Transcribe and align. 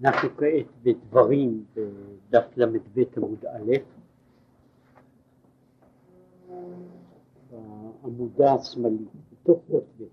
אנחנו 0.00 0.28
כעת 0.36 0.66
בדברים 0.82 1.64
בדף 1.74 2.56
ל"ב 2.56 3.02
עמוד 3.16 3.44
א', 3.44 3.72
בעמודה 7.50 8.54
השמאלית, 8.54 9.08
בתוך 9.32 9.60
אות 9.70 9.84
ב'. 10.00 10.04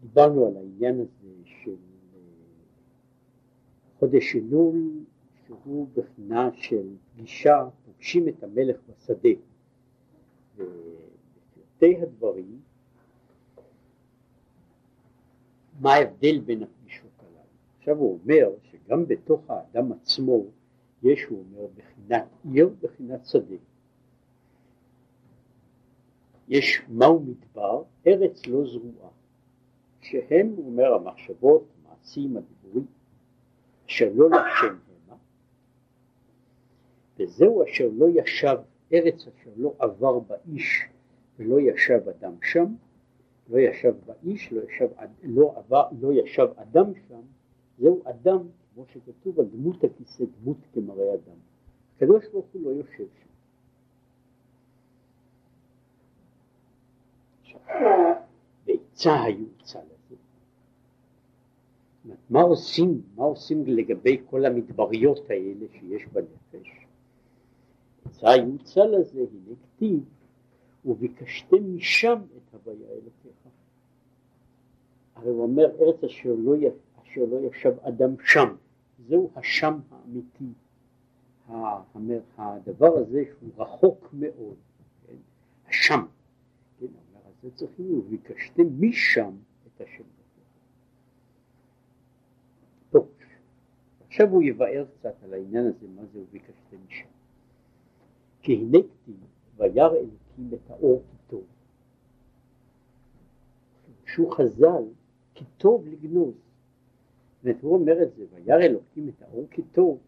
דיברנו 0.00 0.46
על 0.46 0.56
העניין 0.56 1.00
הזה 1.00 1.28
של 1.44 1.70
אה, 1.70 2.20
חודש 3.98 4.36
אלול, 4.36 5.04
שהוא 5.46 5.88
בחינה 5.94 6.50
של 6.52 6.96
פגישה, 7.12 7.68
פוגשים 7.86 8.28
את 8.28 8.42
המלך 8.42 8.76
בשדה. 8.88 9.28
ובפרטי 10.56 12.02
הדברים, 12.02 12.60
מה 15.80 15.94
ההבדל 15.94 16.40
בין 16.40 16.62
עכשיו 17.88 18.00
הוא 18.00 18.18
אומר 18.22 18.50
שגם 18.62 19.06
בתוך 19.06 19.50
האדם 19.50 19.92
עצמו 19.92 20.44
יש, 21.02 21.24
הוא 21.24 21.38
אומר, 21.38 21.66
בחינת 21.76 22.24
עיר, 22.52 22.70
בחינת 22.80 23.26
שדה. 23.26 23.56
יש 26.48 26.82
מהו 26.88 27.20
מדבר, 27.20 27.82
ארץ 28.06 28.46
לא 28.46 28.66
זרועה, 28.66 29.10
שהם, 30.00 30.54
הוא 30.56 30.66
אומר, 30.66 30.94
המחשבות, 30.94 31.64
המעשים, 31.84 32.36
הדיבורים, 32.36 32.86
אשר 33.88 34.10
לא 34.14 34.28
לשם 34.30 34.76
המה, 35.06 35.16
וזהו 37.18 37.64
אשר 37.64 37.88
לא 37.92 38.06
ישב, 38.14 38.56
ארץ 38.92 39.20
אשר 39.20 39.50
לא 39.56 39.74
עבר 39.78 40.18
באיש 40.18 40.84
ולא 41.38 41.60
ישב 41.60 42.08
אדם 42.08 42.34
שם, 42.42 42.74
לא 43.48 43.58
ישב 43.58 43.94
באיש, 44.06 44.52
לא 44.52 44.60
ישב, 44.62 44.88
לא, 45.22 45.52
עבר, 45.56 45.84
לא 46.00 46.12
ישב 46.12 46.48
אדם 46.56 46.92
שם, 47.08 47.20
זהו 47.78 48.02
אדם, 48.04 48.38
כמו 48.74 48.84
שכתוב 48.86 49.40
על 49.40 49.46
דמות 49.46 49.84
הכיסא, 49.84 50.24
דמות 50.40 50.56
כמראה 50.74 51.14
אדם. 51.14 51.38
הקדוש 51.96 52.24
ברוך 52.32 52.46
הוא 52.52 52.62
לא 52.62 52.70
יושב 52.70 53.04
שם. 53.20 53.28
ועצה 58.66 59.22
היוצא 59.22 59.78
לזה. 59.78 60.16
מה 62.30 62.40
עושים, 62.40 63.02
מה 63.16 63.24
עושים 63.24 63.66
לגבי 63.66 64.22
כל 64.30 64.44
המדבריות 64.44 65.30
האלה 65.30 65.66
שיש 65.72 66.06
בנפש? 66.06 66.86
עצה 68.04 68.30
היוצא 68.30 68.84
לזה, 68.84 69.20
הנה 69.20 69.56
כתיב, 69.62 70.04
וביקשתם 70.84 71.76
משם 71.76 72.18
את 72.36 72.54
הוויה 72.54 72.88
אלוקיך. 72.88 73.48
הרי 75.14 75.30
הוא 75.30 75.42
אומר, 75.42 75.70
ארץ 75.80 76.04
אשר 76.04 76.34
לא 76.38 76.56
יפה 76.56 76.87
אשר 77.08 77.20
לא 77.30 77.36
ישב 77.36 77.72
אדם 77.82 78.14
שם, 78.24 78.54
זהו 79.08 79.30
השם 79.36 79.78
האמיתי, 79.90 80.52
הדבר 82.36 82.96
הזה 82.96 83.24
שהוא 83.24 83.50
רחוק 83.56 84.08
מאוד, 84.12 84.56
כן? 85.06 85.16
השם, 85.68 86.06
כן? 86.78 86.86
אומר, 86.86 87.26
אז 87.28 87.34
זה 87.42 87.50
צריכים, 87.50 87.98
וביקשתם 87.98 88.66
משם 88.80 89.30
את 89.66 89.80
השם. 89.80 90.04
טוב, 92.90 93.08
עכשיו 94.06 94.28
הוא 94.28 94.42
יבאר 94.42 94.84
קצת 94.98 95.14
על 95.24 95.34
העניין 95.34 95.66
הזה, 95.66 95.86
מה 95.96 96.02
זה 96.12 96.20
וביקשתם 96.20 96.76
משם. 96.88 97.08
כי 98.42 98.54
הנה 98.54 98.78
כתיב, 98.78 99.16
וירא 99.56 99.96
אלוקים 99.96 100.50
את 100.52 100.70
האור 100.70 101.02
כי 104.14 104.30
חז"ל, 104.30 104.84
כי 105.34 105.44
לגנוז. 105.86 106.47
זאת 107.42 107.56
הוא 107.60 107.74
אומר 107.74 108.02
את 108.02 108.14
זה, 108.14 108.24
וירא 108.34 108.60
אלוקים 108.60 109.08
את 109.08 109.22
האור 109.22 109.46
כי 109.50 109.62
טוב, 109.62 109.98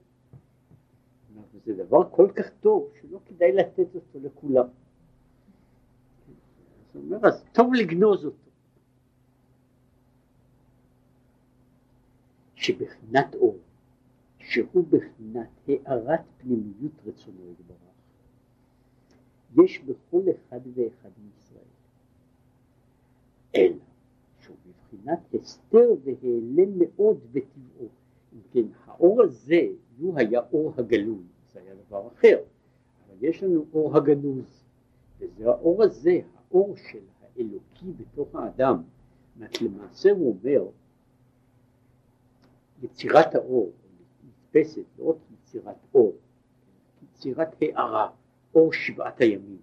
זה 1.64 1.84
דבר 1.84 2.10
כל 2.10 2.30
כך 2.36 2.50
טוב 2.60 2.92
שלא 3.00 3.20
כדאי 3.26 3.52
לתת 3.52 3.94
אותו 3.94 4.18
לכולם. 4.22 4.66
אז 6.88 6.96
הוא 6.96 7.02
אומר, 7.04 7.28
אז 7.28 7.44
טוב 7.52 7.74
לגנוז 7.74 8.24
אותו. 8.24 8.50
שבחינת 12.54 13.34
אור, 13.34 13.58
שהוא 14.38 14.84
בחינת 14.90 15.48
הארת 15.66 16.20
פנימיות 16.38 16.92
רצונו 17.06 17.50
יתברך, 17.50 17.78
יש 19.64 19.80
בכל 19.80 20.22
אחד 20.30 20.60
ואחד 20.74 21.10
מישראל. 21.24 21.64
אלא 23.54 23.89
בבחינת 24.92 25.34
הסתר 25.34 25.88
והיעלם 26.04 26.78
מאוד 26.78 27.18
בטבעו. 27.32 27.88
אם 28.32 28.40
כן, 28.52 28.66
האור 28.86 29.22
הזה, 29.22 29.60
לו 29.98 30.16
היה 30.16 30.40
אור 30.52 30.72
הגלוי, 30.76 31.22
זה 31.52 31.60
היה 31.60 31.74
דבר 31.86 32.08
אחר, 32.08 32.38
אבל 33.06 33.16
יש 33.20 33.42
לנו 33.42 33.64
אור 33.72 33.96
הגנוז, 33.96 34.64
וזה 35.18 35.48
האור 35.48 35.82
הזה, 35.82 36.20
האור 36.50 36.76
של 36.76 36.98
האלוקי 37.22 37.92
בתוך 37.96 38.34
האדם. 38.34 38.82
למעשה 39.60 40.10
הוא 40.10 40.36
אומר, 40.38 40.66
יצירת 42.82 43.34
האור, 43.34 43.72
נתפסת 44.24 44.82
לא 44.98 45.04
רק 45.10 45.16
יצירת 45.32 45.76
אור, 45.94 46.16
יצירת 47.02 47.54
הארה, 47.62 48.10
אור 48.54 48.72
שבעת 48.72 49.20
הימים. 49.20 49.58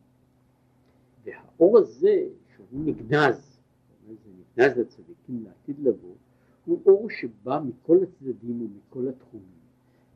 והאור 1.23 1.77
הזה, 1.77 2.23
שהוא 2.55 2.67
נגנז, 2.85 3.46
נגנז 4.57 4.77
לצדיקים 4.77 5.43
לעתיד 5.43 5.79
לבוא, 5.79 6.15
הוא 6.65 6.81
אור 6.85 7.09
שבא 7.09 7.59
מכל 7.65 7.97
הצדדים 8.03 8.61
ומכל 8.61 9.09
התחומים. 9.09 9.57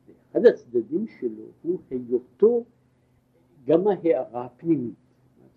ואחד 0.06 0.46
הצדדים 0.46 1.06
שלו 1.20 1.44
הוא 1.62 1.78
היותו 1.90 2.64
גם 3.64 3.88
ההערה 3.88 4.44
הפנימית. 4.44 4.94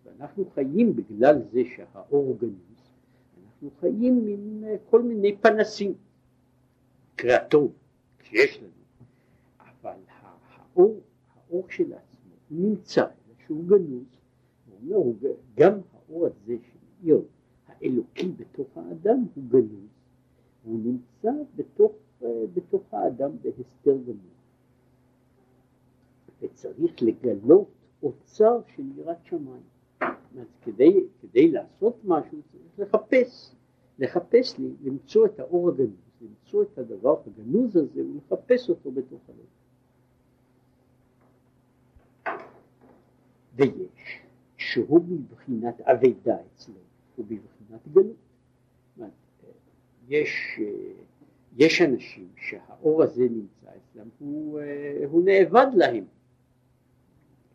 ואנחנו 0.04 0.46
חיים 0.46 0.96
בגלל 0.96 1.42
זה 1.52 1.62
שהאור 1.76 2.38
גנוז, 2.40 2.92
אנחנו 3.46 3.70
חיים 3.80 4.26
עם 4.28 4.64
כל 4.90 5.02
מיני 5.02 5.38
פנסים, 5.38 5.94
קריאה 7.16 7.48
טוב 7.48 7.72
שיש 8.24 8.60
לנו, 8.60 8.70
אבל 9.60 10.00
האור, 10.10 11.00
האור 11.36 11.66
של 11.70 11.94
עצמו 11.94 12.32
נמצא, 12.52 13.06
שהוא 13.46 13.64
גנוז, 13.68 14.06
הוא 14.82 14.96
אומר, 14.96 15.34
גם 15.58 15.74
האור 15.94 16.26
הזה 16.26 16.58
שמאיר 16.58 17.22
האלוקי 17.82 18.32
בתוך 18.32 18.68
האדם 18.78 19.26
הוא 19.36 19.44
גלוי, 19.48 19.88
הוא 20.64 20.80
נמצא 20.80 21.32
בתוך, 21.56 21.92
אה, 22.24 22.28
בתוך 22.54 22.94
האדם 22.94 23.32
בהסתר 23.42 23.98
גמור. 24.06 24.36
וצריך 26.42 27.02
לגלות 27.02 27.68
אוצר 28.04 28.60
של 28.76 28.84
יראת 28.98 29.26
שמיים. 29.26 29.64
אז 30.02 30.48
כדי, 30.62 31.06
כדי 31.22 31.52
לעשות 31.52 31.98
משהו 32.06 32.38
צריך 32.52 32.80
לחפש, 32.80 33.56
לחפש 34.00 34.60
למצוא 34.84 35.26
את 35.26 35.40
האור 35.40 35.70
הגנוז, 35.70 36.06
למצוא 36.22 36.64
את 36.64 36.78
הדבר 36.78 37.22
הגנוז 37.26 37.76
הזה 37.76 38.02
ולחפש 38.06 38.70
אותו 38.70 38.92
בתוך 38.92 39.22
הלב. 39.28 39.46
ויש, 43.56 44.22
שהוא 44.58 45.02
מבחינת 45.08 45.82
אבדה 45.82 46.38
אצלו, 46.54 46.76
הוא 47.16 47.26
מבחינת 47.26 47.55
מבחינת 47.76 47.94
גלות. 47.94 48.16
יש, 50.08 50.60
יש 51.56 51.82
אנשים 51.82 52.28
שהאור 52.38 53.04
הזה 53.04 53.24
נמצא 53.24 53.68
אצלם, 53.78 54.08
הוא, 54.20 54.60
הוא 55.06 55.24
נאבד 55.26 55.68
להם. 55.76 56.06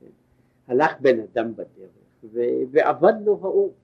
כן? 0.00 0.06
הלך 0.66 1.00
בן 1.00 1.20
אדם 1.20 1.52
בדרך 1.52 1.90
ואבד 2.70 3.12
לו 3.24 3.38
האור. 3.42 3.74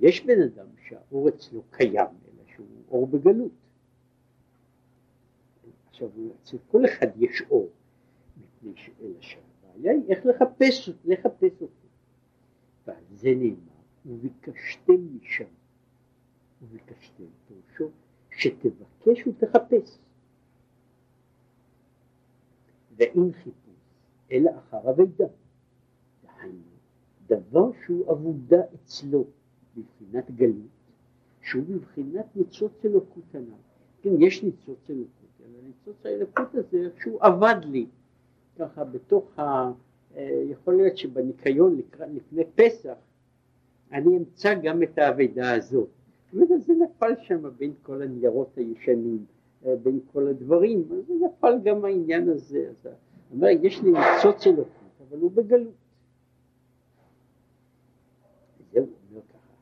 יש 0.00 0.24
בן 0.26 0.42
אדם 0.42 0.66
שהאור 0.88 1.28
אצלו 1.28 1.62
קיים, 1.70 1.94
אלא 1.94 2.42
שהוא 2.54 2.66
אור 2.88 3.06
בגלות. 3.06 3.52
עכשיו, 5.90 6.08
אצל 6.42 6.56
כל 6.70 6.84
אחד 6.84 7.06
יש 7.16 7.42
אור, 7.50 7.68
מפני 8.36 8.72
שאלה 8.76 9.14
שהבעיה 9.20 9.92
היא 9.92 10.02
איך 10.08 10.26
לחפש, 10.26 10.90
לחפש 11.04 11.62
אותו. 11.62 11.86
ועל 12.86 13.04
זה 13.14 13.28
נאמר. 13.36 13.76
וביקשתם 14.06 15.16
משם, 15.20 15.44
וביקשתם 16.70 17.24
פירושו 17.48 17.90
שתבקש 18.30 19.26
ותחפש. 19.26 19.98
ואין 22.96 23.32
חיפוש, 23.32 23.74
אלא 24.32 24.50
אחר 24.58 24.90
אבידה. 24.90 25.24
דהיינו, 26.24 26.58
דבר 27.26 27.70
שהוא 27.86 28.12
אבודה 28.12 28.62
אצלו 28.74 29.24
בבחינת 29.76 30.30
גלות, 30.30 30.56
שהוא 31.42 31.64
בבחינת 31.68 32.36
ניצוץ 32.36 32.84
אלוקות 32.84 33.34
הנ"ל. 33.34 33.52
כן, 34.02 34.22
יש 34.22 34.42
ניצוץ 34.42 34.90
אלוקות, 34.90 35.40
אבל 35.40 35.66
ניצוץ 35.66 36.06
האלוקות 36.06 36.54
הזה 36.54 36.88
שהוא 37.00 37.18
עבד 37.22 37.56
לי, 37.64 37.86
ככה 38.58 38.84
בתוך 38.84 39.38
ה... 39.38 39.72
אה, 40.16 40.42
יכול 40.50 40.74
להיות 40.74 40.96
שבניקיון 40.96 41.80
לפני 42.12 42.44
פסח 42.54 42.96
אני 43.92 44.16
אמצא 44.16 44.54
גם 44.54 44.82
את 44.82 44.98
האבדה 44.98 45.54
הזאת. 45.54 45.88
זאת 46.36 46.50
אומרת, 46.50 46.62
זה 46.62 46.72
נפל 46.74 47.12
שם 47.22 47.42
בין 47.58 47.72
כל 47.82 48.02
הניירות 48.02 48.58
הישנים, 48.58 49.24
אה, 49.66 49.76
בין 49.76 50.00
כל 50.12 50.28
הדברים, 50.28 50.88
אז 50.92 51.10
נפל 51.10 51.54
גם 51.64 51.84
העניין 51.84 52.28
הזה, 52.28 52.68
אז 52.70 52.92
אומר, 53.32 53.48
יש 53.62 53.82
לי 53.82 53.90
ניצוץ 53.90 54.46
אלוקות, 54.46 55.00
אבל 55.08 55.18
הוא 55.18 55.30
בגלות. 55.30 55.74
וזהו, 58.60 58.86
אומר 59.10 59.20
ככה, 59.28 59.54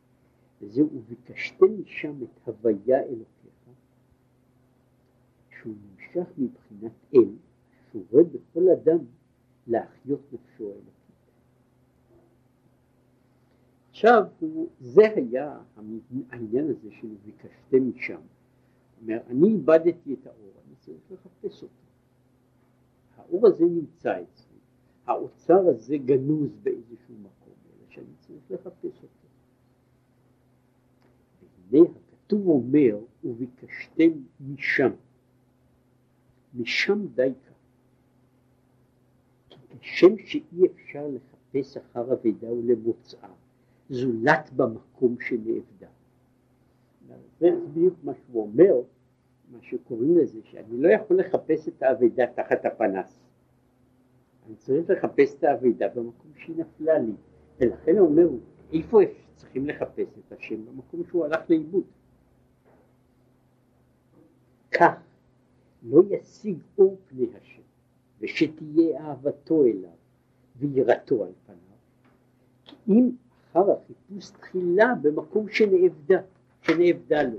וזהו, 0.62 0.88
וביקשתם 0.94 1.80
משם 1.80 2.14
את 2.22 2.48
הוויה 2.48 3.02
אלוקיך, 3.02 3.54
שהוא 5.60 5.74
נמשך 5.74 6.28
מבחינת 6.38 6.92
אל, 7.14 7.28
שורה 7.92 8.22
בכל 8.24 8.68
אדם 8.70 8.98
להחיות 9.66 10.20
נפשו 10.32 10.64
האלוקית. 10.64 10.93
עכשיו, 13.94 14.24
זה 14.80 15.02
היה 15.16 15.58
העניין 16.30 16.70
הזה 16.70 16.90
של 16.90 17.08
ביקשתם 17.24 17.88
משם. 17.88 18.20
אומר, 19.02 19.18
אני 19.26 19.48
איבדתי 19.48 20.14
את 20.14 20.26
האור, 20.26 20.52
אני 20.66 20.74
צריך 20.80 21.00
לחפש 21.10 21.62
אותו. 21.62 21.74
האור 23.16 23.46
הזה 23.46 23.64
נמצא 23.64 24.22
אצלי, 24.22 24.58
האוצר 25.06 25.68
הזה 25.68 25.96
גנוז 25.96 26.50
באיזשהו 26.62 27.14
מקום, 27.14 27.54
אלא 27.66 27.86
שאני 27.88 28.14
צריך 28.20 28.50
לחפש 28.50 29.02
אותו. 29.02 29.28
והנה 31.70 31.88
הכתוב 32.12 32.48
אומר, 32.48 32.98
וביקשתם 33.24 34.10
משם, 34.40 34.90
משם 36.54 37.06
דייקה. 37.06 37.52
כי 39.48 39.78
כשם 39.80 40.18
שאי 40.18 40.66
אפשר 40.66 41.06
לחפש 41.08 41.76
אחר 41.76 42.12
אבידה 42.12 42.52
ולמוצאה, 42.52 43.43
זולת 43.90 44.50
במקום 44.56 45.16
שנאבדה. 45.20 45.86
זה 47.40 47.50
בדיוק 47.50 47.94
מה 48.02 48.12
שהוא 48.14 48.42
אומר, 48.42 48.74
מה 49.52 49.58
שקוראים 49.62 50.18
לזה, 50.18 50.40
שאני 50.44 50.82
לא 50.82 50.88
יכול 50.88 51.18
לחפש 51.20 51.68
את 51.68 51.82
האבדה 51.82 52.26
תחת 52.26 52.64
הפנס. 52.64 53.20
אני 54.46 54.56
צריך 54.56 54.90
לחפש 54.90 55.34
את 55.34 55.44
האבדה 55.44 55.88
במקום 55.88 56.30
שהיא 56.36 56.56
נפלה 56.56 56.98
לי. 56.98 57.12
ולכן 57.60 57.98
הוא 57.98 58.08
אומר, 58.08 58.28
איפה 58.72 58.98
צריכים 59.34 59.66
לחפש 59.66 60.18
את 60.18 60.32
השם? 60.32 60.66
במקום 60.66 61.02
שהוא 61.08 61.24
הלך 61.24 61.50
לאיבוד. 61.50 61.84
כך 64.72 64.94
לא 65.82 66.02
ישיג 66.10 66.58
אור 66.78 66.96
פני 67.08 67.26
השם, 67.36 67.62
ושתהיה 68.20 69.00
אהבתו 69.00 69.64
אליו 69.64 69.90
ויראתו 70.56 71.24
על 71.24 71.32
פניו, 71.46 71.58
כי 72.64 72.76
אם 72.88 73.10
אחר 73.54 73.70
החיפוש 73.70 74.30
תחילה 74.30 74.94
במקום 75.02 75.48
שנאבדה, 75.48 76.20
שנאבדה 76.62 77.22
לו. 77.22 77.38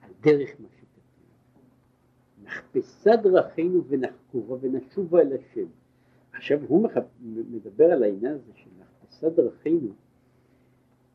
על 0.00 0.10
דרך 0.20 0.50
מה 0.60 0.68
שכתוב. 0.68 1.04
נחפשה 2.42 3.16
דרכינו 3.16 3.84
ונחקורה 3.88 4.58
ונשובה 4.60 5.20
אל 5.20 5.32
השם. 5.32 5.66
עכשיו 6.32 6.58
הוא 6.68 6.88
מדבר 7.50 7.84
על 7.84 8.02
העניין 8.02 8.34
הזה 8.34 8.52
של 8.54 8.70
נחפשה 8.78 9.30
דרכינו, 9.30 9.92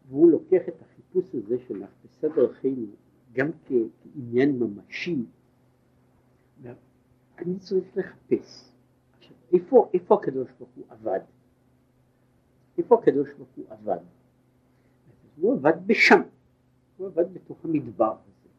והוא 0.08 0.32
לוקח 0.32 0.62
את 0.68 0.82
החיפוש 0.82 1.36
הזה 1.36 1.60
של 1.68 1.78
נחפשה 1.78 2.28
דרכינו 2.36 2.88
גם 3.34 3.52
כעניין 3.66 4.60
ממשי. 4.60 5.26
אני 7.38 7.60
צריך 7.60 7.98
לחפש. 7.98 8.72
עכשיו, 9.18 9.36
איפה, 9.54 9.90
איפה 9.94 10.16
הקדוש 10.16 10.52
ברוך 10.60 10.72
הוא 10.76 10.86
עבד? 10.90 11.20
איפה 12.78 12.96
הקדוש 12.96 13.34
ברוך 13.34 13.50
הוא 13.56 13.66
עבד? 13.70 13.98
הוא 15.42 15.54
עבד 15.54 15.88
בשם, 15.88 16.22
הוא 16.98 17.08
עבד 17.08 17.34
בתוך 17.34 17.66
המדבר 17.66 18.12
הזה. 18.12 18.50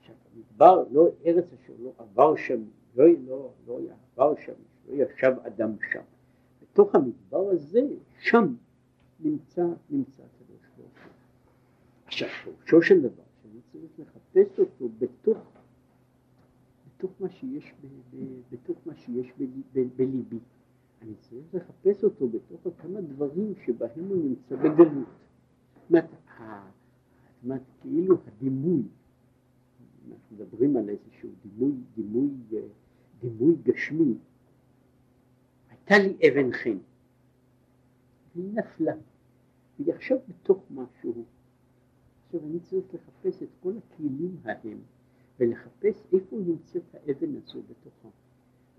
עכשיו 0.00 0.14
המדבר, 0.34 0.84
לא 0.90 1.08
ארץ 1.26 1.44
אשר 1.44 1.72
לא 1.78 1.92
עבר 1.98 2.36
שם, 2.36 2.62
לא, 2.96 3.04
לא, 3.26 3.50
לא 3.66 3.80
עבר 4.14 4.34
שם, 4.44 4.52
לא 4.88 4.94
ישב 4.94 5.32
אדם 5.46 5.76
שם. 5.92 6.02
בתוך 6.62 6.94
המדבר 6.94 7.50
הזה, 7.50 7.80
שם 8.20 8.54
נמצא, 9.20 9.64
נמצא 9.90 10.22
הקדוש 10.22 10.66
ברוך 10.76 10.90
הוא. 11.04 11.12
עכשיו 12.06 12.28
פירושו 12.44 12.82
של 12.82 13.00
דבר, 13.00 13.22
שאני 13.42 13.60
צריך 13.72 13.92
לחפש 13.98 14.58
אותו 14.58 14.88
בתוך, 14.98 15.38
בתוך 16.96 17.10
מה 17.20 17.28
שיש, 17.28 17.72
בתוך 18.52 18.78
מה 18.86 18.94
שיש 18.94 19.32
בליבי. 19.72 20.38
אני 21.02 21.14
צריך 21.14 21.54
לחפש 21.54 22.04
אותו 22.04 22.28
בתוך 22.28 22.74
כמה 22.82 23.00
דברים 23.00 23.54
שבהם 23.66 24.08
הוא 24.08 24.16
נמצא 24.16 24.56
בגלות. 24.56 25.08
זאת 25.74 26.04
אומרת, 27.44 27.62
כאילו 27.80 28.16
הדימוי, 28.26 28.82
אנחנו 30.10 30.36
מדברים 30.36 30.76
על 30.76 30.88
איזשהו 30.88 31.30
דימוי, 31.42 31.72
דימוי, 31.94 32.30
דימוי 33.20 33.56
גשמי, 33.62 34.14
הייתה 35.68 35.94
לי 35.98 36.28
אבן 36.28 36.52
חן, 36.52 36.78
והיא 38.34 38.52
נפלה, 38.54 38.94
והיא 39.78 39.94
עכשיו 39.94 40.18
בתוך 40.28 40.64
משהו. 40.70 41.24
עכשיו 42.26 42.40
אני 42.46 42.60
צריך 42.60 42.84
לחפש 42.94 43.42
את 43.42 43.48
כל 43.60 43.72
הכלים 43.78 44.36
ההם, 44.44 44.78
ולחפש 45.38 46.02
איפה 46.12 46.36
נמצאת 46.36 46.94
האבן 46.94 47.36
הזו 47.36 47.62
בתוכם. 47.62 48.08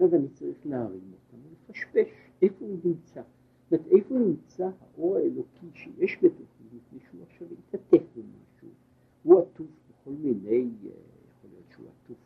עכשיו 0.01 0.19
אני 0.19 0.27
צריך 0.30 0.57
להרים 0.65 1.12
אותם 1.13 1.38
ולפשפש 1.48 2.07
איפה 2.42 2.65
הוא 2.65 2.77
נמצא. 2.83 3.21
זאת 3.69 3.74
אומרת, 3.74 3.88
איפה 3.88 4.15
נמצא 4.15 4.69
האור 4.81 5.18
האלוקי 5.18 5.68
שיש 5.74 6.18
בתוכי, 6.24 6.63
מפני 6.75 7.00
שהוא 7.09 7.21
עכשיו 7.24 7.48
התעטף 7.51 8.03
במשהו. 8.15 8.69
הוא 9.24 9.39
עטוף 9.39 9.68
בכל 9.89 10.12
מיני, 10.12 10.69
אה, 10.86 10.89
יכול 11.30 11.50
להיות 11.50 11.65
שהוא 11.69 11.86
עטוף, 12.03 12.18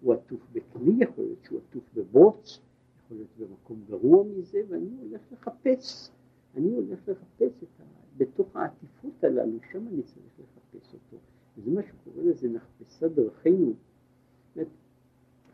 הוא 0.00 0.14
עטוף 0.14 0.40
בכלי, 0.52 1.04
יכול 1.04 1.24
להיות 1.24 1.44
שהוא 1.44 1.60
עטוף 1.68 1.84
בבוץ, 1.94 2.60
יכול 3.04 3.16
להיות 3.16 3.30
במקום 3.38 3.84
גרוע 3.88 4.24
מזה, 4.24 4.60
ואני 4.68 4.96
הולך 5.02 5.20
לחפש, 5.32 6.10
אני 6.56 6.70
הולך 6.72 7.08
לחפש 7.08 7.62
את 7.62 7.80
ה... 7.80 7.84
בתוך 8.16 8.56
העטיפות 8.56 9.24
הללו, 9.24 9.58
שם 9.72 9.88
אני 9.88 10.02
צריך 10.02 10.26
לחפש 10.38 10.94
אותו. 10.94 11.16
וזה 11.56 11.70
מה 11.70 11.82
שקורא 11.82 12.22
לזה 12.24 12.48
נחפשה 12.48 13.08
דרכינו. 13.08 13.72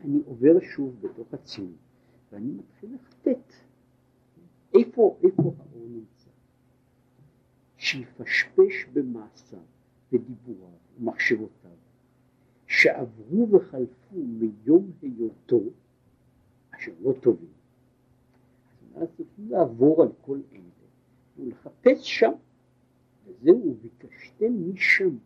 אני 0.01 0.19
עובר 0.25 0.59
בתוך 1.29 1.41
עצמי, 1.41 1.73
ואני 2.31 2.51
מתחיל 2.51 2.95
לחטט. 2.95 3.53
איפה, 4.73 5.17
איפה 5.23 5.43
האור 5.43 5.87
נמצא? 5.89 6.29
שיפשפש 7.77 8.85
במעשיו, 8.93 9.59
בדיבוריו 10.11 10.77
ומחשבותיו, 10.99 11.77
שעברו 12.67 13.47
וחלפו 13.51 14.15
מיום 14.15 14.91
היותו, 15.01 15.61
אשר 16.71 16.91
לא 17.01 17.13
טובים. 17.21 17.53
אז 18.95 19.07
צריכים 19.17 19.49
לעבור 19.49 20.01
על 20.01 20.09
כל 20.21 20.39
אלה 20.51 20.61
ולחפש 21.37 22.19
שם, 22.19 22.31
וזהו, 23.25 23.77
ביקשתם 23.81 24.73
משם. 24.73 25.17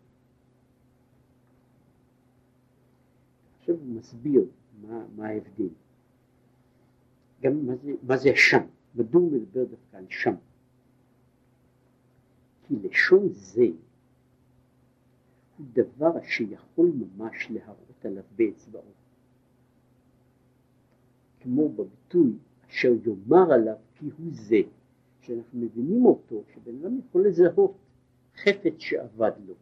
עכשיו 3.60 3.75
הוא 3.75 3.96
מסביר 3.96 4.46
מה, 4.82 5.06
מה 5.16 5.28
ההבדל. 5.28 5.70
גם 7.44 7.66
מה 7.66 7.76
זה, 7.76 7.94
מה 8.04 8.18
זה 8.18 8.30
השם, 8.32 8.62
מדוע 8.96 9.22
הוא 9.22 9.32
מדבר 9.32 9.64
דווקא 9.64 9.98
על 9.98 10.06
שם? 10.10 10.36
כי 12.68 12.76
לשון 12.84 13.30
זה 13.30 13.68
הוא 15.58 15.66
דבר 15.74 16.22
שיכול 16.24 16.92
ממש 16.96 17.48
להראות 17.52 18.06
עליו 18.06 18.24
באצבעו. 18.36 18.92
כמו 21.40 21.70
בביטוי 21.70 22.34
אשר 22.70 22.94
יאמר 23.06 23.54
עליו 23.54 23.76
כי 23.96 24.06
הוא 24.06 24.32
זה, 24.32 24.62
שאנחנו 25.22 25.60
מבינים 25.60 26.06
אותו, 26.06 26.44
שבן 26.54 26.76
אדם 26.82 27.00
יכול 27.00 27.28
לזהות 27.28 27.74
חפץ 28.36 28.74
שאבד 28.78 29.32
לו, 29.48 29.54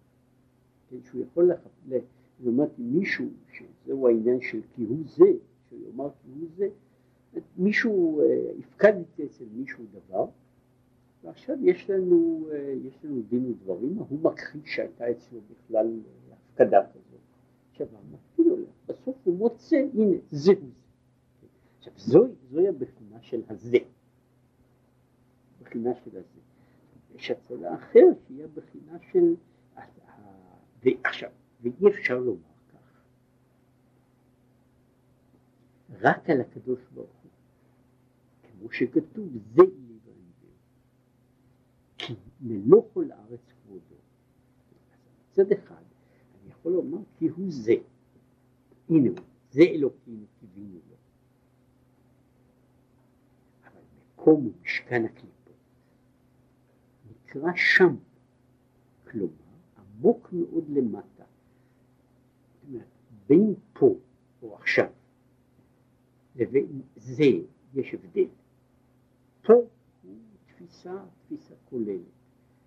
כן, 0.89 0.97
שהוא 1.03 1.23
יכול 1.23 1.51
לח... 1.51 1.59
למדתי 2.43 2.81
מישהו, 2.81 3.25
שזהו 3.53 4.07
העניין 4.07 4.41
של 4.41 4.61
כי 4.75 4.83
הוא 4.83 5.03
זה, 5.05 5.25
שהוא 5.69 5.79
יאמר 5.87 6.09
כי 6.09 6.27
הוא 6.39 6.47
זה, 6.55 6.67
מישהו, 7.57 8.21
אה, 8.21 8.51
הפקדתי 8.59 9.25
אצל 9.25 9.45
מישהו 9.51 9.83
דבר, 9.91 10.25
ועכשיו 11.23 11.55
יש 11.61 11.89
לנו, 11.89 12.47
אה, 12.51 12.73
יש 12.83 13.05
לנו 13.05 13.21
דין 13.29 13.45
ודברים, 13.45 13.97
הוא 13.97 14.19
מכחיש 14.21 14.75
שהייתה 14.75 15.11
אצלו 15.11 15.39
בכלל 15.41 15.87
אה, 15.87 16.33
הפקדה 16.33 16.81
כזאת. 16.93 17.19
עכשיו, 17.71 17.87
המפעיל 17.87 18.47
הולך, 18.47 18.69
בסוף 18.87 19.15
הוא 19.23 19.37
מוצא, 19.37 19.85
הנה, 19.93 20.17
זה 20.31 20.51
הוא. 20.61 20.69
עכשיו, 21.77 21.93
זוהי, 21.97 22.31
זוהי 22.49 22.67
הבחינה 22.67 23.21
של 23.21 23.41
הזה. 23.49 23.77
הבחינה 25.61 25.95
של 25.95 26.17
הזה. 26.17 26.39
יש 27.15 27.31
הצלה 27.31 27.75
אחרת 27.75 28.17
שהיא 28.27 28.43
הבחינה 28.43 28.97
של... 29.11 29.35
ועכשיו, 30.83 31.29
ואי 31.61 31.89
אפשר 31.89 32.19
לומר 32.19 32.41
כך. 32.73 33.03
רק 36.01 36.29
על 36.29 36.41
הקדוש 36.41 36.79
ברוך 36.93 37.20
כמו 38.61 38.71
שכתוב, 38.71 39.27
זה 39.55 39.61
יהיה 39.61 39.97
ואנביר. 40.05 40.55
כי 41.97 42.13
מלוא 42.41 42.83
כל 42.93 43.11
הארץ 43.11 43.39
כבודו. 43.63 43.95
מצד 45.29 45.51
אחד, 45.51 45.83
אני 46.41 46.51
יכול 46.51 46.71
לומר 46.71 46.97
כי 47.17 47.27
הוא 47.27 47.45
זה. 47.49 47.73
הנה 48.89 49.09
הוא, 49.09 49.17
זה 49.51 49.61
אלוקינו 49.61 50.25
קיווינו 50.39 50.79
לו. 50.89 50.95
אבל 53.63 53.81
מקום 54.13 54.43
הוא 54.43 54.53
משכן 54.61 55.05
הקליפות. 55.05 55.55
נקרא 57.09 57.51
שם. 57.55 57.95
כלומר, 59.11 59.31
עמוק 59.77 60.29
מאוד 60.33 60.69
למטה. 60.69 61.23
בין 63.27 63.53
פה 63.73 63.95
או 64.41 64.55
עכשיו 64.55 64.89
לבין 66.35 66.81
זה 66.95 67.23
יש 67.73 67.93
הבדל. 67.93 68.27
פה 69.45 69.53
הוא 69.53 69.67
תפיסה, 70.45 71.03
תפיסה 71.25 71.53
כוללת. 71.69 72.01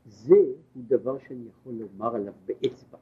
זה 0.07 0.35
הוא 0.75 0.83
דבר 0.87 1.19
שאני 1.19 1.49
יכול 1.49 1.73
לומר 1.73 2.15
עליו 2.15 2.33
באצבע. 2.47 2.99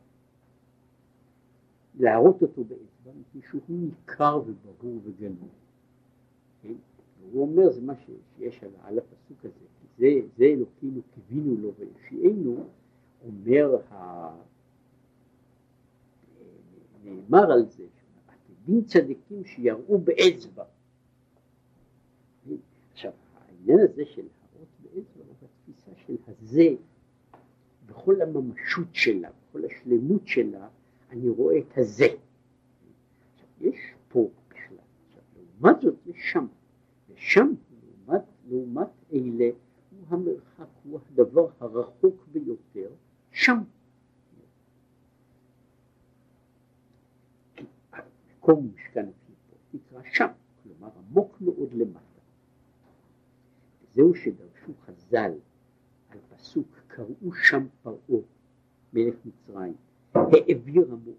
להראות 1.99 2.43
אותו 2.43 2.65
באצבע, 2.65 3.13
מפני 3.21 3.43
שהוא 3.51 3.63
ניכר 3.69 4.41
וברור 4.47 5.01
וגנוב. 5.05 5.49
כן? 6.63 6.75
הוא 7.33 7.43
אומר, 7.43 7.71
זה 7.71 7.81
מה 7.81 7.95
שיש 7.97 8.65
על, 8.65 8.71
על 8.83 8.99
הפסוק 8.99 9.45
הזה, 9.45 9.67
זה, 9.99 10.07
זה 10.37 10.45
אלוקינו 10.45 11.01
קיווינו 11.15 11.57
לו 11.57 11.73
ויושיענו, 11.79 12.65
אומר, 13.25 13.77
ה... 13.91 14.29
נאמר 17.05 17.53
על 17.53 17.67
זה, 17.67 17.85
עתידים 18.29 18.85
צדיקים 18.85 19.45
שיראו 19.45 19.99
באצבע. 19.99 20.65
העניין 23.63 23.89
הזה 23.91 24.05
של 24.05 24.23
האות 24.23 24.69
באצבע 24.83 25.25
הוא 25.27 25.35
בתפיסה 25.43 25.91
של 26.07 26.17
הזה, 26.27 26.69
בכל 27.87 28.23
הממשות 28.23 28.89
שלה, 28.93 29.31
בכל 29.31 29.65
השלמות 29.65 30.27
שלה, 30.27 30.69
אני 31.11 31.29
רואה 31.29 31.59
את 31.59 31.79
הזה. 31.79 32.07
יש 33.61 33.77
פה 34.09 34.29
בכלל, 34.49 34.77
לעומת 35.37 35.81
זאת 35.81 35.95
יש 36.07 36.17
שם, 36.33 36.47
ושם, 37.15 37.55
לעומת, 38.07 38.23
לעומת 38.49 38.89
אלה, 39.13 39.51
הוא 39.91 40.07
המרחק, 40.09 40.69
הוא 40.85 41.01
הדבר 41.11 41.49
הרחוק 41.61 42.27
ביותר, 42.33 42.91
שם. 43.31 43.59
מקום 48.39 48.73
משכן 48.75 49.07
הקליפות 49.09 49.59
נקרא 49.75 50.01
שם, 50.13 50.29
כלומר 50.63 50.89
עמוק 50.99 51.41
מאוד 51.41 51.73
למטה. 51.73 52.12
וזהו 53.93 54.15
שדרשו 54.15 54.73
חז"ל 54.87 55.33
על 56.11 56.19
פסוק 56.31 56.67
קראו 56.87 57.35
שם 57.35 57.67
פרעה 57.83 58.21
מלך 58.93 59.15
מצרים 59.25 59.75
העביר 60.15 60.93
המועד. 60.93 61.17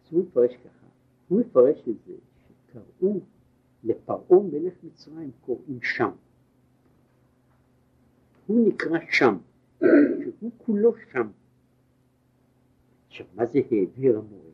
אז 0.00 0.12
הוא 0.12 0.24
מפרש 0.24 0.56
ככה, 0.56 0.86
הוא 1.28 1.40
מפרש 1.40 1.88
את 1.88 1.94
זה 2.06 2.14
שקראו 2.46 3.20
לפרעה 3.84 4.42
מלך 4.52 4.74
מצרים 4.82 5.30
קוראים 5.40 5.82
שם. 5.82 6.10
הוא 8.46 8.68
נקרא 8.68 8.98
שם, 9.10 9.38
שהוא 9.78 10.50
כולו 10.58 10.94
שם. 11.12 11.30
עכשיו, 13.08 13.26
מה 13.34 13.46
זה 13.46 13.58
העביר 13.70 14.18
המועד? 14.18 14.46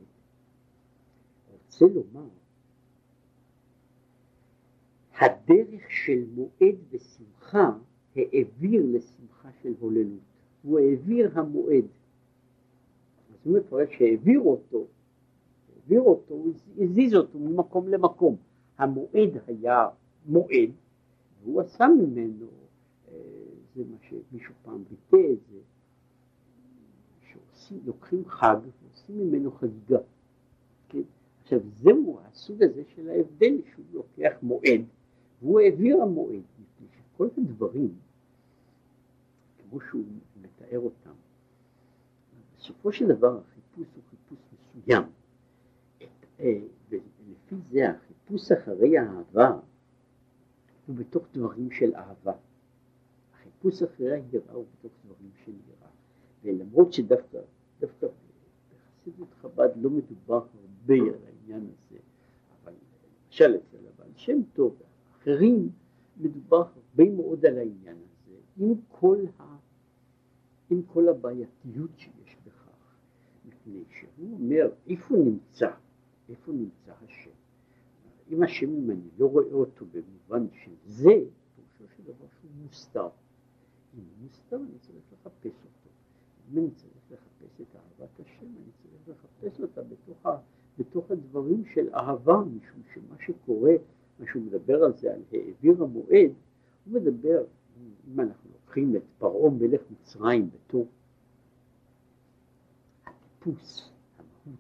רוצה 1.53 1.85
לומר, 1.95 2.29
הדרך 5.23 5.91
של 5.91 6.25
מועד 6.35 6.77
ושמחה 6.91 7.71
העביר 8.17 8.83
לשמחה 8.87 9.49
של 9.63 9.75
הוללות. 9.81 10.21
הוא 10.63 10.79
העביר 10.79 11.31
המועד. 11.35 11.85
אז 13.31 13.37
הוא 13.45 13.59
מפרש 13.59 13.89
שהעביר 13.99 14.41
אותו, 14.41 14.87
העביר 15.75 16.01
אותו, 16.01 16.35
הוא 16.35 16.53
הזיז 16.79 17.15
אותו 17.15 17.39
ממקום 17.39 17.89
למקום. 17.89 18.37
המועד 18.79 19.31
היה 19.47 19.89
מועד, 20.27 20.71
והוא 21.43 21.61
עשה 21.61 21.87
ממנו, 21.89 22.47
אה, 23.09 23.15
זה 23.75 23.83
מה 23.91 23.97
שמישהו 24.01 24.55
פעם 24.63 24.85
ביטא 24.91 25.33
את 25.33 25.39
זה, 25.53 25.59
שעושים, 27.21 27.81
לוקחים 27.85 28.25
חג 28.27 28.57
ועושים 28.83 29.19
ממנו 29.19 29.51
חגיגה. 29.53 29.99
כן? 30.89 31.03
עכשיו 31.43 31.61
זהו 31.77 32.19
הסוג 32.25 32.63
הזה 32.63 32.83
של 32.95 33.09
ההבדל 33.09 33.57
שהוא 33.73 33.85
לוקח 33.93 34.33
מועד 34.43 34.83
והוא 35.43 35.61
העביר 35.61 36.03
המועד, 36.03 36.43
מפני 36.59 36.87
שכל 36.91 37.29
הדברים, 37.39 37.95
כמו 39.59 39.81
שהוא 39.81 40.05
מתאר 40.43 40.79
אותם, 40.79 41.15
בסופו 42.57 42.93
של 42.93 43.09
דבר 43.09 43.39
החיפוש 43.39 43.87
הוא 43.95 44.03
חיפוש 44.11 44.39
מסוים. 44.53 45.03
אה, 46.41 46.61
ולפי 46.89 47.57
זה 47.71 47.91
החיפוש 47.91 48.53
אחרי 48.53 48.99
האהבה 48.99 49.59
הוא 50.87 50.97
בתוך 50.97 51.27
דברים 51.35 51.71
של 51.71 51.95
אהבה. 51.95 52.33
החיפוש 53.33 53.83
אחרי 53.83 54.13
היראה 54.13 54.55
הוא 54.55 54.65
בתוך 54.79 54.93
דברים 55.05 55.31
של 55.45 55.53
יראה. 55.53 55.91
ולמרות 56.43 56.93
שדווקא, 56.93 57.39
דווקא 57.81 58.07
בחסידות 58.71 59.29
חב"ד 59.41 59.71
לא 59.77 59.91
מדובר 59.91 60.47
הרבה 60.55 60.95
על 60.95 61.25
העניין 61.27 61.67
הזה, 61.71 61.99
אבל 62.63 62.73
למשל 63.27 63.57
אצל 63.57 63.77
הבעל 63.95 64.11
שם 64.17 64.43
טוב 64.53 64.77
ואחרים 65.27 65.71
מדובר 66.17 66.57
הרבה 66.57 67.11
מאוד 67.11 67.47
על 67.47 67.59
העניין 67.59 67.97
הזה, 67.97 68.37
עם 68.57 68.75
כל, 68.89 69.19
ה, 69.39 69.57
עם 70.71 70.83
כל 70.83 71.09
הבעייתיות 71.09 71.91
שיש 71.97 72.37
בכך, 72.47 72.97
מפני 73.45 73.85
שהוא 73.91 74.33
אומר 74.33 74.71
איפה 74.87 75.15
נמצא, 75.17 75.71
איפה 76.29 76.53
נמצא 76.53 76.93
השם. 77.05 77.31
אם 78.31 78.43
השם, 78.43 78.75
אם 78.75 78.91
אני 78.91 79.09
לא 79.19 79.27
רואה 79.27 79.53
אותו 79.53 79.87
במובן 79.93 80.47
של 80.65 80.71
זה, 80.87 81.13
פירושו 81.57 81.95
של 81.97 82.03
דבר 82.03 82.27
שהוא 82.41 82.51
מוסתר. 82.63 83.09
אם 83.95 84.01
הוא 84.01 84.23
מוסתר 84.23 84.57
אני 84.57 84.79
צריך 84.81 85.05
לחפש 85.13 85.65
אותו. 85.65 85.91
אם 86.53 86.59
אני 86.59 86.71
צריך 86.71 86.95
לחפש 87.11 87.61
את 87.61 87.77
אהבת 87.77 88.21
השם, 88.21 88.47
אני 88.47 88.73
צריך 88.83 89.09
לחפש 89.09 89.61
אותה 89.61 89.83
בתוך, 89.83 90.27
ה, 90.27 90.37
בתוך 90.79 91.11
הדברים 91.11 91.65
של 91.75 91.95
אהבה, 91.95 92.37
משום 92.41 92.83
שמה 92.95 93.17
שקורה, 93.27 93.73
מה 94.19 94.27
שהוא 94.31 94.43
מדבר 94.43 94.85
על 94.85 94.93
זה, 94.93 95.15
על 95.15 95.23
העביר 95.33 95.83
המועד, 95.83 96.33
הוא 96.85 96.95
מדבר, 96.95 97.45
אם 98.09 98.21
אנחנו 98.21 98.51
לוקחים 98.53 98.97
את 98.97 99.03
פרעה 99.19 99.51
מלך 99.51 99.81
מצרים 99.91 100.51
בתור 100.51 100.87
הטיפוס, 103.07 103.91
המהות 104.19 104.59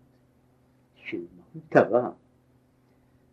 של 0.95 1.25
מהות 1.37 1.77
הרע, 1.77 2.11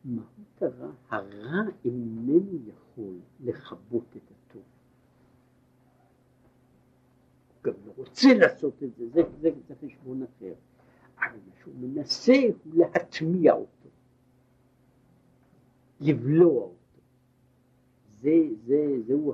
מהות 0.06 0.62
הרע, 0.62 0.92
הרע 1.10 1.62
איננו 1.86 2.60
יכול 2.68 3.14
לכבות 3.40 4.06
את 4.18 4.32
הטוב. 4.32 4.64
גם 7.64 7.74
לא 7.86 7.92
רוצה 7.98 8.34
לעשות 8.34 8.84
את 8.84 8.96
זה, 8.96 9.10
זה, 9.10 9.22
זה, 9.42 9.50
זה 9.68 9.76
חשבון 9.76 10.24
אחר. 10.24 10.54
אבל 11.18 11.38
מה 11.48 11.56
שהוא 11.62 11.74
מנסה 11.80 12.34
הוא 12.34 12.74
להטמיע 12.76 13.54
אותו, 13.54 13.79
לבלוע 16.02 16.64
אותו. 16.64 16.76
זה, 18.22 18.36
זה, 18.66 19.02
זהו 19.08 19.34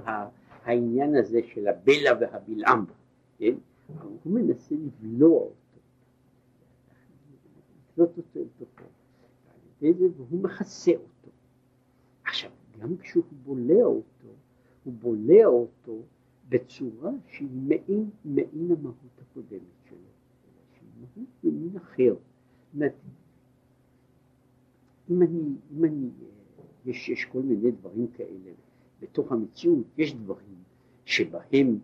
העניין 0.63 1.15
הזה 1.15 1.39
של 1.43 1.67
הבלע 1.67 2.11
והבלעם, 2.19 2.85
כן? 3.37 3.55
הוא 4.23 4.33
מנסה 4.33 4.75
לבלוע 4.75 5.39
אותו, 5.39 5.79
לקלוט 7.91 8.17
אותו 8.17 8.39
אל 8.39 8.45
תוכו, 8.57 8.83
והוא 10.17 10.41
מכסה 10.41 10.91
אותו. 10.91 11.29
עכשיו, 12.23 12.51
גם 12.79 12.97
כשהוא 12.97 13.23
בולע 13.43 13.83
אותו, 13.83 14.27
הוא 14.83 14.93
בולע 14.93 15.45
אותו 15.45 16.01
בצורה 16.49 17.11
שהיא 17.27 17.47
מעין, 17.67 18.09
מעין 18.25 18.71
המהות 18.71 19.21
הקודמת 19.21 19.61
שלו, 19.89 19.97
שהיא 20.71 20.89
מהות 20.99 21.29
במין 21.43 21.77
אחר. 21.77 22.15
אם 25.09 25.21
אני, 25.21 25.55
אם 25.77 25.85
אני, 25.85 26.09
יש, 26.85 27.09
יש 27.09 27.25
כל 27.25 27.41
מיני 27.41 27.71
דברים 27.71 28.07
כאלה 28.07 28.51
בתוך 28.99 29.31
המציאות, 29.31 29.85
יש 29.97 30.13
דברים 30.13 30.63
שבהם, 31.05 31.79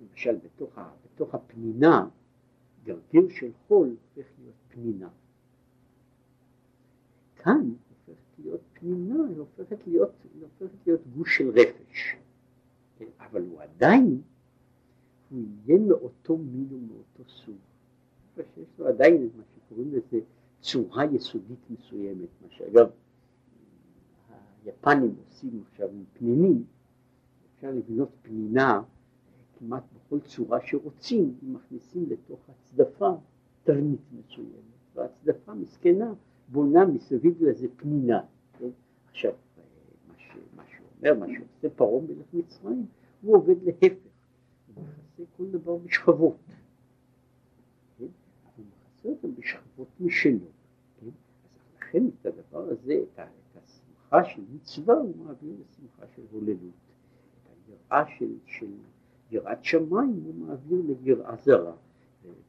למשל 0.00 0.36
בתוך, 0.36 0.78
ה, 0.78 0.90
בתוך 1.04 1.34
הפנינה, 1.34 2.08
גרגיר 2.84 3.28
של 3.28 3.50
חול 3.68 3.88
הופך 3.88 4.30
להיות 4.38 4.54
פנינה. 4.68 5.08
כאן 7.36 7.74
הופכת 7.88 8.38
להיות 8.38 8.60
פנינה, 8.72 9.14
היא 9.28 9.38
הופכת 9.38 9.86
להיות, 9.86 10.12
היא 10.34 10.42
הופכת 10.42 10.86
להיות 10.86 11.00
גוש 11.16 11.38
של 11.38 11.48
רפש. 11.48 12.16
אבל 13.18 13.42
הוא 13.42 13.60
עדיין, 13.60 14.20
הוא 15.30 15.42
יהיה 15.66 15.78
מאותו 15.80 16.36
מין 16.36 16.66
ומאותו 16.70 17.24
סוג. 17.28 17.56
שיש 18.36 18.68
לו 18.78 18.86
עדיין 18.86 19.26
את 19.26 19.36
מה 19.36 19.42
שקוראים 19.56 19.92
לזה 19.92 20.20
צורה 20.60 21.04
יסודית 21.04 21.58
מסוימת, 21.70 22.28
מה 22.42 22.48
שאגב 22.50 22.90
היפנים 24.64 25.14
עושים 25.26 25.62
עכשיו 25.70 25.88
עם 25.88 26.04
פנינים, 26.12 26.64
אפשר 27.54 27.70
לבנות 27.70 28.08
פנינה 28.22 28.82
כמעט 29.58 29.82
בכל 29.94 30.20
צורה 30.20 30.58
שרוצים, 30.66 31.34
מכניסים 31.42 32.06
לתוך 32.10 32.40
הצדפה 32.48 33.10
תרנית 33.64 34.00
מסוימת, 34.12 34.50
והצדפה 34.94 35.54
מסכנה 35.54 36.12
בונה 36.48 36.84
מסביב 36.86 37.42
לזה 37.42 37.66
פנינה. 37.76 38.20
כן? 38.58 38.68
עכשיו, 39.10 39.32
מה, 40.08 40.14
ש, 40.18 40.30
מה 40.56 40.62
שהוא 40.66 40.86
אומר, 40.98 41.18
מה 41.18 41.26
שעושה 41.26 41.76
פרעה 41.76 42.00
מלך 42.02 42.26
מצרים, 42.32 42.86
הוא 43.22 43.36
עובד 43.36 43.62
להפך, 43.62 43.92
הוא 44.74 44.84
מכסה 44.84 45.22
כל 45.36 45.50
דבר 45.50 45.76
בשכבות. 45.76 46.36
כן? 47.98 48.04
הוא 48.56 48.64
מכסה 48.66 49.08
אותם 49.08 49.34
בשכבות 49.34 49.88
משלו. 50.00 50.46
כן? 51.00 51.06
אז 51.06 51.60
לכן 51.76 52.04
את 52.06 52.26
הדבר 52.26 52.68
הזה, 52.70 53.00
את, 53.14 53.20
את 54.10 54.14
השמחה 54.14 54.34
של 54.34 54.42
מצווה, 54.54 54.94
הוא 54.94 55.16
מעביר 55.24 55.54
לשמחה 55.60 56.06
של 56.16 56.22
הוללות. 56.30 56.74
היראה 57.66 58.06
של, 58.18 58.34
של 58.46 58.72
יראת 59.30 59.64
שמיים 59.64 60.20
הוא 60.24 60.34
מעביר 60.34 60.82
ליראה 61.02 61.36
זרה. 61.36 61.76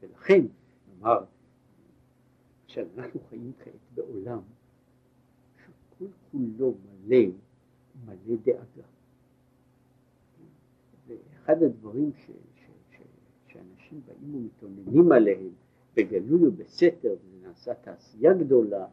ולכן, 0.00 0.44
נאמר, 0.88 1.24
שאנחנו 2.66 3.20
חיים 3.28 3.52
כעת 3.58 3.74
בעולם 3.94 4.40
שכל 5.56 6.04
כולו 6.30 6.74
מלא, 7.04 7.16
מלא 8.06 8.36
דאגה. 8.44 8.86
ואחד 11.06 11.62
הדברים 11.62 12.12
ש, 12.16 12.26
ש, 12.26 12.66
ש, 12.90 13.02
שאנשים 13.46 14.00
באים 14.06 14.34
ומתאוננים 14.34 15.12
עליהם 15.12 15.50
בגלוי 15.96 16.48
ובסתר, 16.48 17.14
וזה 17.44 17.74
תעשייה 17.74 18.34
גדולה, 18.34 18.86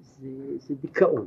זה, 0.00 0.58
זה 0.58 0.74
דיכאון. 0.74 1.26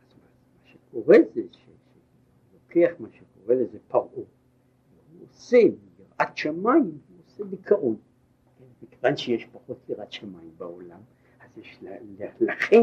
אז 0.00 0.76
מה 0.76 0.78
שקורה 0.90 1.16
זה 1.34 1.42
שלוקח 1.50 2.90
מה 2.98 3.08
שקורה 3.12 3.54
לזה 3.54 3.78
פרעה, 3.88 4.04
הוא 4.14 4.24
עושה 5.22 5.58
מיראת 5.58 6.36
שמיים, 6.36 6.84
הוא 6.84 7.18
עושה 7.26 7.44
דיכאון. 7.44 7.96
מכיוון 8.82 9.16
שיש 9.16 9.46
פחות 9.52 9.78
יראת 9.88 10.12
שמיים 10.12 10.50
בעולם, 10.58 11.00
אז 11.40 11.58
יש 11.58 11.80
לכן 12.40 12.82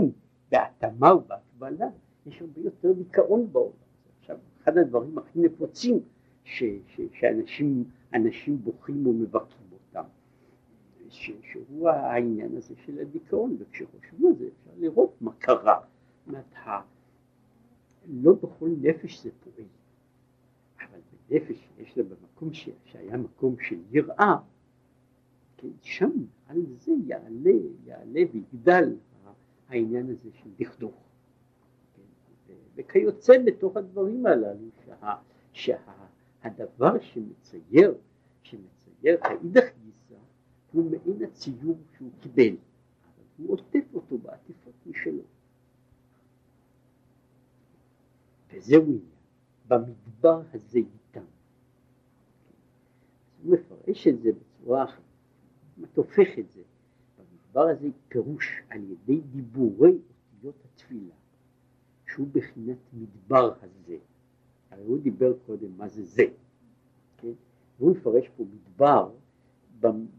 בהתאמה 0.51 1.15
ובהקבלה 1.15 1.87
יש 2.25 2.41
הרבה 2.41 2.61
יותר 2.61 2.93
דיכאון 2.93 3.47
בעולם. 3.51 3.71
עכשיו, 4.19 4.37
אחד 4.63 4.77
הדברים 4.77 5.17
הכי 5.17 5.39
נפוצים 5.39 5.99
ש, 6.43 6.63
ש, 6.87 7.01
שאנשים 7.13 7.83
אנשים 8.13 8.61
בוכים 8.63 9.07
ומבכים 9.07 9.67
אותם, 9.71 10.03
ש, 11.09 11.31
שהוא 11.41 11.89
העניין 11.89 12.57
הזה 12.57 12.75
של 12.85 12.99
הדיכאון, 12.99 13.57
וכשחושבים 13.59 14.27
על 14.27 14.35
זה 14.35 14.45
אפשר 14.45 14.71
לראות 14.77 15.15
מה 15.21 15.31
קרה. 15.39 15.79
לא 18.07 18.33
בכל 18.33 18.69
נפש 18.81 19.23
זה 19.23 19.29
פועל, 19.43 19.67
אבל 20.79 20.99
בנפש 21.29 21.69
יש 21.79 21.97
לה 21.97 22.03
במקום 22.03 22.53
ש, 22.53 22.69
שהיה 22.85 23.17
מקום 23.17 23.55
של 23.59 23.79
יראה, 23.91 24.35
כן, 25.57 25.67
שם 25.81 26.11
על 26.47 26.61
זה 26.77 26.91
יעלה, 27.05 27.51
יעלה 27.85 28.21
ויגדל 28.33 28.95
העניין 29.67 30.09
הזה 30.09 30.29
של 30.33 30.49
דכדוך. 30.59 30.95
כן, 32.47 32.53
וכיוצא 32.75 33.33
בתוך 33.45 33.77
הדברים 33.77 34.25
הללו 34.25 34.69
שה, 34.85 35.15
שהדבר 35.53 36.99
שמצייר, 37.01 37.95
שמצייר 38.43 39.17
האידך 39.21 39.65
גיסא 39.83 40.15
הוא 40.71 40.91
מעין 40.91 41.23
הציור 41.23 41.77
שהוא 41.97 42.09
קיבל, 42.21 42.55
אבל 43.03 43.23
הוא 43.37 43.53
עוטף 43.53 43.85
אותו 43.93 44.17
בעטיפות 44.17 44.73
משלו. 44.85 45.23
וזהו 48.53 48.83
עניין, 48.83 49.01
במדבר 49.67 50.41
הזה 50.53 50.79
איתם. 50.79 51.25
הוא 53.43 53.53
מפרש 53.53 54.07
את 54.07 54.21
זה 54.21 54.29
בצורה 54.31 54.83
אחרת. 54.83 55.07
הופך 55.95 56.39
את 56.39 56.51
זה, 56.51 56.61
במדבר 57.17 57.69
הזה 57.69 57.87
פירוש 58.07 58.61
על 58.69 58.83
ידי 58.83 59.21
דיבורי 59.21 59.97
אותיות 60.35 60.55
התפילה, 60.65 61.15
שהוא 62.07 62.27
בחינת 62.31 62.77
מדבר 62.93 63.53
הזה. 63.61 63.97
הרי 64.71 64.83
הוא 64.83 64.99
דיבר 64.99 65.33
קודם 65.45 65.77
מה 65.77 65.87
זה 65.87 66.03
זה, 66.03 66.23
כן? 67.17 67.31
והוא 67.79 67.91
מפרש 67.91 68.29
פה 68.37 68.43
מדבר 68.43 69.11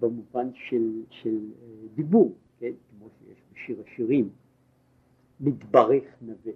במובן 0.01 0.49
של, 0.55 1.03
של 1.11 1.38
אה, 1.62 1.67
דיבור, 1.95 2.35
כן? 2.59 2.73
כמו 2.91 3.09
שיש 3.19 3.38
בשיר 3.53 3.83
השירים, 3.87 4.31
מתברך 5.41 6.05
נווה. 6.21 6.53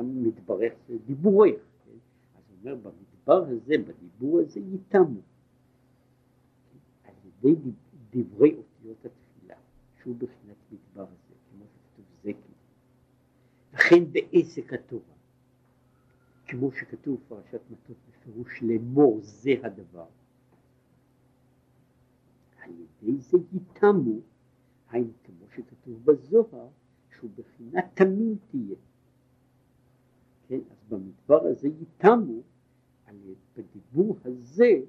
שם 0.00 0.22
מתברך 0.22 0.72
זה 0.88 0.98
דיבורך, 1.06 1.60
כן? 1.84 1.90
אז 2.34 2.42
הוא 2.48 2.56
אומר 2.60 2.74
במדבר 2.74 3.44
הזה, 3.48 3.74
בדיבור 3.78 4.40
הזה 4.40 4.60
ייתמו. 4.60 5.20
ידי 7.44 7.70
דברי 8.10 8.54
אותיות 8.56 9.04
התפילה, 9.04 9.56
שהוא 10.02 10.16
בחינת 10.16 10.56
מדבר 10.72 11.02
הזה, 11.02 11.34
כמו 11.50 11.64
שכתוב 11.64 12.04
זקי. 12.22 12.52
לכן 13.72 14.12
בעסק 14.12 14.72
התורה, 14.72 15.14
כמו 16.46 16.72
שכתוב 16.72 17.20
פרשת 17.28 17.60
מטות 17.70 17.96
בפירוש 18.08 18.62
לאמור 18.62 19.18
זה 19.22 19.50
הדבר, 19.62 20.06
על 22.62 22.70
ידי 22.70 23.20
זה 23.20 23.38
ייתמו, 23.52 24.20
היינו 24.90 25.12
כמו 25.24 25.46
שכתוב 25.56 26.04
בזוהר, 26.04 26.68
שהוא 27.16 27.30
בחינת 27.36 27.84
תמים 27.94 28.36
תהיה. 28.50 28.76
במדבר 30.90 31.46
הזה 31.46 31.68
ייתמו, 31.68 32.42
בדיבור 33.56 34.16
הזה 34.24 34.80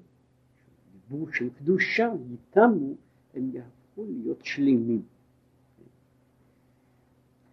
דיבור 0.92 1.32
של 1.32 1.50
קדושה, 1.50 2.12
איתנו 2.32 2.96
הם 3.34 3.50
יהפכו 3.54 4.04
להיות 4.04 4.44
שלמים. 4.44 5.02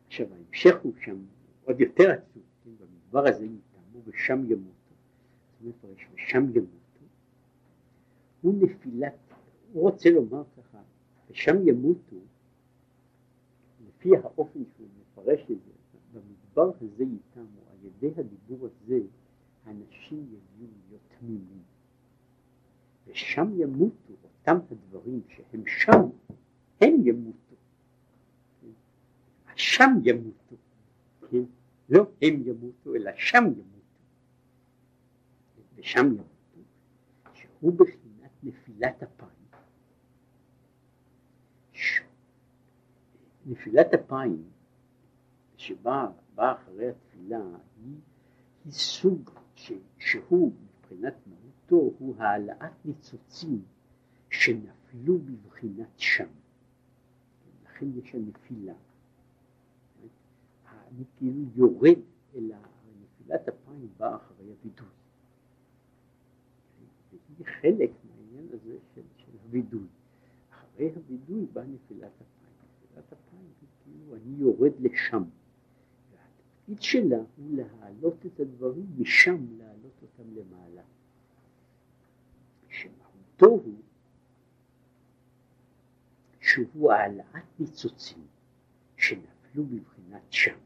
עכשיו 0.08 0.28
ההמשך 0.34 0.76
הוא 0.84 0.94
שם 1.02 1.18
עוד 1.66 1.80
יותר 1.80 2.12
עצוב, 2.12 2.44
כן? 2.64 2.70
במדבר 2.80 3.28
הזה 3.28 3.46
יתאמו 3.46 4.02
ושם 4.06 4.52
ימותו. 4.52 4.80
ושם 6.14 6.44
ימותו. 6.56 7.06
הוא 8.42 8.54
נפילת, 8.62 9.14
הוא 9.74 9.84
רוצה 9.84 10.10
לומר 10.10 10.44
ככה, 10.58 10.82
ושם 11.30 11.68
ימותו, 11.68 12.16
לפי 13.88 14.10
האופן 14.24 14.60
שהוא 14.76 14.88
מפרש 15.02 15.42
את 15.42 15.48
זה, 15.48 15.72
במדבר 16.14 16.72
הזה 16.82 17.04
על 17.04 17.46
ידי 17.84 18.12
הדיבור 18.18 18.68
הזה, 18.68 19.00
אנשים 19.68 20.24
יגיעו 20.24 20.72
להיות 20.88 21.02
תמימים. 21.20 21.64
ושם 23.08 23.50
ימותו 23.58 24.14
אותם 24.24 24.58
הדברים 24.72 25.22
שהם 25.28 25.64
שם, 25.68 26.02
הם 26.82 26.94
ימותו. 27.04 27.56
שם 29.56 29.90
ימותו, 30.04 30.56
כן? 31.32 31.44
לא 31.90 32.06
הם 32.22 32.48
ימותו, 32.48 32.96
אלא 32.96 33.12
שם 33.16 33.44
ימותו. 33.44 34.00
ושם 35.76 36.06
ימותו, 36.06 36.60
שהוא 37.34 37.74
בחינת 37.74 38.32
נפילת 38.44 39.04
אפיים. 39.04 39.40
נפילת 43.46 43.94
אפיים 43.94 44.44
שבאה 46.40 46.54
אחרי 46.54 46.90
התפילה 46.90 47.44
היא, 47.84 47.96
היא 48.66 48.74
סוג 48.74 49.30
ש, 49.56 49.72
שהוא 49.98 50.52
מבחינת 50.64 51.14
מהותו 51.28 51.96
הוא 52.00 52.16
העלאת 52.18 52.86
ניצוצים 52.86 53.62
שנפלו 54.30 55.18
בבחינת 55.18 55.90
שם. 55.98 56.28
לכן 57.64 57.86
יש 57.98 58.16
הנפילה. 58.16 58.74
אני 60.88 61.04
כאילו 61.18 61.42
יורד 61.56 62.00
אל 62.36 62.52
נפילת 63.02 63.48
אפיים 63.48 63.88
באה 63.98 64.16
אחרי 64.16 64.46
הווידוי. 64.50 64.88
והיא 67.12 67.46
חלק 67.62 67.92
מהעניין 68.04 68.48
הזה 68.54 68.78
של, 68.96 69.02
של 69.18 69.32
הווידוי. 69.46 69.88
אחרי 70.52 70.92
הווידוי 70.96 71.46
באה 71.54 71.64
נפילת 71.66 72.12
אפיים. 72.22 72.54
נפילת 72.84 73.14
אפיים 73.14 73.48
היא 73.62 73.70
כאילו 73.84 74.16
אני 74.16 74.36
יורד 74.38 74.72
לשם. 74.80 75.24
והתפקיד 76.70 76.82
שלה 76.82 77.18
הוא 77.38 77.56
להעלות 77.56 78.26
את 78.26 78.40
הדברים 78.40 78.86
משם, 78.98 79.46
להעלות 79.58 80.02
אותם 80.02 80.36
למעלה. 80.36 80.82
שמהותו 82.70 83.46
הוא 83.46 83.82
שהוא 86.42 86.92
העלאת 86.92 87.60
ניצוצים 87.60 88.28
שנפלו 88.98 89.64
בבחינת 89.66 90.22
שם 90.30 90.58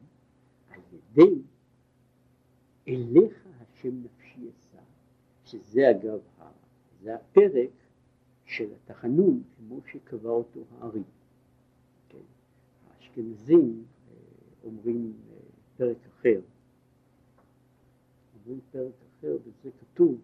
על 0.69 0.79
ידי 0.91 1.41
אליך 2.87 3.47
השם 3.59 4.03
נפשי 4.03 4.49
אשא, 4.49 4.81
שזה 5.45 5.91
אגב, 5.91 6.19
זה 7.01 7.15
הפרק 7.15 7.69
של 8.45 8.73
התחנון 8.73 9.43
כמו 9.57 9.79
שקבע 9.91 10.29
אותו 10.29 10.59
הארי. 10.71 11.03
כן? 12.09 12.17
האשכנזים 12.89 13.83
אה, 13.83 14.13
אומרים 14.63 15.13
פרק 15.83 15.97
אחר, 16.19 16.39
אומרים 18.35 18.59
פרק 18.71 18.93
אחר, 19.19 19.37
וזה 19.45 19.69
כתוב, 19.79 20.21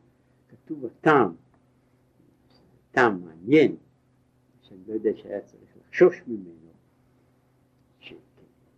כתוב 0.50 0.86
הטעם, 0.86 1.36
טעם 2.92 3.22
מעניין, 3.26 3.76
שאני 4.62 4.80
לא 4.88 4.94
יודע 4.94 5.10
שהיה 5.16 5.42
צריך 5.42 5.78
לחשוש 5.78 6.24
ממנו, 6.28 6.72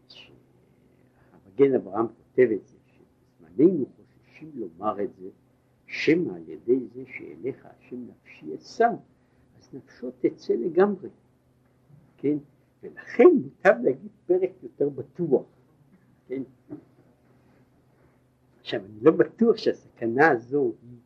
שהמגן 0.08 1.76
אברהם 1.76 2.08
כותב 2.08 2.50
את 2.56 2.68
זה, 2.68 2.78
שבזמננו 2.86 3.86
חוששים 3.86 4.52
לומר 4.56 5.04
את 5.04 5.16
זה, 5.16 5.30
שמא 5.86 6.34
על 6.36 6.50
ידי 6.50 6.80
זה 6.94 7.04
שאליך 7.06 7.66
השם 7.66 8.08
נפשי 8.08 8.56
אשא, 8.56 8.90
אז 9.60 9.74
נפשו 9.74 10.12
תצא 10.20 10.54
לגמרי, 10.54 11.10
כן? 12.18 12.38
ולכן 12.84 13.28
מוטב 13.44 13.76
להגיד 13.84 14.12
פרק 14.26 14.52
יותר 14.64 14.90
בטוח, 14.90 15.46
כן? 16.32 16.44
עכשיו 18.62 18.82
אני 18.86 19.00
לא 19.02 19.12
בטוח 19.12 19.58
שהסכנה 19.58 20.30
הזו 20.30 20.74
היא, 20.82 20.98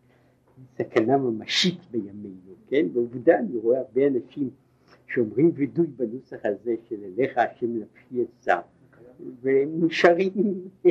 היא 0.58 0.66
סכנה 0.78 1.18
ממשית 1.18 1.86
בימינו, 1.92 2.54
כן? 2.68 2.94
בעובדה 2.94 3.40
אני 3.40 3.58
רואה 3.58 3.80
הרבה 3.80 4.08
אנשים 4.08 4.50
שאומרים 5.08 5.52
וידוי 5.54 5.88
בנוסח 5.88 6.38
הזה 6.44 6.76
של 6.90 7.04
אליך 7.04 7.38
השם 7.38 7.80
נפשי 7.80 8.26
אשא 8.42 8.60
והם 9.42 9.86
נשארים, 9.86 10.34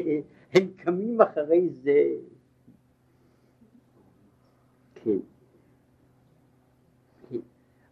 הם 0.55 0.69
קמים 0.77 1.21
אחרי 1.21 1.69
זה, 1.69 2.05
כן. 4.95 5.19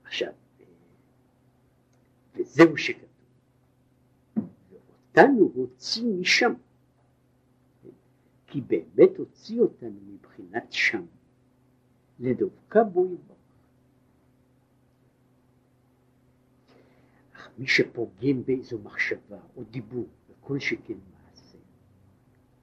עכשיו, 0.04 0.32
וזהו 2.36 2.76
שכתוב, 2.76 3.01
ואותנו 5.16 5.52
הוציא 5.54 6.04
משם, 6.04 6.52
כי 8.46 8.60
באמת 8.60 9.16
הוציא 9.18 9.60
אותנו 9.60 10.00
מבחינת 10.06 10.72
שם, 10.72 11.04
לדבקה 12.20 12.84
בו 12.84 13.04
יברך. 13.04 13.36
אך 17.32 17.50
מי 17.58 17.66
שפוגם 17.66 18.44
באיזו 18.44 18.78
מחשבה 18.78 19.38
או 19.56 19.64
דיבור, 19.64 20.06
וכל 20.30 20.58
שכן 20.58 20.94
מעשה, 20.94 21.58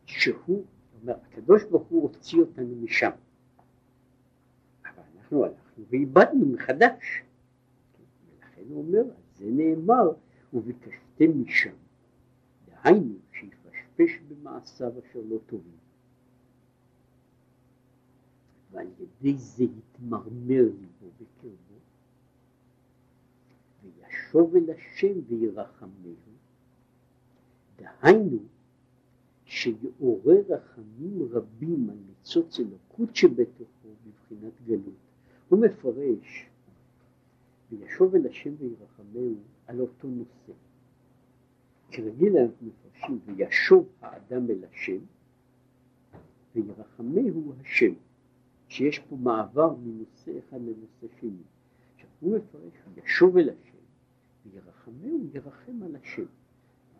שהוא, 0.05 0.65
אומר, 1.01 1.15
הקדוש 1.23 1.63
ברוך 1.63 1.87
הוא 1.87 2.03
הוציא 2.03 2.39
אותנו 2.39 2.75
משם, 2.75 3.11
אבל 4.85 5.03
אנחנו 5.17 5.45
הלכנו 5.45 5.85
ואיבדנו 5.89 6.45
מחדש. 6.45 7.23
ולכן 8.29 8.61
הוא 8.69 8.85
אומר, 8.85 8.99
על 8.99 9.23
זה 9.35 9.45
נאמר, 9.45 10.11
וביקשתם 10.53 11.43
משם. 11.43 11.88
דהיינו, 12.83 13.15
שיפשפש 13.31 14.19
במעשיו 14.29 14.91
אשר 14.99 15.19
לא 15.29 15.37
טובים. 15.45 15.77
ועל 18.71 18.87
ידי 18.99 19.37
זה 19.37 19.63
יתמרמר 19.63 20.63
ליבו 20.63 21.09
בקרבו, 21.21 21.79
וישוב 23.83 24.55
אל 24.55 24.69
השם 24.71 25.19
וירחמנו, 25.27 26.13
דהיינו 27.77 28.39
שיעורר 29.45 30.41
רחמים 30.49 31.27
רבים 31.31 31.89
על 31.89 31.97
ניצוץ 32.07 32.59
אלוקות 32.59 33.15
שבתוכו 33.15 33.89
בבחינת 34.05 34.53
גלות. 34.65 34.93
הוא 35.49 35.59
מפרש 35.59 36.49
וישוב 37.71 38.15
אל 38.15 38.27
השם 38.27 38.53
וירחמהו 38.59 39.35
על 39.67 39.79
אותו 39.79 40.07
נושא. 40.07 40.68
כרגיל 41.91 42.37
אנחנו 42.37 42.67
מפרשים 42.67 43.19
וישוב 43.25 43.89
האדם 44.01 44.49
אל 44.49 44.65
השם 44.71 44.99
וירחמהו 46.55 47.53
השם, 47.61 47.93
שיש 48.67 48.99
פה 48.99 49.15
מעבר 49.15 49.75
מנושא 49.75 50.31
אחד 50.39 50.57
לנושא 50.61 51.07
שני. 51.19 51.43
עכשיו 51.93 52.09
הוא 52.19 52.37
מפרש 52.37 52.73
וישוב 52.93 53.37
אל 53.37 53.49
השם 53.49 53.77
וירחמהו 54.45 55.27
ירחם 55.33 55.83
על 55.83 55.95
השם. 55.95 56.25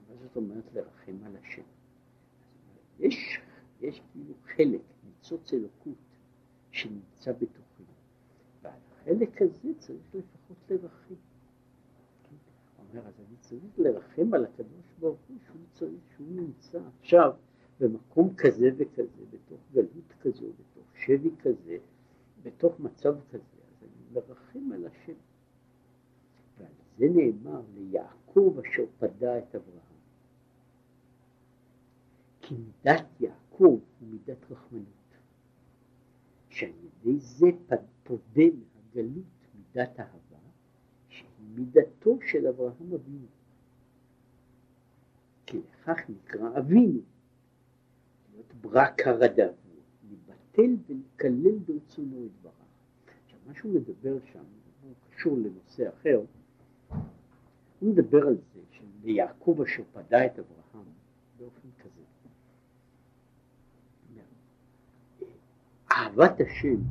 מה 0.10 0.16
זאת 0.16 0.36
אומרת 0.36 0.74
לרחם 0.74 1.24
על 1.26 1.36
השם? 1.36 1.62
יש, 3.00 3.40
יש 3.82 4.02
כאילו 4.12 4.34
חלק, 4.56 4.82
ניצוץ 5.06 5.54
אלוקות 5.54 5.98
שנמצא 6.72 7.32
בתוכי, 7.32 7.84
ועל 8.62 8.74
החלק 8.92 9.42
הזה 9.42 9.74
צריך 9.78 10.16
לפחות 10.16 10.58
לרחם. 10.70 11.16
הוא 12.78 12.86
אומר, 12.90 13.08
אז 13.08 13.14
אני 13.20 13.38
צריך 13.40 13.64
לרחם 13.78 14.34
על 14.34 14.46
הקדוש 14.46 14.79
ברוך 15.00 15.20
הוא 15.28 15.38
שהוא 15.46 15.62
צריך, 15.74 16.00
שהוא 16.16 16.28
נמצא 16.28 16.80
עכשיו 17.00 17.32
במקום 17.80 18.36
כזה 18.36 18.70
וכזה, 18.78 19.24
בתוך 19.32 19.60
גלות 19.74 20.14
כזו, 20.22 20.46
בתוך 20.48 20.86
שבי 20.96 21.32
כזה, 21.42 21.78
בתוך 22.44 22.80
מצב 22.80 23.16
כזה, 23.30 23.58
אז 23.72 23.84
אני 23.84 24.14
מרחם 24.14 24.72
על 24.72 24.88
השם. 24.88 25.14
ועל 26.58 26.72
זה 26.98 27.06
נאמר 27.16 27.62
ליעקב 27.74 28.58
אשר 28.66 28.84
פדה 29.00 29.38
את 29.38 29.56
אברהם. 29.56 29.80
כי 32.42 32.56
מידת 32.56 33.06
יעקב 33.20 33.80
היא 34.00 34.10
מידת 34.10 34.52
רחמנות, 34.52 34.86
שעל 36.50 36.70
ידי 36.70 37.20
זה 37.20 37.48
פודה 38.04 38.44
מהגלות 38.44 39.26
מידת 39.56 40.00
אהבה, 40.00 40.40
שהיא 41.08 41.26
מידתו 41.56 42.18
של 42.22 42.48
אברהם 42.48 42.94
אבינו. 42.94 43.39
כי 45.50 45.58
נקרא 46.10 46.60
אבינו, 46.60 47.00
להיות 48.34 48.54
ברק 48.62 49.08
הרדב, 49.08 49.52
לבטל 50.12 50.76
ולקלל 50.88 51.58
ברצונו 51.58 52.26
את 52.26 52.32
דבריו. 52.40 52.56
עכשיו 53.26 53.40
מה 53.48 53.54
שהוא 53.54 53.74
מדבר 53.74 54.18
שם, 54.34 54.44
הוא 54.84 54.94
קשור 55.10 55.38
לנושא 55.38 55.90
אחר, 55.90 56.22
הוא 57.80 57.94
מדבר 57.94 58.28
על 58.28 58.38
זה 58.54 58.60
שליעקב 58.72 59.62
אשר 59.62 59.84
פדה 59.94 60.26
את 60.26 60.40
אברהם 60.40 60.88
באופן 61.40 61.68
כזה. 61.80 62.02
אהבת 65.92 66.42
השם 66.42 66.82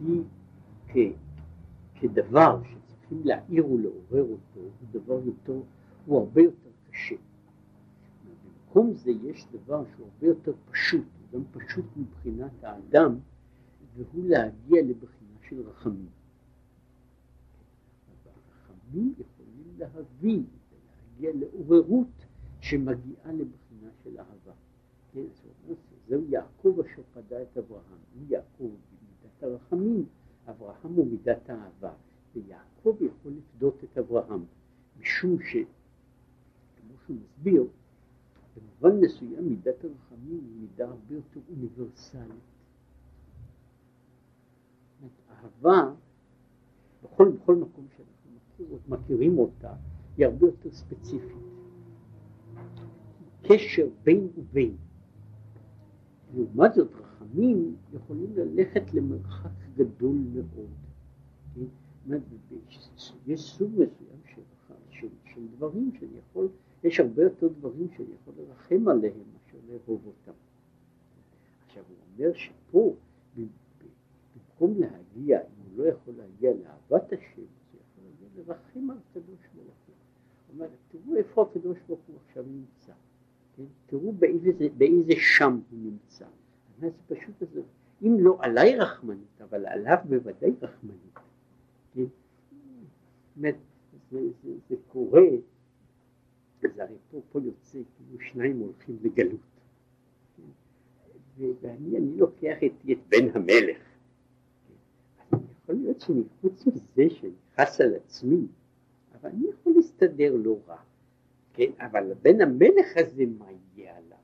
היא 0.00 0.22
כ, 0.88 0.96
כדבר 1.94 2.62
שצריכים 2.62 3.20
להעיר 3.24 3.66
ולעורר 3.66 4.22
אותו, 4.22 4.60
הוא 4.60 4.70
דבר 4.92 5.20
יותר, 5.26 5.60
הוא 6.06 6.18
הרבה 6.18 6.42
יותר 6.42 6.63
קשה. 6.94 7.14
במקום 8.44 8.94
זה 8.94 9.10
יש 9.10 9.46
דבר 9.52 9.84
שהוא 9.94 10.06
הרבה 10.06 10.26
יותר 10.26 10.52
פשוט, 10.70 11.04
גם 11.32 11.42
פשוט 11.50 11.84
מבחינת 11.96 12.64
האדם, 12.64 13.18
והוא 13.94 14.24
להגיע 14.24 14.82
לבחינה 14.82 15.38
של 15.48 15.60
רחמים. 15.60 16.08
הרחמים 18.24 19.14
יכולים 19.18 19.74
להבין 19.78 20.44
ולהגיע 20.70 21.30
לעוררות 21.34 22.26
שמגיעה 22.60 23.32
לבחינה 23.32 23.90
של 24.04 24.18
אהבה. 24.18 24.52
כן, 25.12 25.20
זהו 26.08 26.24
יעקב 26.28 26.80
אשר 26.80 27.02
פדה 27.14 27.42
את 27.42 27.58
אברהם. 27.58 27.98
הוא 28.14 28.26
יעקב 28.28 28.70
במידת 28.70 29.42
הרחמים, 29.42 30.04
אברהם 30.48 30.94
הוא 30.94 31.06
מידת 31.06 31.50
האהבה. 31.50 31.92
ויעקב 32.34 32.96
יכול 33.00 33.32
לפדות 33.32 33.84
את 33.84 33.98
אברהם, 33.98 34.44
משום 35.00 35.36
ש... 35.42 35.56
שהוא 37.04 37.16
מסביר, 37.16 37.66
במובן 38.56 39.00
מסוים 39.00 39.48
מידת 39.48 39.84
הרחמים 39.84 40.40
היא 40.44 40.60
מידה 40.60 40.84
הרבה 40.84 41.14
יותר 41.14 41.40
אוניברסלית. 41.50 42.24
אהבה, 45.30 45.92
בכל, 47.02 47.28
בכל 47.28 47.54
מקום 47.54 47.86
שאנחנו 47.96 48.30
מכיר, 48.36 48.78
מכירים 48.88 49.38
אותה, 49.38 49.74
היא 50.16 50.26
הרבה 50.26 50.46
יותר 50.46 50.70
ספציפית. 50.70 51.36
קשר 53.42 53.88
בין 54.04 54.28
ובין. 54.36 54.76
לעומת 56.34 56.74
זאת 56.74 56.88
רחמים 56.94 57.76
יכולים 57.94 58.32
ללכת 58.36 58.94
למרחק 58.94 59.50
גדול 59.76 60.16
מאוד. 60.34 60.84
יש 63.26 63.56
סוג 63.56 63.70
מסוים 63.72 64.20
של, 64.90 65.08
של 65.24 65.46
דברים 65.56 65.92
שאני 65.98 66.18
יכול, 66.18 66.48
יש 66.84 67.00
הרבה 67.00 67.22
יותר 67.22 67.48
דברים 67.48 67.88
שאני 67.96 68.08
יכול 68.22 68.34
לרחם 68.36 68.88
עליהם 68.88 69.22
מאשר 69.32 69.58
לאהוב 69.68 70.06
אותם. 70.06 70.38
עכשיו 71.66 71.82
הוא 71.88 71.96
אומר 72.12 72.34
שפה 72.34 72.94
במקום 73.36 74.80
להגיע, 74.80 75.40
אם 75.40 75.46
הוא 75.70 75.84
לא 75.84 75.88
יכול 75.88 76.14
להגיע 76.18 76.52
לאהבת 76.52 77.12
השם, 77.12 77.42
הוא 77.42 77.80
יכול 77.80 78.04
להגיע 78.04 78.28
לרחם 78.36 78.90
על 78.90 78.96
הקדוש 79.10 79.48
ברוך 79.54 79.76
הוא. 79.86 79.94
הוא 80.48 80.54
אומר, 80.54 80.66
תראו 80.88 81.16
איפה 81.16 81.42
הקדוש 81.42 81.78
ברוך 81.88 82.00
הוא 82.06 82.16
עכשיו 82.26 82.44
נמצא. 82.46 82.92
כן? 83.56 83.62
תראו 83.86 84.12
באיזה, 84.12 84.50
באיזה 84.78 85.12
שם 85.16 85.60
הוא 85.70 85.78
נמצא. 85.78 86.26
זה 86.80 86.90
פשוט 87.08 87.42
הזה, 87.42 87.62
אם 88.02 88.16
לא 88.20 88.38
עליי 88.40 88.76
רחמנית, 88.76 89.42
אבל 89.42 89.66
עליו 89.66 89.96
בוודאי 90.08 90.52
רחמנית. 90.62 91.18
כן? 91.94 92.04
זה, 94.10 94.18
זה, 94.42 94.50
זה 94.68 94.76
קורה, 94.88 95.22
זה 96.74 96.82
הרי 96.82 96.96
פה, 97.10 97.20
פה 97.32 97.40
יוצא 97.44 97.78
כאילו 97.96 98.20
שניים 98.20 98.58
הולכים 98.58 98.98
לגלות. 99.02 99.40
ואני 101.38 101.96
אני 101.96 102.16
לוקח 102.16 102.56
איתי 102.62 102.92
את 102.92 102.98
בן 103.08 103.28
המלך. 103.34 103.78
יכול 105.30 105.74
להיות 105.74 106.00
שאני 106.00 106.22
חוץ 106.40 106.66
מזה 106.66 107.14
שאני 107.14 107.32
חס 107.56 107.80
על 107.80 107.94
עצמי, 107.94 108.46
אבל 109.14 109.30
אני 109.30 109.46
יכול 109.48 109.72
להסתדר 109.76 110.34
לא 110.36 110.58
רע. 110.66 110.76
כן, 111.52 111.70
אבל 111.78 112.12
בן 112.22 112.40
המלך 112.40 112.96
הזה, 112.96 113.24
מה 113.38 113.46
יהיה 113.76 113.96
עליו? 113.96 114.18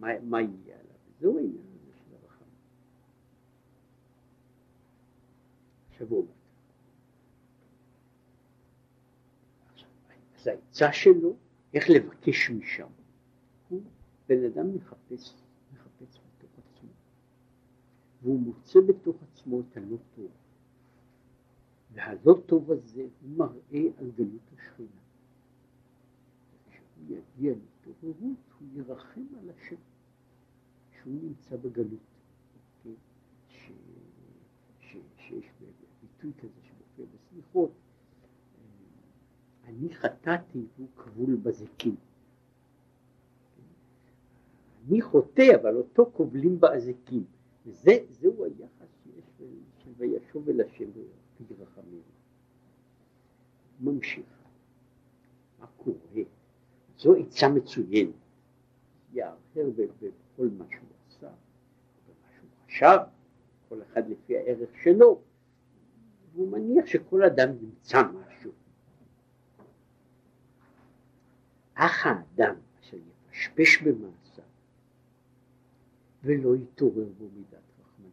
מה, 0.00 0.08
מה 0.22 0.40
יהיה 0.40 0.76
עליו? 0.80 0.96
זהו 1.20 1.36
העניין 1.36 1.64
הזה 1.74 1.92
של 1.92 2.14
הרחמים. 2.14 2.54
עכשיו 5.90 6.08
הוא 6.08 6.18
אומר, 6.18 6.32
אז 10.40 10.46
העצה 10.46 10.92
שלו, 10.92 11.36
איך 11.74 11.90
לבקש 11.90 12.50
משם. 12.50 12.88
הוא 13.68 13.82
בן 14.28 14.44
אדם 14.44 14.74
מחפש, 14.74 15.34
מחפש 15.74 16.20
בתוך 16.20 16.50
עצמו, 16.58 16.90
והוא 18.22 18.40
מוצא 18.40 18.80
בתוך 18.88 19.16
עצמו 19.22 19.60
את 19.60 19.76
הלא 19.76 19.96
טוב. 20.16 20.30
והלא 21.92 22.42
טוב 22.46 22.72
הזה 22.72 23.02
הוא 23.02 23.30
מראה 23.36 23.88
על 23.98 24.10
גלות 24.16 24.52
השכינה. 24.54 24.88
כשהוא 26.70 27.04
יגיע 27.04 27.54
להתעוררות, 27.54 28.38
הוא 28.58 28.68
ירחם 28.74 29.26
על 29.40 29.50
השם, 29.50 29.76
שהוא 30.90 31.14
נמצא 31.22 31.56
בגלות. 31.56 32.00
כן? 32.84 32.90
ש... 33.48 33.70
ש... 34.80 34.96
שיש 35.16 35.46
ביטוי 36.00 36.32
כזה 36.38 36.60
שמופיע 36.62 37.04
בסליחות, 37.14 37.70
אני 39.68 39.94
חטאתי 39.94 40.58
והוא 40.76 40.88
כבול 40.96 41.34
בזיקים. 41.34 41.96
אני 44.88 45.02
חוטא, 45.02 45.54
אבל 45.60 45.76
אותו 45.76 46.10
כובלים 46.12 46.60
באזיקים. 46.60 47.24
וזה, 47.66 47.92
זהו 48.10 48.44
היחס 48.44 48.88
שיש 49.04 49.24
של 49.84 49.90
וישוב 49.96 50.48
אל 50.48 50.60
השם 50.60 50.84
וירחמים. 51.48 52.02
ממשיך. 53.80 54.26
מה 55.60 55.66
קורה? 55.76 56.22
זו 56.98 57.14
עצה 57.14 57.48
מצוינת. 57.48 58.14
יאחר 59.12 59.70
בכל 59.76 60.48
מה 60.58 60.64
שהוא 60.70 60.88
עשה, 61.08 61.28
במה 62.06 62.28
שהוא 62.36 62.50
חשב, 62.66 62.98
כל 63.68 63.82
אחד 63.82 64.08
לפי 64.08 64.36
הערך 64.36 64.68
שלו, 64.82 65.20
והוא 66.32 66.48
מניח 66.48 66.86
שכל 66.86 67.22
אדם 67.22 67.48
ימצא 67.62 68.02
משהו. 68.02 68.27
אך 71.80 72.06
האדם 72.06 72.54
אשר 72.80 72.96
יפשפש 72.96 73.82
במעשיו 73.82 74.44
ולא 76.24 76.56
יתעורר 76.56 77.08
בו 77.18 77.28
מידת 77.36 77.62
רחמנות, 77.80 78.12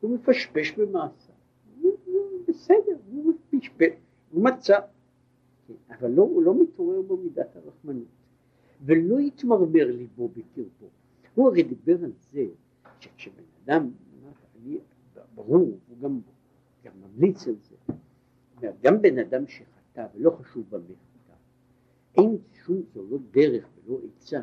הוא 0.00 0.18
מפשפש 0.18 0.72
במעשיו, 0.72 1.34
בסדר, 2.48 2.96
הוא 3.10 3.34
מפשפש, 3.52 3.92
הוא 4.30 4.44
מצא, 4.44 4.78
כן, 5.66 5.74
אבל 5.90 6.10
לא, 6.10 6.22
הוא 6.22 6.42
לא 6.42 6.62
מתעורר 6.62 7.02
בו 7.02 7.16
מידת 7.16 7.56
הרחמנות, 7.56 8.08
ולא 8.84 9.20
יתמרמר 9.20 9.86
ליבו 9.90 10.28
בקרבו. 10.28 10.88
הוא 11.34 11.48
הרי 11.48 11.62
דיבר 11.62 12.04
על 12.04 12.12
זה 12.32 12.44
שכשבן 13.00 13.42
אדם, 13.64 13.90
אני, 14.62 14.78
ברור, 15.34 15.78
הוא 15.88 15.98
גם, 16.02 16.20
גם 16.84 16.92
ממליץ 17.00 17.46
על 17.46 17.54
זה, 17.54 17.76
גם 18.82 19.02
בן 19.02 19.18
אדם 19.18 19.46
שחטא 19.46 20.06
ולא 20.14 20.30
חשוב 20.30 20.64
במה 20.70 20.94
אין 22.16 22.38
שום, 22.66 22.82
זו 22.94 23.02
לא 23.10 23.18
דרך 23.30 23.68
ולא 23.84 23.98
עצה 24.04 24.40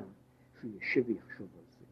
שהוא 0.59 0.71
יושב 0.73 1.03
ויחשוב 1.07 1.47
על 1.57 1.63
זה. 1.79 1.85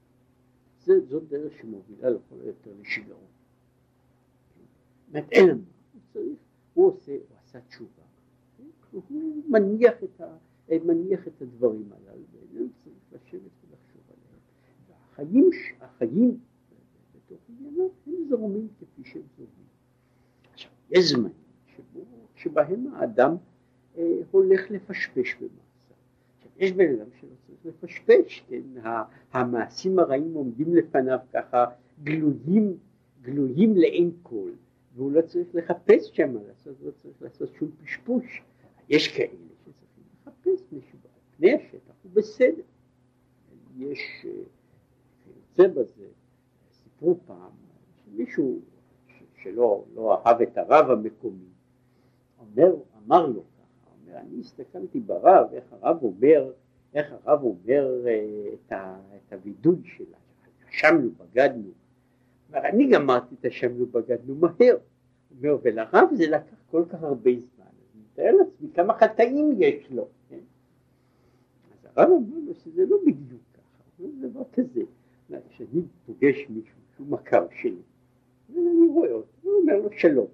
זה 0.86 1.06
זו 1.06 1.20
דרך 1.20 1.54
שמובילה 1.62 2.10
לכל 2.10 2.36
היותר 2.44 2.72
לשיגעון. 2.82 3.26
אומרת, 5.10 5.32
אין 5.32 5.50
לנו, 5.50 5.62
הוא 6.14 6.24
הוא 6.74 6.88
עושה, 6.88 7.12
הוא 7.12 7.38
עשה 7.44 7.60
תשובה, 7.62 8.04
הוא 8.92 9.04
מניח 9.48 10.04
את, 10.04 10.22
ה, 10.22 10.38
מניח 10.86 11.28
את 11.28 11.42
הדברים 11.42 11.90
הללו, 11.92 12.24
ואיננו 12.34 12.70
צריך 12.78 12.96
לשבת 13.12 13.52
ולחשוב 13.70 14.02
עליהם. 14.08 14.40
והחיים, 14.90 15.50
החיים 15.82 16.40
בתוך 17.16 17.40
עניינו 17.50 17.92
הם 18.08 18.14
זורמים 18.30 18.68
כפי 18.80 19.10
שהם 19.10 19.22
זורמים. 19.38 19.68
עכשיו, 20.54 20.72
יש 20.90 21.06
זמנים 21.06 21.34
שבהם 22.36 22.88
האדם 22.94 23.36
אה, 23.98 24.22
הולך 24.32 24.72
לפשפש 24.72 25.36
במה. 25.36 25.61
יש 26.62 26.72
בן 26.72 26.94
אדם 26.94 27.10
שלא 27.20 27.30
צריך 27.48 27.60
לפשפש, 27.66 28.44
כן, 28.48 28.62
המעשים 29.32 30.00
הרעים 30.00 30.34
עומדים 30.34 30.76
לפניו 30.76 31.20
ככה 31.34 31.66
גלויים, 32.04 32.78
גלויים 33.22 33.78
לעין 33.78 34.12
כל, 34.24 34.50
והוא 34.96 35.12
לא 35.12 35.22
צריך 35.22 35.48
לחפש 35.54 36.10
שם 36.14 36.38
לעשות, 36.48 36.76
לא 36.82 36.92
צריך 36.92 37.22
לעשות 37.22 37.50
שום 37.54 37.72
פשפוש. 37.84 38.42
יש 38.90 39.18
כאלה 39.18 39.30
שצריכים 39.60 40.04
לחפש 40.14 40.64
מישהו 40.72 41.00
על 41.04 41.10
פני 41.38 41.54
השטח, 41.54 41.94
הוא 42.04 42.12
בסדר. 42.14 42.64
יש, 43.78 44.26
יוצא 45.28 45.68
בזה, 45.68 46.06
סיפרו 46.72 47.18
פעם, 47.26 47.52
שמישהו 48.04 48.60
שלא 49.36 49.84
לא 49.96 50.22
אהב 50.26 50.42
את 50.42 50.58
הרב 50.58 50.90
המקומי, 50.90 51.50
אומר, 52.40 52.76
אמר 53.06 53.26
לו, 53.26 53.44
אני 54.18 54.40
הסתכלתי 54.40 55.00
ברב, 55.00 55.54
איך 55.54 55.64
הרב 55.72 56.04
אומר, 56.04 56.52
איך 56.94 57.14
הרב 57.24 57.44
אומר 57.44 58.08
אה, 58.08 58.54
את, 58.54 58.72
ה, 58.72 59.00
את 59.16 59.34
הווידוי 59.34 59.82
שלה, 59.84 60.18
אשמנו, 60.70 61.10
בגדנו. 61.12 61.70
אומר, 62.50 62.66
אני 62.66 62.90
גמרתי 62.90 63.36
את 63.40 63.46
אשמנו, 63.46 63.86
בגדנו 63.86 64.36
מהר. 64.36 64.78
אומר, 65.38 65.58
ולרב 65.64 66.10
זה 66.14 66.28
לקח 66.28 66.56
כל 66.72 66.84
כך 66.90 67.04
הרבה 67.04 67.32
זמן, 67.32 67.66
אני 67.66 68.04
מתאר 68.04 68.36
לעצמי 68.36 68.70
כמה 68.74 68.94
חטאים 68.94 69.52
יש 69.60 69.92
לו. 69.92 70.08
כן? 70.30 70.40
אז 71.72 71.88
הרב 71.96 72.10
אומר 72.10 72.38
לו 72.46 72.54
שזה 72.54 72.86
לא 72.86 72.98
בדיוק 73.06 73.42
ככה, 73.54 73.84
זה 74.00 74.28
דבר 74.30 74.44
כזה. 74.54 74.82
כשאני 75.50 75.82
פוגש 76.06 76.50
מישהו 76.50 76.78
שהוא 76.96 77.08
מכר 77.08 77.48
שלי, 77.62 77.82
ואני 78.50 78.88
רואה 78.90 79.12
אותו, 79.12 79.28
הוא 79.42 79.54
אומר 79.62 79.78
לו 79.78 79.90
שלום. 79.92 80.28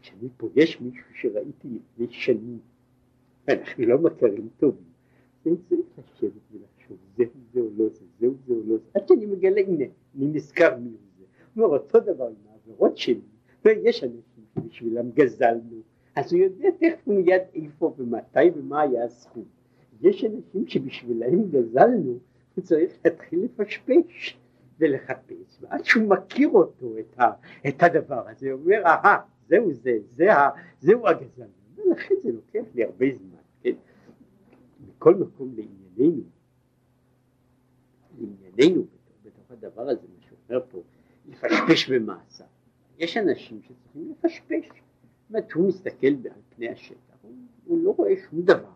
כשאני 0.00 0.28
פוגש 0.36 0.80
מישהו 0.80 1.14
שראיתי 1.14 1.68
לפני 1.68 2.06
שנים, 2.10 2.58
אנחנו 3.50 3.86
לא 3.86 3.98
מכרים 3.98 4.48
טובים. 4.58 4.90
אני 5.46 5.56
צריך 5.68 5.80
לשבת 5.98 6.32
ולחשוב, 6.52 6.96
זהו 7.16 7.26
זה 7.52 7.60
או 7.60 7.68
לא 7.76 7.88
זה, 7.88 8.04
זהו 8.20 8.34
זה 8.46 8.54
או 8.54 8.60
לא 8.66 8.76
זה, 8.76 8.90
עד 8.94 9.08
שאני 9.08 9.26
מגלה, 9.26 9.60
הנה, 9.60 9.84
אני 10.16 10.26
נזכר 10.26 10.76
מי 10.76 10.88
הוא 10.88 10.98
זה. 11.18 11.24
אומר, 11.56 11.66
אותו 11.66 12.00
דבר 12.00 12.26
עם 12.26 12.34
העבירות 12.50 12.96
שלי, 12.96 13.20
ויש 13.64 14.04
אנשים 14.04 14.44
שבשבילם 14.54 15.10
גזלנו, 15.10 15.80
אז 16.16 16.32
הוא 16.32 16.42
יודע 16.42 16.68
תכף 16.70 17.06
מיד 17.06 17.42
איפה 17.54 17.94
ומתי 17.98 18.50
ומה 18.54 18.80
היה 18.80 19.04
הסכום. 19.04 19.44
יש 20.00 20.24
אנשים 20.24 20.66
שבשבילם 20.66 21.50
גזלנו, 21.50 22.18
הוא 22.54 22.64
צריך 22.64 22.92
להתחיל 23.04 23.44
לפשפש 23.44 24.38
ולחפש, 24.78 25.58
ועד 25.60 25.84
שהוא 25.84 26.08
מכיר 26.08 26.48
אותו, 26.48 26.98
את, 26.98 27.20
ה, 27.20 27.30
את 27.68 27.82
הדבר 27.82 28.28
הזה, 28.28 28.52
הוא 28.52 28.60
אומר, 28.60 28.82
אהה, 28.84 29.18
זהו 29.48 29.72
זה, 29.72 29.98
זה, 30.10 30.26
זהו 30.80 31.08
הגזלנו. 31.08 31.50
ולכן 31.76 32.14
זה 32.22 32.32
לוקח 32.32 32.64
לי 32.74 32.84
הרבה 32.84 33.06
זמן, 33.18 33.28
כן? 33.30 33.39
מכל 35.00 35.14
מקום 35.14 35.54
לענייננו, 35.56 36.22
לענייננו 38.18 38.82
בתוך, 38.82 39.14
בתוך 39.24 39.50
הדבר 39.50 39.88
הזה, 39.88 40.06
מה 40.14 40.20
שאומר 40.20 40.64
פה, 40.70 40.82
לפשפש 41.28 41.90
במעשה. 41.90 42.44
יש 42.98 43.16
אנשים 43.16 43.60
שצריכים 43.62 44.10
לפשפש. 44.10 44.66
זאת 44.66 45.30
אומרת, 45.30 45.52
הוא 45.52 45.68
מסתכל 45.68 46.06
על 46.06 46.40
פני 46.56 46.68
השטח, 46.68 47.14
הוא, 47.22 47.32
הוא 47.64 47.84
לא 47.84 47.94
רואה 47.96 48.12
שום 48.30 48.42
דבר. 48.42 48.72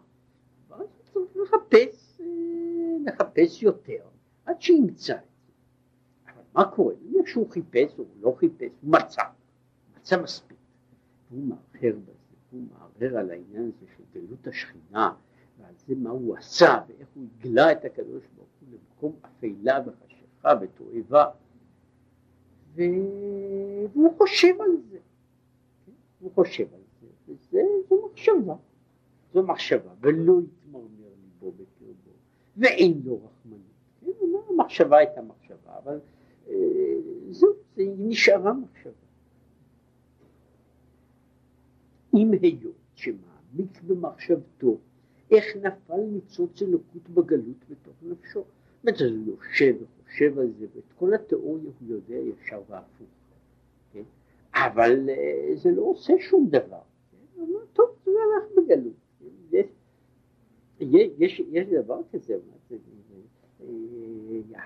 אבל 0.68 0.84
הוא 1.12 1.26
צריך 1.26 1.36
לחפש, 1.36 2.20
אה, 2.20 2.26
לחפש 3.06 3.62
יותר, 3.62 4.04
עד 4.46 4.62
שימצא. 4.62 5.16
אבל 6.26 6.42
מה 6.54 6.64
קורה? 6.64 6.94
נניח 7.02 7.26
שהוא 7.26 7.50
חיפש 7.50 7.98
או 7.98 8.04
לא 8.20 8.34
חיפש, 8.38 8.72
הוא 8.82 8.90
מצא, 8.92 9.22
מצא 9.96 10.22
מספיק. 10.22 10.58
הוא 11.30 11.44
מאחר 11.44 11.96
בזה. 12.02 12.12
הוא 12.50 12.62
מערער 12.70 13.18
על 13.18 13.30
העניין 13.30 13.70
הזה 13.76 13.86
של 13.96 14.02
גלות 14.14 14.46
השכינה 14.46 15.14
ועל 15.64 15.74
זה 15.86 15.94
מה 15.94 16.10
הוא 16.10 16.36
עשה 16.36 16.80
ואיך 16.88 17.08
הוא 17.14 17.24
הגלה 17.38 17.72
את 17.72 17.84
הקדוש 17.84 18.24
ברוך 18.36 18.48
הוא 18.60 18.68
למקום 18.72 19.12
אפלה 19.22 19.80
וחשיכה 19.86 20.52
ותועבה 20.60 21.26
והוא 22.74 24.16
חושב 24.18 24.60
על 24.60 24.76
זה? 24.90 24.98
הוא 26.20 26.32
חושב 26.34 26.74
על 26.74 26.80
זה, 27.00 27.06
וזה, 27.28 27.62
זו 27.88 28.06
מחשבה, 28.06 28.54
זו 29.34 29.42
מחשבה, 29.42 29.90
ולא 30.00 30.40
יתמרמר 30.40 31.08
ליבו 31.22 31.52
בקרבו, 31.52 32.10
ואין 32.56 33.00
לו 33.04 33.20
רחמנות, 33.24 33.60
כן? 34.00 34.10
המחשבה 34.48 34.98
הייתה 34.98 35.22
מחשבה, 35.22 35.78
אבל 35.84 36.00
אה, 36.48 36.54
זה 37.30 37.46
נשארה 37.76 38.52
מחשבה. 38.52 38.92
אם 42.14 42.30
היות 42.42 42.74
שמעמיק 42.94 43.82
במחשבתו 43.86 44.78
איך 45.30 45.44
נפל 45.56 46.00
ניצוץ 46.12 46.62
אלוקות 46.62 47.08
בגלות 47.08 47.64
בתוך 47.70 47.94
נפשו. 48.02 48.40
זאת 48.40 49.00
אומרת, 49.00 49.00
הוא 49.00 49.36
יושב 49.36 49.74
חושב 50.14 50.38
על 50.38 50.50
זה, 50.58 50.66
ואת 50.74 50.92
כל 50.98 51.14
התיאוריה 51.14 51.70
הוא 51.80 51.88
יודע 51.88 52.14
ישר 52.14 52.62
והפוך, 52.68 53.06
כן? 53.92 54.02
אבל 54.54 55.10
אה, 55.10 55.56
זה 55.56 55.70
לא 55.70 55.82
עושה 55.82 56.12
שום 56.20 56.48
דבר. 56.48 56.80
כן? 57.10 57.40
אומר, 57.40 57.64
טוב, 57.72 57.86
זה 58.04 58.10
הלך 58.10 58.44
בגלות. 58.56 58.92
כן? 59.50 59.66
יש, 60.80 61.10
יש, 61.18 61.40
יש 61.50 61.68
דבר 61.68 62.00
כזה, 62.12 62.38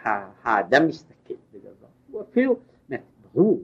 אה, 0.05 0.31
האדם 0.43 0.87
מסתכל 0.89 1.35
בדבר, 1.53 1.87
הוא 2.11 2.23
אפילו, 2.23 2.57
ברור 3.35 3.63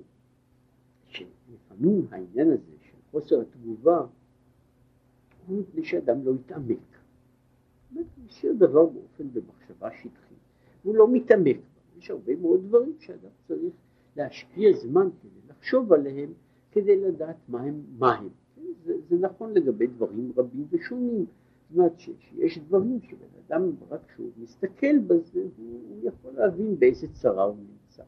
שלפעמים 1.08 2.06
העניין 2.10 2.50
הזה 2.50 2.72
של 2.82 2.96
חוסר 3.10 3.40
התגובה 3.40 4.06
מפני 5.48 5.84
שאדם 5.84 6.24
לא 6.24 6.32
יתעמק. 6.34 6.78
הוא 7.94 8.02
משאיר 8.26 8.52
דבר 8.52 8.86
באופן 8.86 9.24
במחשבה 9.32 9.90
שטחית, 9.90 10.38
הוא 10.82 10.94
לא 10.94 11.08
מתעמק. 11.12 11.56
יש 11.98 12.10
הרבה 12.10 12.36
מאוד 12.36 12.60
דברים 12.68 12.92
שאדם 12.98 13.30
צריך 13.48 13.74
להשקיע 14.16 14.72
זמן 14.72 15.08
כדי 15.22 15.40
לחשוב 15.50 15.92
עליהם, 15.92 16.32
כדי 16.72 17.00
לדעת 17.00 17.36
מה 17.48 17.62
הם. 17.62 17.82
מה 17.98 18.14
הם. 18.14 18.28
זה, 18.84 18.94
זה 19.08 19.16
נכון 19.16 19.52
לגבי 19.52 19.86
דברים 19.86 20.32
רבים 20.36 20.66
ושונים. 20.70 21.26
זאת 21.70 21.78
אומרת 21.78 22.00
שיש 22.00 22.58
דברים 22.58 23.00
שבן 23.02 23.26
אדם 23.46 23.70
רק 23.90 24.00
כשהוא 24.08 24.30
מסתכל 24.36 24.98
בזה 24.98 25.40
הוא, 25.56 25.80
הוא 25.88 25.98
יכול 26.02 26.32
להבין 26.32 26.78
באיזה 26.78 27.06
צרה 27.12 27.44
הוא 27.44 27.56
נמצא. 27.56 28.02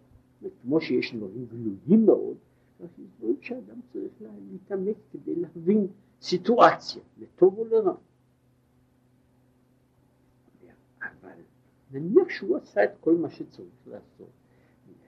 כמו 0.63 0.81
שיש 0.81 1.15
דברים 1.15 1.47
גלויים 1.47 2.07
מאוד, 2.07 2.37
יש 2.81 2.91
דברים 3.19 3.37
שאדם 3.41 3.81
צריך 3.93 4.13
להתעמק 4.51 4.97
כדי 5.13 5.35
להבין 5.35 5.87
סיטואציה, 6.23 7.03
לטוב 7.19 7.59
או 7.59 7.65
לרע. 7.65 7.95
אבל 11.03 11.39
נניח 11.91 12.29
שהוא 12.29 12.57
עשה 12.57 12.85
את 12.85 12.91
כל 13.01 13.15
מה 13.15 13.31
שצריך 13.31 13.87
לעשות, 13.87 14.31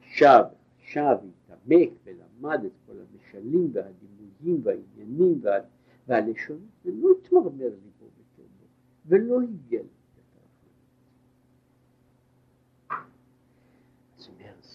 ישב, 0.03 0.43
ישב, 0.83 1.17
התעמק 1.45 1.91
ולמד 2.05 2.65
את 2.65 2.73
כל 2.87 2.93
המשלים 2.93 3.71
והדימויים 3.73 4.61
והעניינים 4.63 5.41
וה, 5.43 5.59
והלשונות, 6.07 6.63
ולא 6.85 7.09
התמרמר 7.21 7.65
ליבו 7.65 8.07
בקרבו, 8.19 8.65
ולא 9.07 9.41
הגיע 9.43 9.83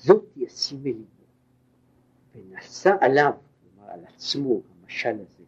זאת 0.03 0.25
ישים 0.37 0.79
אל 0.85 0.91
ליבו, 0.91 1.23
ונשא 2.35 2.95
עליו, 3.01 3.33
כלומר 3.61 3.91
על 3.91 4.05
עצמו, 4.05 4.61
המשל 4.83 5.19
הזה, 5.19 5.42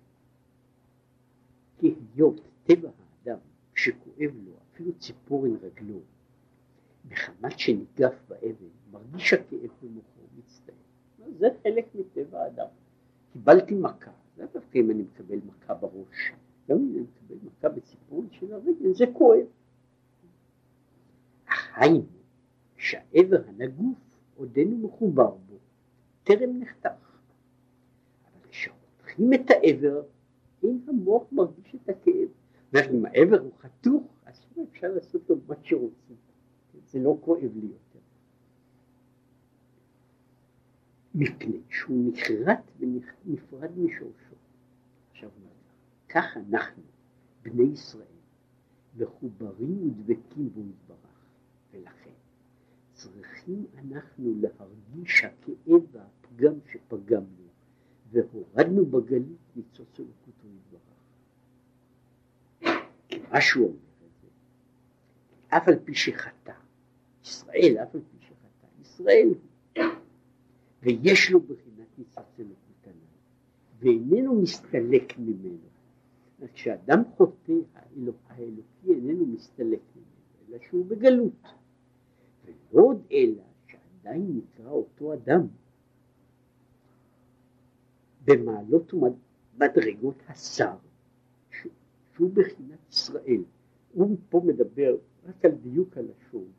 כי 1.78 1.96
היות 2.16 2.42
טבע 2.64 2.90
האדם 2.90 3.38
כשכואב 3.74 4.32
לו 4.46 4.52
אפילו 4.72 4.92
ציפורן 5.00 5.56
רגלו 5.62 6.00
מחמת 7.10 7.60
שניגף 7.60 8.14
באבן 8.28 8.68
מרגיש 8.92 9.34
הכאב 9.34 9.70
במוחו 9.82 10.22
מצטער. 10.38 10.76
זה 11.38 11.48
חלק 11.64 11.86
מטבע 11.96 12.44
האדם. 12.44 12.68
קיבלתי 13.34 13.76
מכה, 13.76 14.12
זה 14.38 14.46
דווקא 14.54 14.78
אם 14.78 14.92
אני 14.92 15.04
מקבל 15.04 15.40
מכה 15.46 15.74
בראש, 15.74 16.32
גם 16.70 16.78
אם 16.78 16.92
אני 16.94 17.02
מקבל 17.02 17.36
מכה 17.48 17.70
בציפורן 17.70 18.28
של 18.32 18.54
הרגל 18.54 18.94
זה 18.94 19.06
כואב. 19.14 19.46
היינו 21.76 22.06
שהאבר 22.78 23.42
הנגוף 23.48 23.98
עודנו 24.36 24.78
מחובר 24.78 25.32
בו, 25.32 25.56
טרם 26.24 26.60
נחתך. 26.60 27.20
אבל 28.26 28.50
כשחותכים 28.50 29.34
את 29.34 29.50
האבר 29.50 30.02
אם 30.72 30.80
המוח 30.88 31.24
מרגיש 31.32 31.76
את 31.76 31.90
הכאב, 31.90 32.30
ואם 32.74 33.06
העבר 33.06 33.40
הוא 33.40 33.52
חתוך, 33.60 34.04
אז 34.26 34.46
אפשר 34.72 34.88
לעשות 34.88 35.30
לו 35.30 35.36
מה 35.48 35.56
שרוצים, 35.64 36.16
זה 36.86 37.00
לא 37.00 37.18
כואב 37.22 37.52
לי 37.56 37.66
יותר. 37.66 38.00
מפני 41.16 41.62
שהוא 41.70 42.12
נחרט 42.12 42.72
ונפרד 42.80 43.72
משורשו. 43.78 44.36
עכשיו 45.12 45.30
כך 46.10 46.38
אנחנו, 46.38 46.84
בני 47.42 47.64
ישראל, 47.64 48.06
מחוברים 48.98 49.88
ודבקים 49.88 50.50
בו 50.50 50.62
יתברך, 50.62 51.26
ולכן 51.72 52.10
צריכים 52.94 53.66
אנחנו 53.78 54.34
להרגיש 54.42 55.24
הכאב 55.24 55.82
והפגם 55.92 56.54
שפגמנו, 56.72 57.45
והורדנו 58.16 58.86
בגלות 58.86 59.38
ניצוץ 59.56 60.00
אלוקותו 60.00 60.48
יתברך. 60.48 60.82
מה 63.32 63.42
שהוא 63.42 63.66
אומר 63.66 63.76
את 63.76 64.22
זה, 64.22 64.28
אף 65.58 65.68
על 65.68 65.80
פי 65.86 65.96
שחטא, 65.96 66.54
ישראל 67.24 67.78
אף 67.84 67.96
על 67.96 68.02
פי 68.02 68.26
שחטא, 68.26 68.68
ישראל 68.82 69.30
ויש 70.82 71.32
לו 71.32 71.40
בחינת 71.40 71.88
ניצוץ 71.98 72.40
אלוקות 72.40 72.88
הנ"ל, 72.88 73.80
ואיננו 73.80 74.42
מסתלק 74.42 75.18
ממנו. 75.18 75.58
כשאדם 76.54 77.04
חוטא, 77.18 77.54
האלוקי 77.74 78.88
איננו 78.88 79.26
מסתלק 79.26 79.82
ממנו, 79.96 80.50
אלא 80.50 80.58
שהוא 80.70 80.86
בגלות. 80.86 81.48
ולא 82.46 82.84
עוד 82.84 83.02
אלא 83.12 83.44
שעדיין 83.68 84.38
נקרא 84.38 84.70
אותו 84.70 85.14
אדם 85.14 85.48
במעלות 88.26 88.94
ומדרגות 88.94 90.16
השר, 90.28 90.76
שהוא 92.16 92.30
בחינת 92.34 92.80
ישראל. 92.90 93.44
הוא 93.94 94.18
פה 94.30 94.42
מדבר 94.46 94.96
רק 95.28 95.46
על 95.46 95.52
דיוק 95.52 95.98
הלשון, 95.98 96.52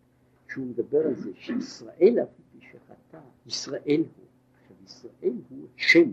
שהוא 0.48 0.66
מדבר 0.66 1.06
על 1.06 1.14
זה 1.14 1.30
שישראל 1.34 2.18
אף 2.22 2.28
פי 2.52 2.66
שחטא, 2.66 3.20
ישראל 3.46 4.04
הוא. 4.16 4.26
עכשיו 4.60 4.76
ישראל 4.84 5.36
הוא 5.48 5.68
שם, 5.76 6.12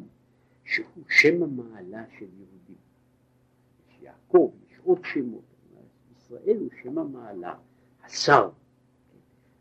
שהוא 0.64 1.04
שם 1.10 1.44
המעלה 1.44 2.04
של 2.20 2.26
יהודים. 2.38 2.76
יש 3.90 3.98
יעקב, 4.02 4.52
יש 4.72 4.78
עוד 4.84 5.00
שמות, 5.04 5.44
ישראל 6.18 6.58
הוא 6.60 6.70
שם 6.84 6.98
המעלה, 6.98 7.56
השר. 8.04 8.50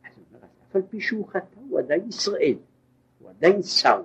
אז 0.05 0.13
הוא 0.17 0.25
אומר, 0.31 0.45
אף 0.45 0.77
על 0.77 0.83
פי 0.83 1.01
שהוא 1.01 1.29
חטא 1.29 1.61
הוא 1.69 1.79
עדיין 1.79 2.09
ישראל, 2.09 2.57
הוא 3.19 3.31
עדיין 3.31 3.63
שר. 3.63 4.03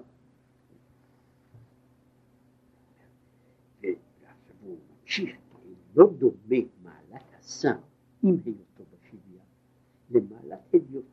ממשיך, 5.20 5.36
לא 5.96 6.10
דומה 6.18 6.66
מעלת 6.84 7.24
השר 7.40 7.78
עם 8.24 8.38
היותו 8.46 8.84
בשוויה 8.94 9.44
למעלת 10.10 10.74
הדיוט, 10.74 11.06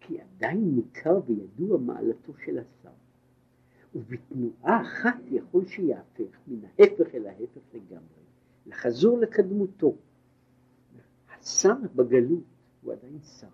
כי 0.00 0.20
עדיין 0.20 0.74
ניכר 0.74 1.20
וידוע 1.26 1.78
מעלתו 1.78 2.32
של 2.44 2.58
השר, 2.58 2.90
ובתנועה 3.94 4.82
אחת 4.82 5.16
יכול 5.30 5.66
שיהפך 5.66 6.38
מן 6.46 6.64
ההפך 6.64 7.14
אל 7.14 7.26
ההפך 7.26 7.60
לגמרי, 7.74 8.22
לחזור 8.66 9.18
לקדמותו. 9.18 9.96
השר 11.28 11.74
בגלות 11.94 12.44
הוא 12.82 12.92
עדיין 12.92 13.18
שר, 13.20 13.46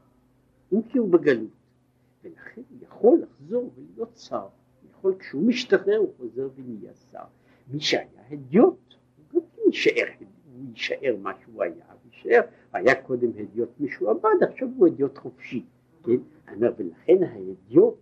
אם 0.73 0.83
כי 0.83 0.99
הוא 0.99 1.11
בגלות, 1.11 1.51
ולכן 2.25 2.63
יכול 2.81 3.23
לחזור 3.23 3.71
ולהיות 3.77 4.17
שר, 4.17 4.49
יכול 4.91 5.19
כשהוא 5.19 5.47
משתחרר 5.47 5.97
הוא 5.97 6.15
חוזר 6.17 6.49
ונהיה 6.55 6.95
שר. 6.95 7.25
מי 7.69 7.81
שהיה 7.81 8.29
הדיוט 8.31 8.88
יישאר, 9.69 10.07
יישאר 10.69 11.17
מה 11.23 11.33
שהוא 11.43 11.63
היה, 11.63 11.85
יישאר, 12.13 12.41
היה 12.73 13.03
קודם 13.03 13.29
הדיוט 13.39 13.69
משועבד, 13.81 14.43
עכשיו 14.51 14.69
הוא 14.77 14.87
הדיוט 14.87 15.19
חופשי, 15.19 15.65
כן? 16.05 16.13
אני 16.49 16.57
אומר, 16.57 16.73
ולכן 16.79 17.23
ההדיוט, 17.23 17.95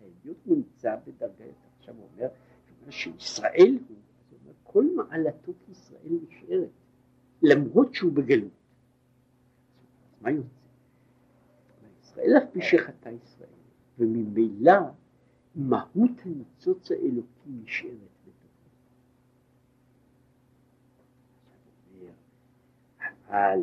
ההדיוט 0.00 0.36
נמצא 0.46 0.96
בדרגה, 1.06 1.44
עכשיו 1.78 1.94
הוא 1.94 2.08
אומר, 2.14 2.28
שישראל 2.90 3.78
הוא, 3.88 3.96
כל 4.62 4.84
מעלתו 4.96 5.52
כישראל 5.66 6.18
נשארת, 6.28 6.68
למרות 7.42 7.94
שהוא 7.94 8.12
בגלות. 8.12 8.50
מה 10.20 10.30
יוצא? 10.30 10.48
ישראל 12.02 12.32
אף 12.38 12.50
פי 12.52 12.62
שחטא 12.62 13.08
ישראל, 13.08 13.48
וממילא 13.98 14.72
מהות 15.54 16.10
הניצוץ 16.24 16.90
האלוקי 16.90 17.50
נשארת. 17.62 18.17
אבל 23.28 23.60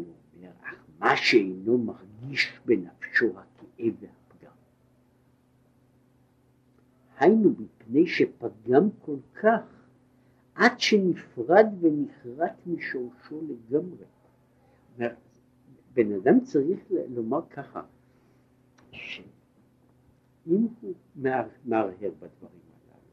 מה 1.00 1.18
שאינו 1.18 1.78
מרגיש 1.78 2.60
בנפשו 2.66 3.26
הכאב 3.26 3.94
והפגם. 4.00 4.56
היינו 7.18 7.50
מפני 7.50 8.08
שפגם 8.08 8.90
כל 9.06 9.18
כך 9.34 9.62
עד 10.56 10.80
שנפרד 10.80 11.66
ונחרט 11.82 12.54
משורשו 12.66 13.42
לגמרי. 13.42 14.06
בן 15.94 16.12
אדם 16.14 16.40
צריך 16.40 16.80
לומר 17.10 17.42
ככה, 17.50 17.82
שאם 18.92 20.68
הוא 20.82 20.94
מהרהר 21.66 22.12
בדברים 22.20 22.62
הללו, 22.72 23.12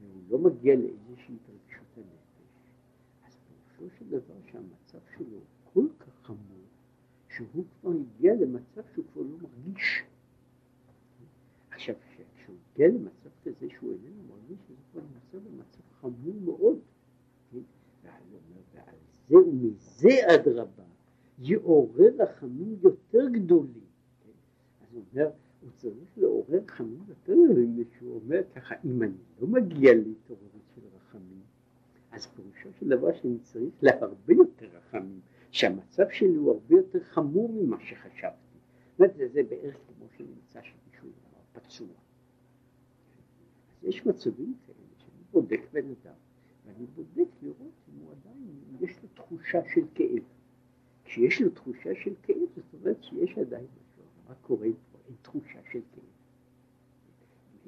והוא 0.00 0.22
לא 0.30 0.38
מגיע 0.38 0.74
לאיזושהי 0.76 1.34
התרגשות 1.34 1.96
הנפש, 1.96 2.72
אז 3.26 3.36
פירושו 3.76 3.96
של 3.98 4.10
דבר 4.10 4.34
שהמצב 4.52 4.98
שלו 5.16 5.38
כל 5.72 5.86
כך 5.98 6.26
חמור, 6.26 6.66
שהוא 7.36 7.64
כבר 7.80 7.90
הגיע 7.90 8.34
למצב 8.34 8.82
שהוא 8.94 9.04
כבר 9.12 9.22
לא 9.22 9.36
מרגיש. 9.42 10.02
עכשיו, 11.70 11.94
כשהוא 12.34 12.56
הגיע 12.72 12.88
למצב 12.88 13.28
כזה 13.44 13.66
שהוא 13.70 13.92
איננו 13.92 14.22
מרגיש, 14.28 14.58
זה 14.68 14.74
כבר 14.92 15.02
נמצא 15.02 15.48
במצב 15.48 15.80
חמור 16.00 16.34
מאוד. 16.44 16.78
כן? 17.52 17.58
ועל 18.02 18.22
זה 19.28 19.36
ומזה 19.36 20.34
אדרבה 20.34 20.82
יעורר 21.38 22.10
רחמים 22.18 22.76
יותר 22.82 23.28
גדולים. 23.28 23.86
כן? 24.24 24.30
אז 24.80 24.94
הוא 24.94 25.02
אומר, 25.12 25.30
הוא 25.60 25.70
צריך 25.76 26.18
לעורר 26.18 26.58
רחמים 26.64 27.04
יותר 27.08 27.32
גדולים, 27.32 27.84
שהוא 27.98 28.20
אומר 28.24 28.42
ככה, 28.54 28.74
אם 28.84 29.02
אני 29.02 29.18
לא 29.40 29.48
מגיע 29.48 29.94
להתעוררות 29.94 30.66
של 30.74 30.80
רחמים, 30.96 31.40
אז 32.10 32.26
פירושו 32.26 32.68
של 32.80 32.88
דבר 32.88 33.12
שאני 33.12 33.38
צריך 33.38 33.74
להרבה 33.82 34.34
יותר 34.34 34.66
רחמים, 34.76 35.20
שהמצב 35.50 36.04
שלי 36.10 36.34
הוא 36.34 36.52
הרבה 36.52 36.76
יותר 36.76 37.04
חמור 37.04 37.52
ממה 37.52 37.80
שחשבתי. 37.80 38.58
זאת 38.90 39.00
אומרת, 39.00 39.32
זה, 39.32 39.42
בערך 39.42 39.76
כמו 39.86 40.06
שנמצא 40.16 40.60
שמישהו 40.62 41.08
פצוע. 41.52 41.88
אז 43.76 43.84
יש 43.84 44.06
מצבים 44.06 44.54
כאלה 44.66 44.78
שאני 44.98 45.22
בודק 45.30 45.60
בן 45.72 45.84
אדם, 45.84 46.14
ואני 46.66 46.86
בודק 46.86 47.28
לראות 47.42 47.72
אם 47.88 48.00
הוא 48.00 48.12
עדיין, 48.12 48.46
יש 48.80 49.02
לו 49.02 49.08
תחושה 49.14 49.60
של 49.74 49.82
כאב. 49.94 50.22
כשיש 51.04 51.40
לו 51.40 51.50
תחושה 51.50 51.90
של 51.94 52.14
כאב, 52.22 52.48
זאת 52.56 52.74
אומרת 52.74 53.02
שיש 53.02 53.38
עדיין 53.38 53.64
משהו, 53.64 54.02
מה 54.28 54.34
קורה 54.34 54.68
פה? 54.92 54.98
אין 55.06 55.16
תחושה 55.22 55.60
של 55.72 55.80
כאב. 55.92 56.04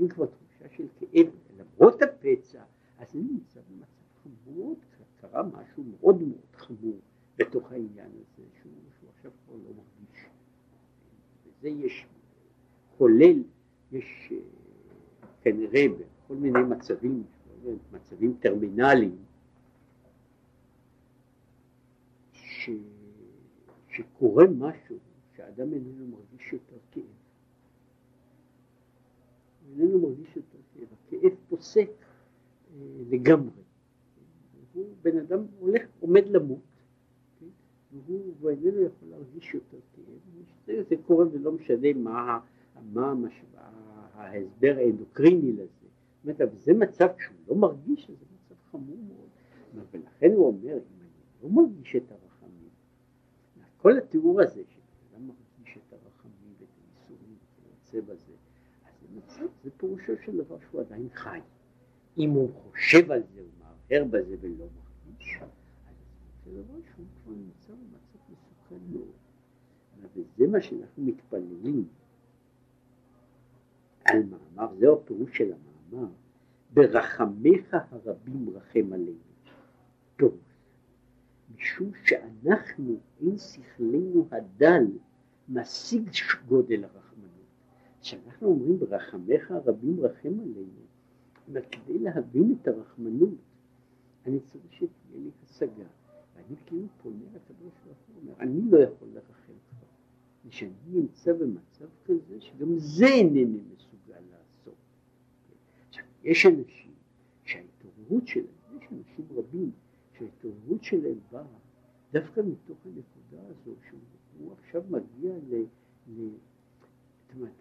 אם 0.01 0.09
כבר 0.09 0.27
תחושה 0.27 0.65
של 0.77 0.87
כאב, 0.99 1.27
למרות 1.59 2.03
הפצע, 2.03 2.63
אז 2.99 3.17
אני 3.17 3.23
נמצא 3.23 3.61
במצב 3.71 3.99
חמור, 4.23 4.77
קרה 5.21 5.43
משהו 5.43 5.85
מאוד 5.85 6.23
מאוד 6.23 6.57
חמור 6.57 6.99
בתוך 7.37 7.73
העניין 7.73 8.11
הזה, 8.11 8.43
שהוא, 8.61 8.73
שהוא 8.99 9.11
עכשיו 9.17 9.31
כבר 9.45 9.55
לא 9.55 9.71
מרגיש. 9.77 10.27
וזה 11.47 11.69
יש, 11.69 12.07
כולל, 12.99 13.43
יש 13.93 14.33
אה, 14.33 14.37
כנראה 15.43 15.87
בכל 15.89 16.35
מיני 16.35 16.59
מצבים, 16.69 17.23
מצבים 17.93 18.37
טרמינליים, 18.41 19.17
ש, 22.33 22.71
שקורה 23.89 24.45
משהו 24.59 24.97
שהאדם 25.37 25.73
איננו 25.73 26.07
מרגיש 26.07 26.53
יותר 26.53 26.77
כאב. 26.93 27.03
איננו 29.71 29.99
מרגיש 29.99 30.37
יותר 30.37 30.59
כאב, 30.75 30.89
הכאב 30.93 31.33
פוסק 31.49 31.91
אה, 32.75 32.83
לגמרי. 33.11 33.63
הוא 34.73 34.87
בן 35.03 35.19
אדם 35.19 35.47
הולך, 35.59 35.83
עומד 36.01 36.27
למות, 36.27 36.59
כן? 37.41 37.47
והוא 37.93 38.51
איננו 38.51 38.81
יכול 38.81 39.09
להרגיש 39.09 39.55
יותר 39.55 39.79
כאב, 39.93 40.85
זה 40.89 40.97
קורה 41.07 41.27
ולא 41.33 41.53
משנה 41.53 41.93
מה, 41.93 42.39
מה 42.93 43.11
המשוואה, 43.11 43.71
ההסבר 44.15 44.75
האנדוקריני 44.79 45.53
לזה, 45.53 45.65
זאת 46.25 46.41
אומרת, 46.41 46.59
זה 46.59 46.75
מצב 46.75 47.09
שהוא 47.19 47.37
לא 47.49 47.55
מרגיש, 47.55 48.11
זה 48.11 48.25
מצב 48.35 48.55
חמור 48.71 48.97
מאוד, 49.09 49.29
ולכן 49.91 50.31
הוא 50.37 50.47
אומר, 50.47 50.73
אם 50.75 51.01
אני 51.01 51.09
לא 51.43 51.49
מרגיש 51.49 51.97
את 51.97 52.13
הרחמים, 52.13 52.69
כל 53.77 53.99
התיאור 53.99 54.41
הזה, 54.41 54.63
שאדם 54.69 55.27
מרגיש 55.27 55.79
את 55.79 55.93
הרחמים 55.93 56.55
ואת 56.61 56.69
הייסורים 56.79 57.37
וכיוצא 57.43 58.01
בזה, 58.01 58.33
אז 58.85 58.93
זה 59.01 59.07
מצב, 59.17 59.47
זה 59.65 59.71
פירושו 59.77 60.13
של 60.25 60.37
דבר 60.37 60.57
שהוא 60.71 60.81
עדיין 60.81 61.09
חי. 61.13 61.41
אם 62.19 62.31
הוא 62.31 62.51
חושב 62.55 63.11
על 63.11 63.23
זה, 63.35 63.41
הוא 63.41 63.49
מהרהר 63.59 64.05
בזה 64.05 64.37
ולא 64.41 64.67
מרגיש, 65.07 65.39
אז 65.43 65.95
זה 66.45 66.63
דבר 66.63 66.79
שהוא 66.95 67.07
כבר 67.23 67.33
נמצא 67.33 67.73
במצב 67.73 68.19
מסוכן 68.33 68.93
מאוד. 68.93 69.13
וזה 70.15 70.47
מה 70.47 70.61
שאנחנו 70.61 71.03
מתפללים 71.05 71.89
על 74.09 74.23
מאמר, 74.23 74.75
זהו 74.79 75.01
הפירוש 75.03 75.39
של 75.39 75.53
המאמר, 75.53 76.09
ברחמיך 76.75 77.77
הרבים 77.91 78.49
רחם 78.55 78.93
עלינו. 78.93 79.19
פירוש, 80.17 80.35
משום 81.55 81.91
שאנחנו, 82.05 82.97
אין 83.21 83.39
שכלנו 83.39 84.27
הדל, 84.31 84.85
משיג 85.49 86.09
גודל 86.49 86.85
הרחמנות. 86.85 87.29
כשאנחנו 88.01 88.49
אומרים 88.49 88.79
ברחמיך 88.79 89.51
הרבים 89.51 90.01
רחם 90.01 90.41
עלינו, 90.41 90.83
אבל 91.53 91.61
כדי 91.71 91.99
להבין 91.99 92.57
את 92.63 92.69
הרחמנות, 92.69 93.35
אני 94.27 94.41
צריך 94.41 94.73
שתהיה 94.73 94.89
לי 95.15 95.31
השגה. 95.43 95.89
ואני 96.37 96.57
כאילו 96.67 96.87
פונה 97.03 97.25
לקדוש 97.35 97.73
ברוך 97.85 97.99
הוא, 98.09 98.17
אומר, 98.23 98.35
אני 98.41 98.71
לא 98.71 98.79
יכול 98.79 99.09
לרחם 99.15 99.53
כבר. 99.71 99.87
ושאני 100.47 100.71
נמצא 100.87 101.33
במצב 101.33 101.87
כזה 102.05 102.41
שגם 102.41 102.79
זה 102.79 103.07
אינני 103.07 103.45
מסוגל 103.45 103.88
יש 106.29 106.47
אנשים 106.47 106.93
שההתעוררות 107.45 108.27
שלהם, 108.27 108.79
יש 108.79 108.89
אנשים 108.93 109.27
רבים 109.31 109.71
שההתעוררות 110.13 110.85
שלהם 110.85 111.19
באה 111.33 111.59
דווקא 112.13 112.41
מתוך 112.41 112.79
הנקודה 112.87 113.49
הזו, 113.49 113.75
שהוא 113.89 114.53
עכשיו 114.53 114.83
מגיע 114.91 115.33
ל... 115.49 115.55
ל 116.09 116.29
זאת 117.27 117.37
אומרת, 117.37 117.53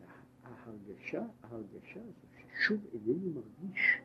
ההרגשה, 0.44 1.26
ההרגשה 1.44 2.00
הזו 2.02 2.28
ששוב 2.38 2.78
אינני 2.94 3.30
מרגיש? 3.30 4.02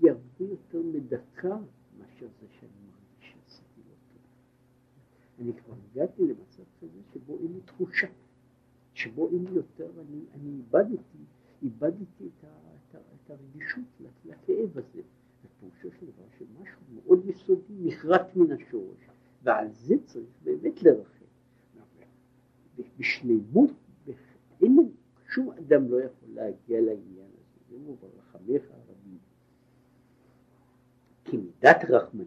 היא 0.00 0.10
הרבה 0.10 0.44
יותר 0.50 0.82
מדכא 0.82 1.56
מאשר 1.98 2.26
זה 2.40 2.46
שאני 2.60 2.70
מרגיש 2.86 3.32
שעשיתי 3.32 3.80
לא 3.88 3.94
טוב. 4.12 4.22
אני 5.38 5.52
כבר 5.52 5.74
הגעתי 5.92 6.22
למצב 6.22 6.62
כזה 6.80 7.00
שבו 7.14 7.38
אין 7.38 7.52
לי 7.52 7.60
תחושה, 7.60 8.08
שבו 8.94 9.28
לי 9.32 9.50
יותר, 9.50 9.90
אני, 10.00 10.20
אני 10.34 10.50
איבדתי, 10.50 11.18
איבדתי 11.62 12.26
את, 12.26 12.44
ה, 12.44 12.69
את, 12.94 13.30
הרגישות 13.30 13.84
לכאב 14.24 14.78
הזה. 14.78 15.02
ופירושו 15.44 15.98
של 16.00 16.06
דבר 16.06 16.24
שמשהו 16.38 16.80
מאוד 16.94 17.26
יסודי 17.26 17.74
נחרט 17.80 18.36
מן 18.36 18.52
השורש, 18.52 18.98
ועל 19.42 19.72
זה 19.72 19.94
צריך 20.06 20.28
באמת 20.44 20.82
לרחם. 20.82 21.20
בשלמות, 22.98 23.70
אין 24.62 24.76
שום 25.28 25.50
אדם 25.50 25.90
לא 25.90 26.00
יכול 26.00 26.28
להגיע 26.28 26.80
לעניין 26.80 27.28
הזה, 27.32 27.58
זה 27.68 27.76
הוא 27.76 27.96
ברחמיך 28.00 28.62
הרבים. 28.70 29.18
כי 31.24 31.36
מידת 31.36 31.84
רחמנות, 31.88 32.26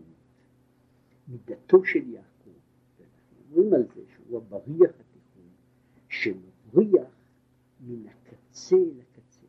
מידתו 1.28 1.86
של 1.86 2.10
יעקב, 2.10 2.50
ואנחנו 3.00 3.38
אומרים 3.50 3.74
על 3.74 3.84
זה 3.96 4.02
שהוא 4.14 4.38
הבריח 4.38 4.92
התיכון, 4.92 5.50
שמבריח 6.10 7.08
מן 7.82 8.08
הקצה 8.08 8.76
אל 8.76 9.00
הקצה. 9.02 9.48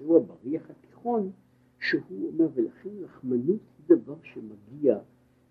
זהו 0.00 0.16
הבריח 0.16 0.70
התיכון, 0.70 1.30
שהוא 1.78 2.28
אומר, 2.32 2.48
ולכן 2.54 2.88
רחמנות 3.00 3.60
היא 3.78 3.96
דבר 3.96 4.16
שמגיע 4.22 4.98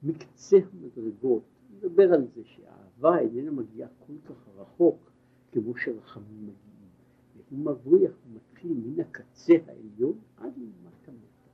מקצה 0.03 0.57
המדרגות 0.73 1.43
נדבר 1.71 2.13
על 2.13 2.27
זה 2.35 2.41
שהאהבה 2.43 3.19
איננה 3.19 3.51
מגיעה 3.51 3.89
כל 4.07 4.13
כך 4.25 4.47
רחוק 4.55 5.11
כמו 5.51 5.77
שרחמים 5.77 6.41
מגיעים. 6.41 6.89
והוא 7.35 7.59
מבריח, 7.59 8.11
הוא 8.11 8.35
מתחיל 8.35 8.73
מן 8.73 8.99
הקצה 8.99 9.53
העליון 9.67 10.19
עד 10.37 10.53
למטה 10.57 11.11
מטה. 11.11 11.51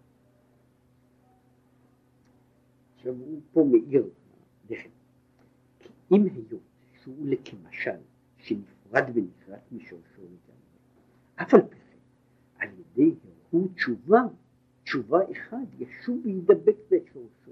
עכשיו 2.96 3.16
הוא 3.20 3.42
פה 3.54 3.68
מאיר. 3.72 4.10
כי 5.80 5.90
אם 6.12 6.24
היות 6.24 6.62
שהוא 6.94 7.28
לכמשל 7.28 8.00
שנפרד 8.38 9.04
ונכרת 9.14 9.72
משורשו 9.72 10.22
לגמרי, 10.22 10.76
אף 11.36 11.54
על 11.54 11.62
פי 11.70 11.85
ידי 12.98 13.16
הוא 13.52 13.68
תשובה, 13.76 14.22
תשובה 14.84 15.20
אחד 15.32 15.66
ישוב 15.80 16.26
וידבק 16.26 16.76
בשורשו. 16.90 17.52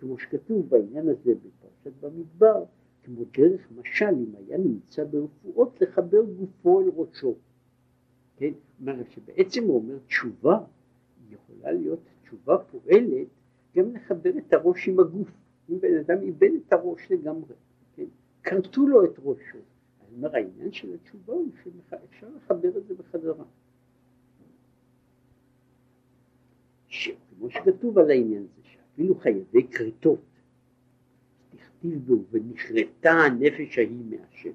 כמו 0.00 0.18
שכתוב 0.18 0.68
בעניין 0.68 1.08
הזה 1.08 1.32
בפרשת 1.34 1.96
במדבר, 2.00 2.64
כמו 3.02 3.24
דרך 3.38 3.68
משל 3.76 4.14
אם 4.14 4.34
היה 4.38 4.58
נמצא 4.58 5.04
ברפואות 5.04 5.80
לחבר 5.80 6.24
גופו 6.24 6.80
אל 6.80 6.88
ראשו. 6.96 7.34
כן? 8.36 8.52
אומרת 8.80 9.10
שבעצם 9.10 9.64
הוא 9.64 9.76
אומר 9.76 9.98
תשובה 10.06 10.58
יכולה 11.30 11.72
להיות 11.72 12.00
תשובה 12.22 12.58
פועלת 12.58 13.28
גם 13.76 13.94
לחבר 13.94 14.38
את 14.38 14.52
הראש 14.52 14.88
עם 14.88 15.00
הגוף. 15.00 15.28
אם 15.70 15.80
בן 15.80 15.98
אדם 15.98 16.22
איבד 16.22 16.50
את 16.66 16.72
הראש 16.72 17.12
לגמרי, 17.12 17.54
כן? 17.94 18.04
כרתו 18.42 18.86
לו 18.86 19.04
את 19.04 19.18
ראשו. 19.18 19.58
אז 20.00 20.14
אומר 20.16 20.36
העניין 20.36 20.72
של 20.72 20.94
התשובה 20.94 21.32
הוא 21.32 21.48
שאפשר 21.64 22.28
לחבר 22.36 22.78
את 22.78 22.86
זה 22.86 22.94
בחזרה. 22.94 23.44
כמו 27.38 27.50
שכתוב 27.50 27.98
על 27.98 28.10
העניין 28.10 28.42
הזה, 28.42 28.68
אפילו 28.94 29.14
חייבי 29.14 29.66
כריתות, 29.70 30.20
תכתיב 31.50 32.06
בו 32.06 32.24
ונכרתה 32.30 33.10
הנפש 33.10 33.78
ההיא 33.78 34.04
מהשם. 34.10 34.52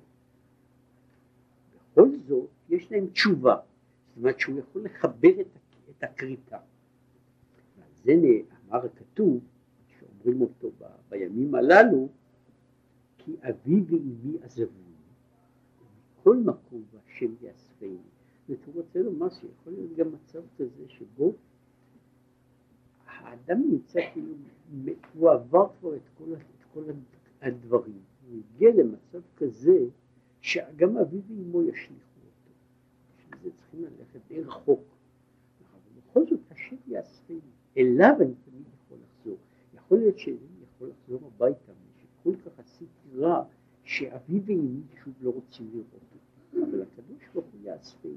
בכל 1.92 2.10
זאת 2.28 2.50
יש 2.70 2.92
להם 2.92 3.08
תשובה, 3.08 3.56
זאת 3.56 4.18
אומרת 4.18 4.40
שהוא 4.40 4.60
יכול 4.60 4.86
לחבר 4.86 5.42
את, 5.42 5.48
את 5.90 6.04
הכריתה. 6.04 6.58
ועל 7.78 7.90
זה 8.04 8.14
אמר 8.70 8.86
הכתוב, 8.86 9.40
אומרים 10.26 10.42
אותו 10.42 10.72
ב, 10.80 10.84
בימים 11.10 11.56
הללו, 11.56 12.10
כי 13.18 13.36
אבי 13.42 13.82
ואמי 13.88 14.38
עזבוני, 14.42 14.94
מכל 16.20 16.38
מקום 16.38 16.84
והשם 16.92 17.34
יאספני. 17.42 17.98
זאת 18.48 18.58
הוא 18.66 18.76
רוצה 18.76 19.00
לומר 19.00 19.30
שיכול 19.30 19.74
להיות 19.74 19.96
גם 19.96 20.12
מצב 20.12 20.42
כזה 20.58 20.84
שבו 20.88 21.34
האדם 23.24 23.62
נמצא 23.70 24.00
כאילו, 24.14 24.34
הוא 25.14 25.32
עבר 25.32 25.68
כבר 25.80 25.96
את 25.96 26.10
כל, 26.18 26.34
את 26.34 26.64
כל 26.74 26.84
הדברים, 27.42 28.00
הוא 28.30 28.40
הגיע 28.40 28.70
למצב 28.72 29.22
כזה 29.38 29.86
שגם 30.42 30.98
אבי 30.98 31.22
ואמו 31.28 31.64
ישליכו 31.64 32.20
אותו. 32.26 32.52
בשביל 33.18 33.40
זה 33.44 33.58
צריכים 33.58 33.84
ללכת 33.84 34.20
די 34.28 34.44
רחוק. 34.44 34.82
אבל 35.72 36.02
בכל 36.02 36.26
זאת 36.30 36.40
השם 36.52 36.76
יאספני, 36.88 37.40
אליו 37.78 38.16
אני 38.20 38.34
תמיד 38.46 38.64
יכול 38.86 38.98
לחזור. 39.04 39.38
יכול 39.74 39.98
להיות 39.98 40.20
שאני 40.20 40.38
יכול 40.64 40.90
לחזור 40.90 41.32
הביתה, 41.36 41.72
שכל 42.02 42.36
כך 42.46 42.60
עשיתי 42.60 43.18
רע, 43.18 43.44
שאבי 43.84 44.40
ואמי 44.46 44.82
שוב 45.04 45.14
לא 45.22 45.30
רוצים 45.30 45.70
לראות 45.74 45.86
אותי, 45.94 46.62
אבל 46.72 46.82
הקדוש 46.82 47.24
ברוך 47.34 47.46
הוא 47.46 47.62
יאספני. 47.64 48.12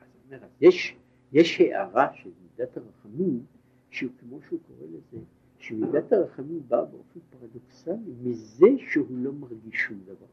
אז 0.00 0.08
אומר, 0.26 0.46
יש, 0.60 0.96
יש 1.32 1.60
הערה 1.60 2.14
של 2.14 2.30
מידת 2.42 2.76
הרחמים, 2.76 3.44
שהוא 3.90 4.10
כמו 4.20 4.38
שהוא 4.48 4.58
קורא 4.66 4.86
לזה, 4.86 5.24
שמידת 5.58 6.12
הרחמים 6.12 6.62
באה 6.68 6.84
באופן 6.84 7.20
פרדוקסלי 7.30 8.12
מזה 8.22 8.66
שהוא 8.90 9.06
לא 9.10 9.32
מרגיש 9.32 9.74
שום 9.74 9.98
דבר. 10.04 10.26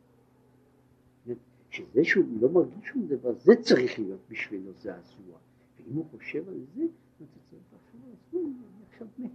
שזה 1.70 2.04
שהוא 2.04 2.26
לא 2.42 2.50
מרגיש 2.50 2.90
שום 2.90 3.08
דבר, 3.08 3.34
זה 3.34 3.54
צריך 3.62 4.00
להיות 4.00 4.20
בשבילו 4.30 4.72
זעזוע. 4.74 5.38
ואם 5.78 5.96
הוא 5.96 6.06
חושב 6.12 6.50
על 6.50 6.60
זה, 6.76 6.84
אז 6.84 7.28
אתה 7.32 7.40
צריך 7.50 7.62
לחשוב 7.74 8.02
על 8.06 8.12
עצמו, 8.14 8.40
אני 8.40 8.86
עכשיו 8.92 9.08
מת. 9.20 9.32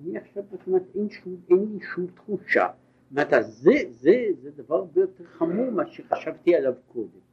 אני 0.00 0.18
עכשיו, 0.18 0.44
אומרת, 0.66 0.82
אין, 0.94 1.08
אין 1.50 1.72
לי 1.72 1.80
שום 1.94 2.06
תחושה. 2.06 2.66
זאת 3.10 3.10
אומרת, 3.10 3.46
זה, 3.48 3.72
זה, 3.90 4.26
זה 4.42 4.50
דבר 4.50 4.74
הרבה 4.74 5.00
יותר 5.00 5.24
חמור 5.24 5.70
ממה 5.70 5.86
שחשבתי 5.86 6.54
עליו 6.54 6.74
קודם. 6.92 7.27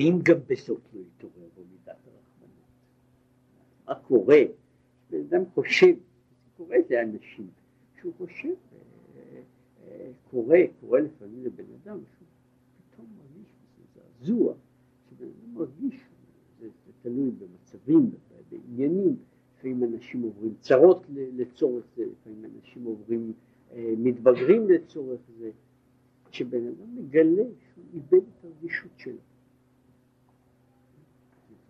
ואם 0.00 0.18
גם 0.22 0.36
בסוף 0.46 0.80
לא 0.94 1.00
יתעורר 1.00 1.48
בו 1.56 1.62
מידת 1.72 1.98
הרחמנות, 2.06 2.68
מה 3.86 3.94
קורה? 3.94 4.38
בן 5.10 5.18
אדם 5.28 5.42
חושב, 5.54 5.94
קורה 6.56 6.76
לאנשים, 6.90 7.46
שהוא 8.00 8.12
חושב, 8.18 8.48
אה, 8.48 9.40
אה, 9.82 10.10
קורה, 10.30 10.58
קורה 10.80 11.00
לפעמים 11.00 11.44
לבן 11.44 11.64
אדם, 11.82 11.98
שהוא 12.04 12.28
פתאום 12.90 13.06
מרגיש 13.16 13.48
זעזוע, 13.94 14.54
שבן 15.10 15.26
אדם 15.26 15.54
מרגיש, 15.54 16.00
זה, 16.60 16.68
תלוי 17.02 17.30
במצבים, 17.30 18.10
בעניינים, 18.50 19.16
לפעמים 19.58 19.84
אנשים 19.84 20.22
עוברים 20.22 20.54
צרות 20.60 21.04
לצורך 21.10 21.84
זה, 21.96 22.04
לפעמים 22.06 22.44
אנשים 22.44 22.84
עוברים, 22.84 23.32
אה, 23.72 23.94
מתבגרים 23.98 24.70
לצורך 24.70 25.20
זה, 25.38 25.50
שבן 26.30 26.66
אדם 26.66 26.96
מגלה 26.96 27.42
שהוא 27.42 27.84
איבד 27.94 28.26
את 28.28 28.44
הרגישות 28.44 28.92
שלו. 28.96 29.29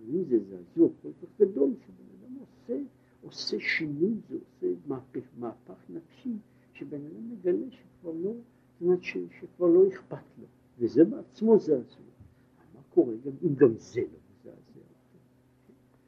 לפעמים 0.01 0.25
זה 0.25 0.39
זעזוע 0.39 0.89
כל 1.03 1.09
כך 1.23 1.29
גדול 1.41 1.71
שבן 1.87 2.05
אדם 2.21 2.37
עושה, 2.41 2.83
עושה 3.23 3.57
שינוי, 3.61 4.15
זה 4.29 4.37
עושה 4.37 4.67
מהפך, 4.87 5.29
מהפך 5.39 5.85
נפשי, 5.89 6.37
שבן 6.73 7.01
אדם 7.07 7.31
מגלה 7.31 7.67
שכבר 7.71 8.13
לא, 8.13 8.33
זאת 8.33 8.83
אומרת 8.83 9.03
ש, 9.03 9.17
שכבר 9.41 9.67
לא 9.67 9.89
אכפת 9.89 10.25
לו, 10.39 10.47
וזה 10.79 11.05
בעצמו 11.05 11.59
זעזוע. 11.59 12.07
מה 12.75 12.81
קורה 12.91 13.15
גם 13.25 13.33
אם 13.43 13.55
גם 13.55 13.75
זה 13.79 14.01
לא 14.01 14.19
מזעזע? 14.31 14.81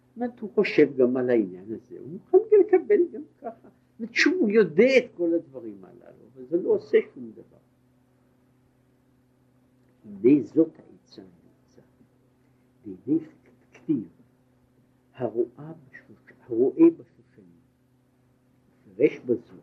זאת 0.09 0.17
אומרת, 0.17 0.41
הוא 0.41 0.51
חושב 0.55 0.97
גם 0.97 1.17
על 1.17 1.31
העניין 1.31 1.65
הזה, 1.65 1.99
הוא 1.99 2.09
מוכן 2.09 2.39
לקבל 2.61 3.01
גם 3.13 3.23
ככה. 3.39 3.69
זאת 3.69 4.01
אומרת 4.01 4.15
שהוא 4.15 4.51
יודע 4.51 4.99
את 4.99 5.11
כל 5.17 5.35
הדברים 5.35 5.85
הללו, 5.85 6.25
אבל 6.35 6.45
זה 6.45 6.63
לא 6.63 6.69
עושה 6.71 6.99
שום 7.15 7.31
דבר. 7.31 7.63
הנה 10.05 10.43
זאת 10.43 10.69
העצה 10.79 11.23
הנעצה, 11.23 11.83
והנה 12.85 13.21
כתיב, 13.93 14.09
הרואה 15.15 15.73
הרואה 16.47 16.91
בשושנים, 16.91 17.61
מפרש 18.87 19.19
בזוהר, 19.19 19.63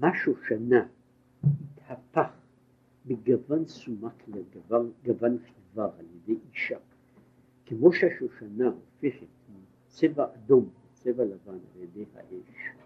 מה 0.00 0.10
שושנה 0.24 0.86
התהפך 1.42 2.30
בגוון 3.06 3.66
סומק 3.66 4.28
לגוון 4.28 5.38
חיוור 5.38 5.92
על 5.98 6.06
ידי 6.16 6.40
אישה, 6.52 6.78
כמו 7.66 7.92
שהשושנה 7.92 8.66
הופכת 8.66 9.26
מצבע 9.86 10.26
אדום 10.34 10.68
לצבע 10.90 11.24
לבן 11.24 11.52
על 11.74 11.82
ידי 11.82 12.04
האש, 12.14 12.76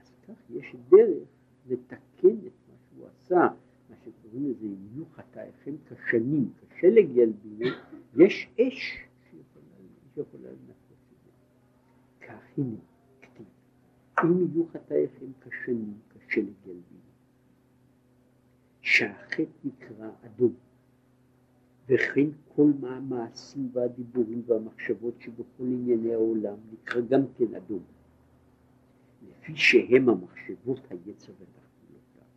אז 0.00 0.12
כך 0.28 0.50
יש 0.50 0.76
דרך 0.88 1.28
לתקן 1.68 2.46
את 2.46 2.52
מה 2.68 2.74
שהוא 2.88 3.06
עשה, 3.06 3.48
מה 3.90 3.96
שקוראים 4.04 4.50
לזה 4.50 4.66
יהיו 4.66 5.04
חטאיכם 5.14 5.74
כשנים, 5.86 6.52
כשלג 6.70 7.08
ילבינו, 7.16 7.76
יש? 8.18 8.48
אש 8.60 8.98
שיכולה 10.14 10.50
לנקות 10.50 10.98
את 11.12 11.24
זה. 11.24 11.30
כך 12.26 12.58
הנה, 12.58 12.76
כתיב, 13.22 13.46
אם 14.24 14.38
יהיו 14.38 14.66
חטאיכם 14.72 15.26
כשנים, 15.40 15.98
כשלג 16.10 16.66
ילבינו, 16.66 17.08
שהחטא 18.80 19.42
נקרא 19.64 20.10
אדום, 20.26 20.54
וכן 21.88 22.26
כל 22.54 22.70
המעשים 22.82 23.70
והדיבורים 23.72 24.42
והמחשבות 24.46 25.14
שבכל 25.20 25.64
ענייני 25.64 26.14
העולם 26.14 26.56
נקרא 26.72 27.00
גם 27.00 27.22
כן 27.38 27.54
אדום, 27.54 27.82
לפי 29.28 29.56
שהם 29.56 30.08
המחשבות 30.08 30.80
היצר 30.90 31.32
ותחבולותיו. 31.32 32.28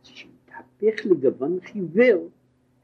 אז 0.00 0.06
שהתהפך 0.06 1.06
לגוון 1.06 1.60
חיוור, 1.60 2.28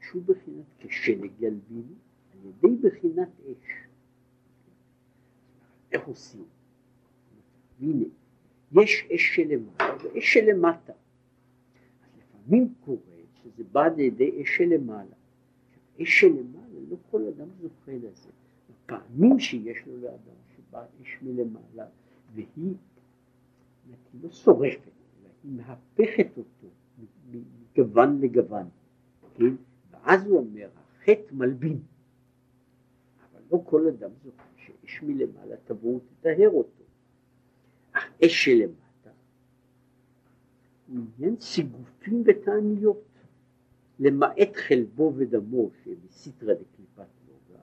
שהוא 0.09 0.23
בחינת 0.25 0.65
כשלג 0.79 1.31
ילבין, 1.39 1.93
על 2.31 2.39
ידי 2.45 2.87
בחינת 2.87 3.29
אש. 3.41 3.87
איך 5.91 6.07
עושים? 6.07 6.45
והנה, 7.79 8.05
יש 8.71 9.07
אש 9.15 9.35
שלמעלה 9.35 9.95
ואש 10.03 10.33
שלמטה. 10.33 10.93
אז 10.93 12.09
לפעמים 12.17 12.73
קורה 12.85 13.19
שזה 13.33 13.63
בא 13.71 13.87
לידי 13.87 14.41
אש 14.41 14.57
שלמעלה. 14.57 15.15
אש 16.01 16.19
שלמעלה, 16.19 16.79
לא 16.89 16.97
כל 17.11 17.21
אדם 17.23 17.47
זוכה 17.61 17.91
לזה. 17.91 18.29
הפעמים 18.69 19.39
שיש 19.39 19.77
לו 19.87 19.97
לאדם 19.97 20.39
שבא 20.55 20.85
אש 21.01 21.17
מלמעלה, 21.21 21.85
והיא, 22.33 22.47
היא 22.55 22.75
לא 24.23 24.31
שורפת, 24.31 24.81
אלא 25.21 25.29
היא 25.43 25.51
מהפכת 25.51 26.37
אותו 26.37 26.67
מגוון 27.31 28.21
לגוון, 28.21 28.67
כן? 29.37 29.55
ואז 30.09 30.25
הוא 30.25 30.37
אומר, 30.37 30.69
החטא 30.75 31.33
מלבין. 31.33 31.79
אבל 33.31 33.41
לא 33.51 33.61
כל 33.63 33.87
אדם 33.87 34.09
זוכה 34.23 34.43
שאש 34.55 35.03
מלמעלה 35.03 35.55
תבוא 35.65 35.95
ותטהר 35.95 36.49
אותו. 36.49 36.83
אך 37.91 38.03
אש 38.25 38.45
שלמטה 38.45 39.09
הוא 40.87 40.97
עניין 41.17 41.39
סיגופים 41.39 42.23
ותעניות. 42.25 43.03
למעט 43.99 44.55
חלבו 44.55 45.13
ודמו 45.15 45.69
שבסיטרא 45.83 46.53
דקליפת 46.53 47.07
לוגה, 47.27 47.61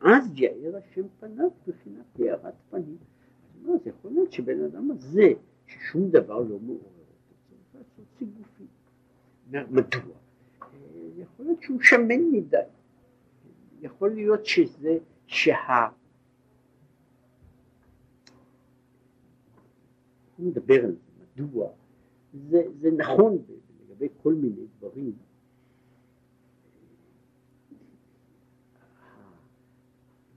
ואז 0.00 0.26
יאר 0.34 0.76
השם 0.76 1.06
פניו 1.20 1.50
בחינת 1.66 2.06
הארת 2.18 2.54
פנים. 2.70 2.96
אז 3.44 3.66
מה, 3.66 3.72
זה 3.84 3.90
יכול 3.90 4.10
להיות 4.12 4.32
שבן 4.32 4.64
אדם 4.64 4.90
הזה, 4.90 5.32
ששום 5.66 6.10
דבר 6.10 6.40
לא 6.40 6.58
מעורר 6.58 6.82
אותו, 6.82 7.34
צריך 7.48 7.74
לעשות 7.74 8.04
סיגופים. 8.18 8.66
מדוע? 9.50 10.21
יכול 11.22 11.46
להיות 11.46 11.62
שהוא 11.62 11.80
שמן 11.80 12.30
מדי. 12.32 12.56
יכול 13.80 14.10
להיות 14.14 14.46
שזה, 14.46 14.98
שה... 15.26 15.88
הוא 20.36 20.46
מדבר 20.46 20.84
על 20.84 20.92
זה, 20.92 21.24
מדוע? 21.36 21.68
זה, 22.32 22.62
זה 22.80 22.90
נכון 22.90 23.38
לגבי 23.88 24.08
כל 24.22 24.34
מיני 24.34 24.66
דברים. 24.78 25.12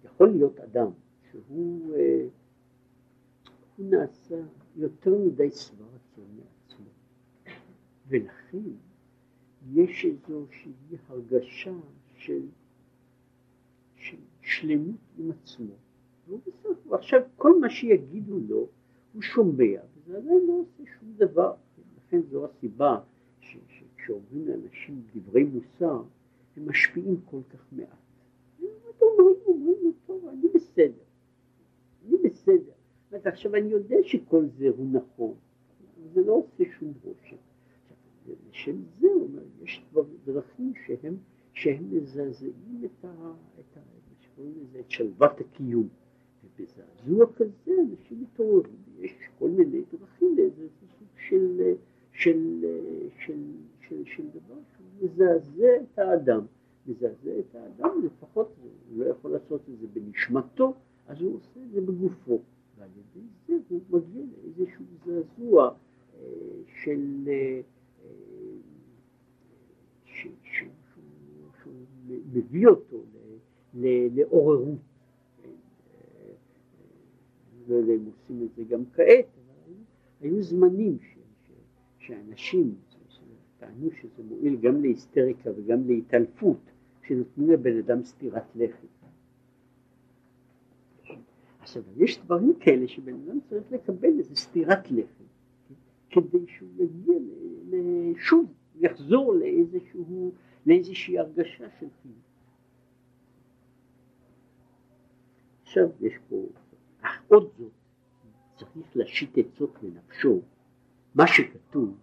יכול 0.03 0.29
להיות 0.29 0.59
אדם 0.59 0.91
שהוא 1.31 1.95
אה, 1.95 2.25
הוא 3.77 3.85
נעשה 3.89 4.41
יותר 4.75 5.17
מדי 5.17 5.51
שבע 5.51 5.85
מעצמו, 6.17 6.89
ולכן 8.07 8.84
יש 9.73 10.05
איזושהי 10.05 10.71
הרגשה 11.07 11.73
של, 12.15 12.41
של 13.95 14.17
שלמות 14.41 14.95
עם 15.17 15.31
עצמו. 15.31 15.73
ועכשיו 16.89 17.21
כל 17.35 17.59
מה 17.59 17.69
שיגידו 17.69 18.39
לו 18.47 18.67
הוא 19.13 19.21
שומע, 19.21 19.79
וזה 19.95 20.17
עדיין 20.17 20.45
לא 20.47 20.53
עושה 20.53 20.83
שום 20.99 21.13
דבר. 21.17 21.53
לכן 21.97 22.21
זו 22.21 22.45
הסיבה 22.45 22.99
שכשאומרים 23.39 24.47
לאנשים 24.47 25.01
דברי 25.15 25.43
מוסר, 25.43 26.03
הם 26.57 26.69
משפיעים 26.69 27.21
כל 27.25 27.41
כך 27.49 27.65
מעט. 27.71 27.87
אומרים, 29.01 29.35
אומרים, 29.45 29.93
טוב, 30.05 30.27
אני 30.27 30.47
בסדר, 30.53 31.03
אני 32.07 32.17
בסדר. 32.17 32.71
עכשיו 33.11 33.55
אני 33.55 33.67
יודע 33.67 33.95
שכל 34.03 34.45
זה 34.57 34.69
הוא 34.77 34.87
נכון, 34.91 35.33
זה 36.13 36.21
לא 36.21 36.33
עושה 36.33 36.63
שום 36.79 36.93
רושם. 37.03 37.35
לשם 38.49 38.75
זה, 38.99 39.07
הוא 39.07 39.23
אומר, 39.23 39.41
יש 39.63 39.85
דרכים 40.25 40.73
שהם, 40.85 41.17
שהם 41.53 41.83
מזעזעים 41.91 42.81
את, 42.85 43.05
ה, 43.05 43.33
את, 43.59 43.77
ה, 43.77 43.81
לזה, 44.37 44.79
את 44.79 44.91
שלוות 44.91 45.39
הקיום. 45.41 45.87
ובזעזוע 46.43 47.25
כזה 47.35 47.71
אנשים 47.91 48.21
מתעוררים, 48.21 48.75
יש 48.99 49.11
כל 49.39 49.49
מיני 49.49 49.81
דרכים 49.91 50.37
לאיזה 50.37 50.67
סוג 50.79 51.07
של, 51.15 51.73
של, 52.11 52.65
של, 53.19 53.39
של, 53.81 54.05
של 54.05 54.23
דבר 54.29 54.55
שהוא 54.75 55.09
את 55.83 55.99
האדם. 55.99 56.45
מזעזע 56.87 57.39
את 57.39 57.55
האדם, 57.55 58.05
לפחות 58.05 58.55
הוא 58.59 58.97
לא 58.97 59.05
יכול 59.05 59.31
לעשות 59.31 59.61
את 59.69 59.79
זה 59.79 59.87
בנשמתו, 59.93 60.73
אז 61.07 61.21
הוא 61.21 61.35
עושה 61.35 61.59
את 61.63 61.71
זה 61.71 61.81
בגופו. 61.81 62.39
ועל 62.77 62.89
ידי 62.89 63.27
זה 63.47 63.53
הוא 63.69 63.81
מגיע 63.89 64.23
לאיזשהו 64.23 64.85
זעזוע 65.05 65.71
אה, 66.13 66.19
של... 66.83 67.29
שהוא 70.43 71.73
מביא 72.33 72.67
אותו 72.67 73.03
לעוררות. 73.73 74.79
לא 77.67 77.75
יודע 77.75 77.93
אם 77.93 78.05
עושים 78.05 78.43
את 78.43 78.55
זה 78.55 78.63
גם 78.63 78.83
כעת, 78.93 79.25
אבל 79.35 79.73
היו 80.21 80.43
זמנים 80.43 80.97
שאנשים 81.99 82.75
טענו 83.59 83.91
שזה 83.91 84.23
מועיל 84.29 84.55
גם 84.55 84.81
להיסטריקה 84.81 85.49
וגם 85.55 85.87
להתעלפות, 85.87 86.59
שנותנים 87.07 87.49
לבן 87.49 87.77
אדם 87.77 88.03
סטירת 88.03 88.55
לחי. 88.55 88.87
עכשיו, 91.59 91.83
יש 91.97 92.19
דברים 92.19 92.53
כאלה 92.59 92.87
שבן 92.87 93.13
אדם 93.13 93.39
צריך 93.49 93.71
לקבל 93.71 94.19
איזה 94.19 94.35
סטירת 94.35 94.91
לחי, 94.91 95.23
כדי 96.09 96.45
שהוא 96.47 96.69
יגיע 96.77 97.19
שוב, 98.17 98.45
יחזור 98.79 99.35
לאיזשהו, 99.35 100.31
לאיזושהי 100.65 101.19
הרגשה 101.19 101.65
של 101.79 101.87
חינוך. 102.01 102.17
עכשיו 105.61 105.89
יש 106.01 106.13
פה, 106.29 106.35
אך 107.01 107.23
עוד 107.27 107.49
זאת, 107.57 107.71
צריך 108.55 108.95
להשית 108.95 109.37
עצות 109.37 109.77
לנפשו, 109.83 110.41
מה 111.15 111.27
שכתוב, 111.27 111.97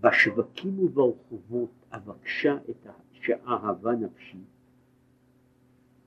בשווקים 0.00 0.78
וברחובות 0.78 1.70
אבקשה 1.90 2.58
את 2.70 2.86
שאהבה 3.12 3.92
נפשי, 3.92 4.38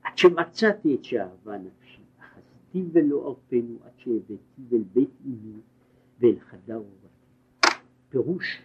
עד 0.02 0.18
שמצאתי 0.18 0.94
את 0.94 1.04
שאהבה 1.04 1.58
נפשי, 1.58 2.02
אחזתי 2.20 2.84
ולא 2.92 3.28
ארפנו 3.28 3.78
עד 3.84 3.92
שהבאתי 3.96 4.62
אל 4.72 4.82
בית 4.92 5.10
אמי 5.26 5.60
ואל 6.20 6.40
חדר 6.40 6.76
אורתי. 6.76 7.78
פירוש 8.08 8.62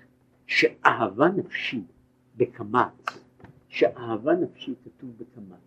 שאהבה 0.50 1.28
נפשי 1.30 1.84
בקמץ, 2.38 3.06
שאהבה 3.68 4.34
נפשי 4.34 4.76
כתוב 4.84 5.10
בקמץ. 5.18 5.60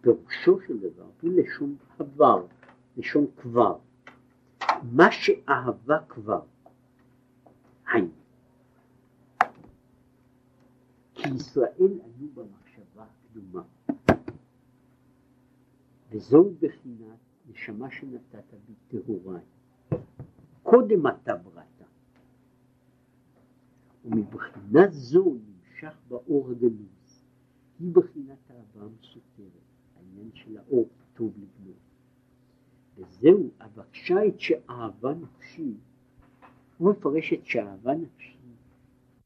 פירושו 0.00 0.60
של 0.66 0.78
דבר 0.78 1.06
הוא 1.20 1.32
לשון 1.32 1.76
עבר, 1.98 2.46
לשון 2.96 3.26
כבר. 3.36 3.78
מה 4.82 5.12
שאהבה 5.12 5.98
כבר, 6.08 6.40
היינו. 7.92 8.08
כי 11.14 11.28
ישראל 11.28 11.72
היו 11.78 12.28
במחשבה 12.34 13.04
הקדומה. 13.04 13.62
וזוהי 16.10 16.54
בחינת 16.60 17.18
נשמה 17.50 17.90
שנתת 17.90 18.54
בי 18.66 18.74
טהוריי. 18.88 19.42
קודם 20.62 21.06
אתה 21.06 21.36
בראת. 21.36 21.59
ומבחינה 24.04 24.90
זו 24.90 25.36
נמשך 25.46 25.96
באור 26.08 26.50
הגנוז. 26.50 27.24
היא 27.78 27.92
בחינת 27.92 28.38
אהבה 28.50 28.86
מסותרת, 29.00 29.64
העניין 29.96 30.30
של 30.34 30.58
האור 30.58 30.88
טוב 31.14 31.32
לגנוז. 31.36 31.90
וזהו, 32.96 33.50
אבקשה 33.60 34.26
את 34.28 34.40
שאהבה 34.40 35.14
נפשי, 35.14 35.74
הוא 36.78 36.90
מפרש 36.90 37.32
את 37.32 37.46
שאהבה 37.46 37.94
נפשי, 37.94 38.36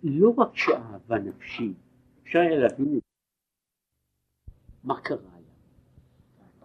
לא 0.02 0.34
רק 0.36 0.56
שאהבה 0.56 1.18
נפשי, 1.18 1.74
אפשר 2.22 2.38
היה 2.38 2.56
להבין 2.56 2.86
את 2.86 2.92
זה. 2.92 3.00
מה 4.84 5.00
קרה 5.00 5.18
לה? 5.18 5.54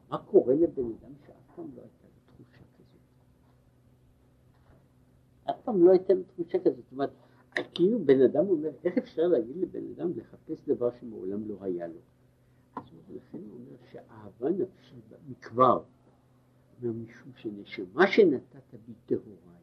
מה 0.10 0.18
קורה 0.18 0.53
לבן 0.53 0.84
אדם 0.84 1.14
שאף 1.26 1.55
פעם 1.55 1.68
לא 1.76 1.82
הייתה 1.82 2.07
לו 2.07 2.22
תחושה 2.26 2.64
כזאת? 2.78 3.01
אף 5.49 5.62
פעם 5.64 5.86
לא 5.86 5.91
הייתה 5.91 6.14
לו 6.14 6.24
תחושה 6.24 6.60
כזאת. 6.60 6.84
זאת 6.84 6.91
אומרת, 6.91 7.12
כאילו 7.74 8.06
בן 8.06 8.22
אדם 8.22 8.47
אומר, 8.47 8.70
איך 8.84 8.97
אפשר 8.97 9.28
להגיד 9.28 9.58
לבן 9.58 9.91
אדם 9.95 10.12
לחפש 10.16 10.68
דבר 10.68 10.89
שמעולם 11.00 11.50
לא 11.50 11.58
היה 11.62 11.88
לו? 11.88 12.00
אז 12.76 12.84
לכן 13.10 13.38
הוא 13.38 13.54
אומר 13.54 13.78
שאהבה 13.91 14.50
נפשית 14.50 15.14
מכבר, 15.30 15.84
אומר 16.82 16.93
משום 16.93 17.32
שנשמה 17.36 18.08
שנתת 18.08 18.76
בי 18.86 18.93
טהוריי, 19.06 19.60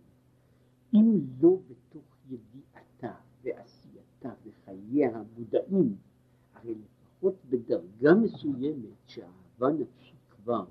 אם 0.95 1.21
לא 1.43 1.59
בתוך 1.69 2.17
ידיעתה 2.29 3.15
ועשייתה 3.43 4.31
וחייה 4.47 5.11
המודעים, 5.17 5.97
הרי 6.55 6.75
לפחות 6.75 7.35
בדרגה 7.49 8.15
מסוימת 8.15 8.97
שאהבה 9.07 9.71
נפשית 9.79 10.21
כבר 10.31 10.65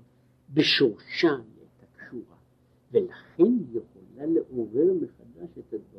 בשורשה 0.53 1.31
היא 1.31 1.59
הייתה 1.59 1.85
קשורה, 1.97 2.37
ולכן 2.91 3.43
היא 3.43 3.79
יכולה 3.81 4.25
לעורר 4.25 4.93
מחדש 5.01 5.57
את 5.57 5.73
הדברים 5.73 5.94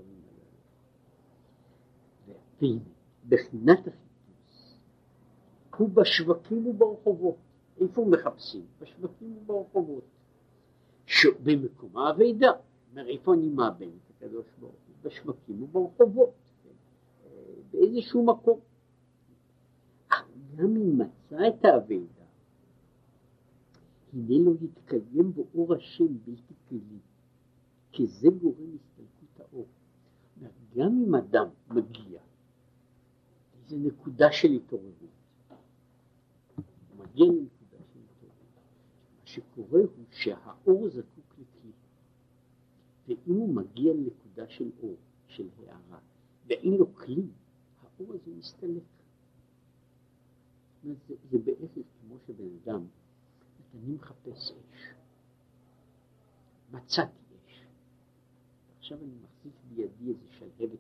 והנה, 2.61 2.81
בחינת 3.29 3.79
החיפוש 3.79 4.07
הוא 5.77 5.89
בשווקים 5.89 6.67
וברחובות. 6.67 7.37
איפה 7.81 8.05
מחפשים? 8.11 8.67
בשווקים 8.81 9.37
וברחובות. 9.37 10.05
במקום 11.43 11.99
האבידה. 11.99 12.51
אומר, 12.91 13.09
איפה 13.09 13.35
אני 13.35 13.49
מאבן 13.49 13.89
את 13.89 14.11
הקדוש 14.11 14.47
ברוך 14.61 14.73
הוא? 14.73 14.95
בשווקים 15.03 15.63
וברחובות. 15.63 16.35
באיזשהו 17.71 18.25
מקום. 18.25 18.61
גם 20.57 20.77
אם 20.77 20.99
מצא 20.99 21.49
את 21.49 21.65
האבידה, 21.65 22.25
הנה 24.13 24.45
לא 24.45 24.53
יתקיים 24.61 25.33
בו 25.33 25.47
אור 25.55 25.75
השם 25.75 26.19
בלתי 26.25 26.55
כלי, 26.69 26.99
כי 27.93 28.07
זה 28.07 28.29
גורם 28.43 28.77
הסתלקות 28.77 29.41
האור. 29.41 29.67
גם 30.77 31.03
אם 31.07 31.15
אדם 31.15 31.49
מגיע 31.71 32.21
זה 33.67 33.77
נקודה 33.77 34.33
של 34.33 34.49
התעוררות. 34.53 34.95
הוא 36.57 37.05
מגיע 37.05 37.27
לנקודה 37.27 37.85
של 37.93 38.01
התעוררות. 38.11 38.55
מה 39.21 39.27
שקורה 39.27 39.81
הוא 39.81 40.05
שהאור 40.11 40.89
זקוק 40.89 41.39
לכלי. 41.39 41.73
ואם 43.09 43.35
הוא 43.35 43.55
מגיע 43.55 43.95
לנקודה 43.95 44.49
של 44.49 44.71
אור, 44.83 44.97
של 45.29 45.49
הערה, 45.59 45.99
ואין 46.47 46.75
לו 46.75 46.95
כלי, 46.95 47.27
האור 47.83 48.15
הזה 48.15 48.31
מסתלק. 48.39 48.83
זה, 50.85 51.15
זה 51.31 51.39
בעצם 51.39 51.81
כמו 52.01 52.19
שבן 52.27 52.49
אדם, 52.63 52.87
אני 53.75 53.95
מחפש 53.95 54.53
אש. 54.53 54.95
מצאתי 56.71 57.19
אש. 57.47 57.67
עכשיו 58.79 58.99
אני 58.99 59.15
מחזיק 59.23 59.53
בידי 59.69 60.09
איזה 60.09 60.27
שלהבת 60.31 60.79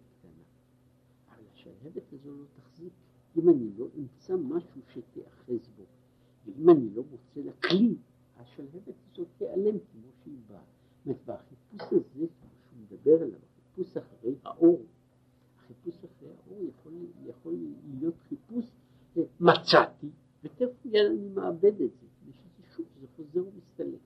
השלהבת 1.70 2.12
הזו 2.12 2.36
לא 2.36 2.44
תחזיק. 2.56 2.92
אם 3.36 3.48
אני 3.48 3.70
לא 3.76 3.86
אמצא 3.98 4.36
משהו 4.36 4.80
שתיאחז 4.92 5.68
בו, 5.76 5.84
ואם 6.46 6.70
אני 6.70 6.90
לא 6.94 7.02
מוצא 7.10 7.40
לה 7.40 7.52
כלי, 7.52 7.96
השלהבת 8.36 8.88
הזאת 8.88 9.28
תיעלם 9.38 9.78
כמו 9.78 10.10
שהיא 10.22 10.38
באה. 10.48 10.62
והחיפוש 11.26 11.82
הזה, 11.92 12.02
שהוא 12.14 12.80
מדבר 12.82 13.22
עליו, 13.22 13.38
החיפוש 13.76 13.96
אחרי 13.96 14.34
האור, 14.44 14.82
החיפוש 15.56 16.04
אחרי 16.04 16.28
האור 16.28 16.64
יכול, 16.64 16.92
יכול 17.26 17.54
להיות 17.98 18.14
חיפוש, 18.28 18.64
אה, 19.16 19.22
מצאתי, 19.40 20.06
ותכף 20.44 20.84
מיד 20.84 21.06
אני 21.06 21.28
מאבד 21.28 21.80
את 21.80 21.90
זה, 22.00 22.06
ושזה 22.28 22.62
שוב, 22.76 22.86
זה 23.00 23.06
חוזר 23.16 23.44
ומסתלק. 23.46 24.00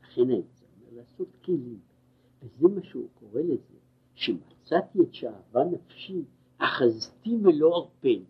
ולכן 0.00 0.30
העצה 0.30 0.66
לעשות 0.92 1.28
כלים, 1.44 1.80
וזה 2.42 2.68
מה 2.68 2.82
שהוא 2.82 3.08
קורא 3.14 3.40
לזה, 3.40 3.78
שמצאתי 4.68 4.98
את 5.02 5.14
שאהבה 5.14 5.64
נפשי, 5.64 6.22
אחזתי 6.58 7.36
ולא 7.42 7.76
ארפני. 7.76 8.24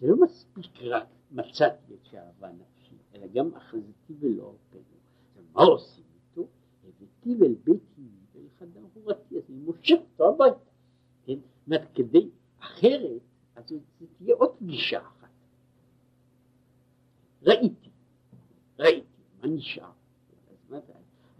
זה 0.00 0.06
לא 0.06 0.16
מספיק 0.20 0.82
רק 0.82 1.06
מצאתי 1.30 1.94
את 1.94 2.04
שאהבה 2.04 2.48
נפשי, 2.52 2.94
אלא 3.14 3.26
גם 3.26 3.54
אחזתי 3.54 4.14
ולא 4.20 4.52
ארפני. 4.52 4.80
מה 5.52 5.62
עושים 5.62 6.04
איתו? 6.14 6.48
הבאתי 6.84 7.44
אל 7.44 7.54
בית 7.64 7.82
אמי 7.98 8.08
ואל 8.34 8.48
חדר 8.58 8.80
הורתי, 8.94 9.36
אז 9.36 9.42
אני 9.48 9.58
מושך 9.58 9.96
אותו 10.12 10.28
הביתה. 10.34 10.70
כן? 11.24 11.38
אומרת, 11.66 11.88
כדי, 11.94 12.28
אחרת, 12.58 13.20
אז 13.56 13.64
תהיה 14.18 14.34
עוד 14.34 14.50
פגישה 14.58 15.00
אחת. 15.00 15.28
ראיתי, 17.42 17.90
ראיתי, 18.78 19.06
מה 19.42 19.48
נשאר? 19.48 19.90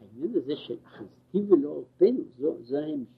העניין 0.00 0.32
הזה 0.36 0.56
של 0.56 0.76
אחזתי 0.84 1.38
ולא 1.38 1.68
עורפנו, 1.68 2.24
זה 2.62 2.78
ההמשך. 2.78 3.17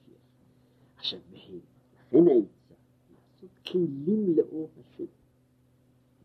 עכשיו, 1.01 1.19
לכן 1.31 2.27
העצה, 2.27 2.75
לעשות 3.11 3.59
כלים 3.71 4.35
לאור 4.37 4.69
השם, 4.79 5.05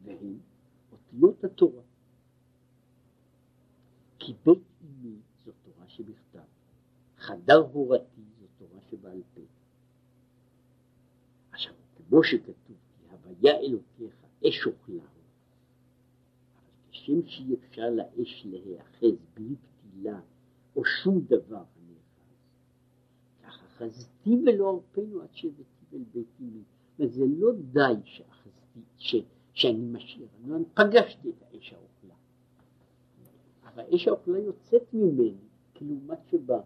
והם 0.04 0.38
אותיות 0.92 1.44
התורה. 1.44 1.82
כי 4.18 4.34
בית 4.44 4.58
אמי 4.82 5.16
זו 5.44 5.52
תורה 5.64 5.88
שבכתב, 5.88 6.38
חדר 7.18 7.56
הורתי 7.72 8.22
זו 8.40 8.46
תורה 8.58 8.80
שבעל 8.90 9.22
פה. 9.34 9.40
עכשיו, 11.52 11.74
כמו 11.96 12.24
שכתוב, 12.24 12.76
כי 12.98 13.04
הוויה 13.10 13.58
אלוקיך 13.58 14.14
אש 14.48 14.66
אוכלה, 14.66 15.02
אבל 15.02 15.22
כשם 16.90 17.26
שאי 17.26 17.54
אפשר 17.54 17.90
לאש 17.90 18.46
להיאחז 18.46 19.16
בלי 19.34 19.54
פתילה 19.56 20.20
או 20.76 20.84
שום 20.84 21.20
דבר 21.20 21.64
ככה 23.76 23.84
חזתי 23.84 24.36
ולא 24.46 24.70
ארפנו 24.70 25.22
עד 25.22 25.28
שהבאתי 25.32 25.86
אל 25.92 26.04
בית 26.12 26.28
אמי. 26.40 26.62
וזה 26.98 27.24
לא 27.38 27.52
די 27.72 28.00
שאחזתי, 28.04 28.80
ש, 28.98 29.16
שאני 29.52 29.86
משאיר, 29.92 30.28
אני 30.44 30.64
פגשתי 30.74 31.28
את 31.28 31.42
האש 31.42 31.72
האוכלה. 31.72 32.14
אבל 33.64 33.82
האש 33.82 34.08
האוכלה 34.08 34.38
יוצאת 34.38 34.94
ממני 34.94 35.34
כלעומת 35.76 36.18
שבא. 36.30 36.60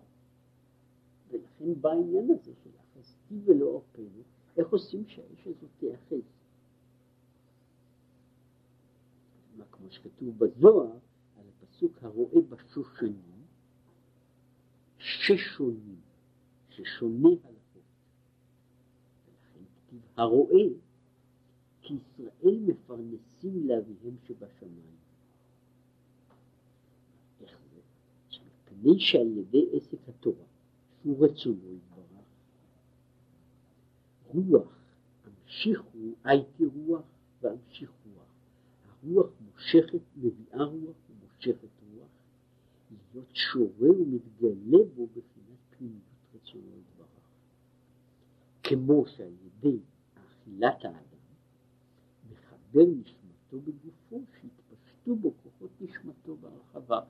ולכן 1.31 1.81
בא 1.81 1.91
העניין 1.91 2.31
הזה 2.31 2.53
של 2.65 2.71
אחזתי 2.81 3.35
ולא 3.45 3.75
ארפנו, 3.75 4.23
איך 4.57 4.69
עושים 4.69 5.07
שהאש 5.07 5.47
הזאת 5.47 5.71
תיאחז? 5.79 6.23
כמו 9.73 9.91
שכתוב 9.91 10.39
בזוהר, 10.39 10.99
על 11.37 11.45
הפסוק 11.49 12.03
הרואה 12.03 12.41
בשושנים, 12.49 13.45
ששונים, 14.99 16.01
ששונה 16.85 17.29
הלכות. 17.29 17.83
ולכן 19.27 19.65
כתיב 19.87 20.01
הרואה, 20.17 20.65
כי 21.83 21.95
ישראל 21.95 22.59
מפרנסים 22.67 23.69
לאביהם 23.69 24.17
שבשמיים. 24.25 24.97
איך 27.41 27.59
זה? 27.75 27.81
מפני 28.65 29.01
שעל 29.01 29.39
ידי 29.39 29.67
עסק 29.73 30.09
התורה, 30.09 30.45
שהוא 31.03 31.25
רצונו 31.25 31.75
יתברך, 31.75 32.11
רוח, 34.35 34.81
המשיכו, 35.25 35.99
הייתי 36.25 36.65
רוח 36.67 37.05
והמשיך 37.41 37.91
רוח. 38.07 38.31
הרוח 39.03 39.31
מושכת, 39.41 40.01
מביאה 40.17 40.65
רוח 40.65 40.97
ומושכת 41.11 41.69
רוח, 41.95 42.09
להיות 42.91 43.37
שורה 43.37 43.91
ומתגלה 43.91 44.85
בו 44.95 45.07
בחינת 45.07 45.59
פנימיות. 45.79 46.10
כמו 48.71 49.07
שעל 49.07 49.33
ידי 49.45 49.79
אכילת 50.15 50.85
האדם 50.85 51.21
מחבר 52.31 52.87
נשמתו 52.87 53.61
בגופו, 53.61 54.23
שיתפשטו 54.41 55.17
בו 55.17 55.35
כוחות 55.43 55.71
נשמתו 55.81 56.37
בהרחבה. 56.37 57.01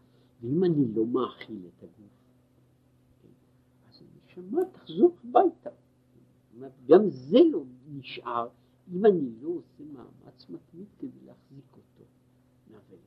ואם 0.40 0.64
אני 0.64 0.94
לא 0.94 1.06
מאכיל 1.06 1.66
את 1.66 1.82
הגוף, 1.82 2.12
אז 3.88 4.02
הנשמה 4.02 4.60
תחזור 4.72 5.16
הביתה. 5.24 5.70
גם 6.86 7.08
זה 7.08 7.38
לא 7.52 7.64
נשאר 7.88 8.48
אם 8.92 9.06
אני 9.06 9.30
לא 9.40 9.48
עושה 9.48 9.84
מאמץ 9.92 10.46
מתמיד 10.50 10.88
כדי 10.98 11.20
להחזיק 11.26 11.72
אותו. 11.72 12.04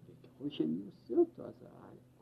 וככל 0.05 0.49
שאני 0.49 0.81
עושה 0.85 1.15
אותו, 1.15 1.43
אז 1.43 1.53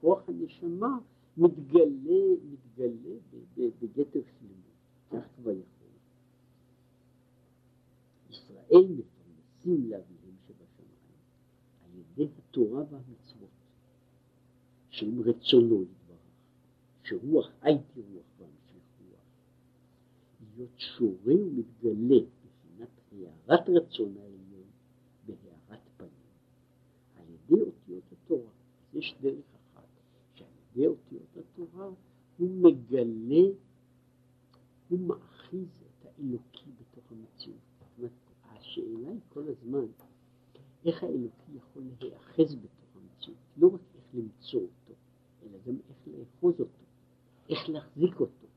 כוח 0.02 0.30
הנשמה 0.30 0.98
מתגלה, 1.38 2.36
מתגלה 2.52 3.16
בגתר 3.58 4.22
שלמות. 4.40 4.72
כך 5.12 5.28
כבר 5.36 5.54
ישראל 8.72 8.92
מפרנסים 8.92 9.90
לאביהם 9.90 10.36
שבשמיים. 10.48 11.20
על 11.84 11.90
ידי 12.00 12.32
התורה 12.38 12.84
והמצוות, 12.90 13.50
שהם 14.90 15.22
רצונו 15.22 15.84
יתברך, 15.84 16.18
שרוח 17.04 17.50
הייתי 17.62 18.02
רוח 18.02 18.26
והמשיך 18.38 18.84
רוח, 19.10 19.20
להיות 20.56 20.80
שורה 20.80 21.18
ומתגלה 21.26 22.20
בחינת 22.46 22.90
הארת 23.12 23.70
רצון 23.70 24.18
העליון 24.18 24.70
בהארת 25.26 25.82
פנים, 25.98 26.10
על 27.16 27.26
ידי 27.30 27.62
אותיות 27.62 28.04
התורה. 28.12 28.52
יש 28.94 29.16
דרך 29.22 29.46
אחת, 29.56 29.88
שעל 30.36 30.48
ידי 30.72 30.88
אותיות 30.88 31.38
התורה 31.38 31.90
הוא 32.38 32.50
מגלה, 32.50 33.54
הוא 34.90 35.00
מאחיז 35.00 35.84
את 35.84 36.06
האלוקי 36.06 36.70
בתוך 36.80 37.12
המציאות. 37.12 37.60
זאת 37.80 37.98
אומרת, 37.98 38.12
השאלה 38.72 39.10
היא 39.10 39.20
כל 39.30 39.48
הזמן, 39.48 39.86
איך 40.86 41.04
האלוקי 41.04 41.52
יכול 41.56 41.84
להיאחז 42.00 42.56
בתוך 42.56 42.96
המציאות, 42.96 43.38
לא 43.58 43.68
רק 43.68 43.82
איך 43.96 44.06
למצוא 44.14 44.62
אותו, 44.62 44.94
אלא 45.44 45.58
גם 45.66 45.76
איך 45.90 46.08
לאחוז 46.08 46.60
אותו, 46.60 46.84
איך 47.50 47.70
להחזיק 47.70 48.20
אותו. 48.20 48.48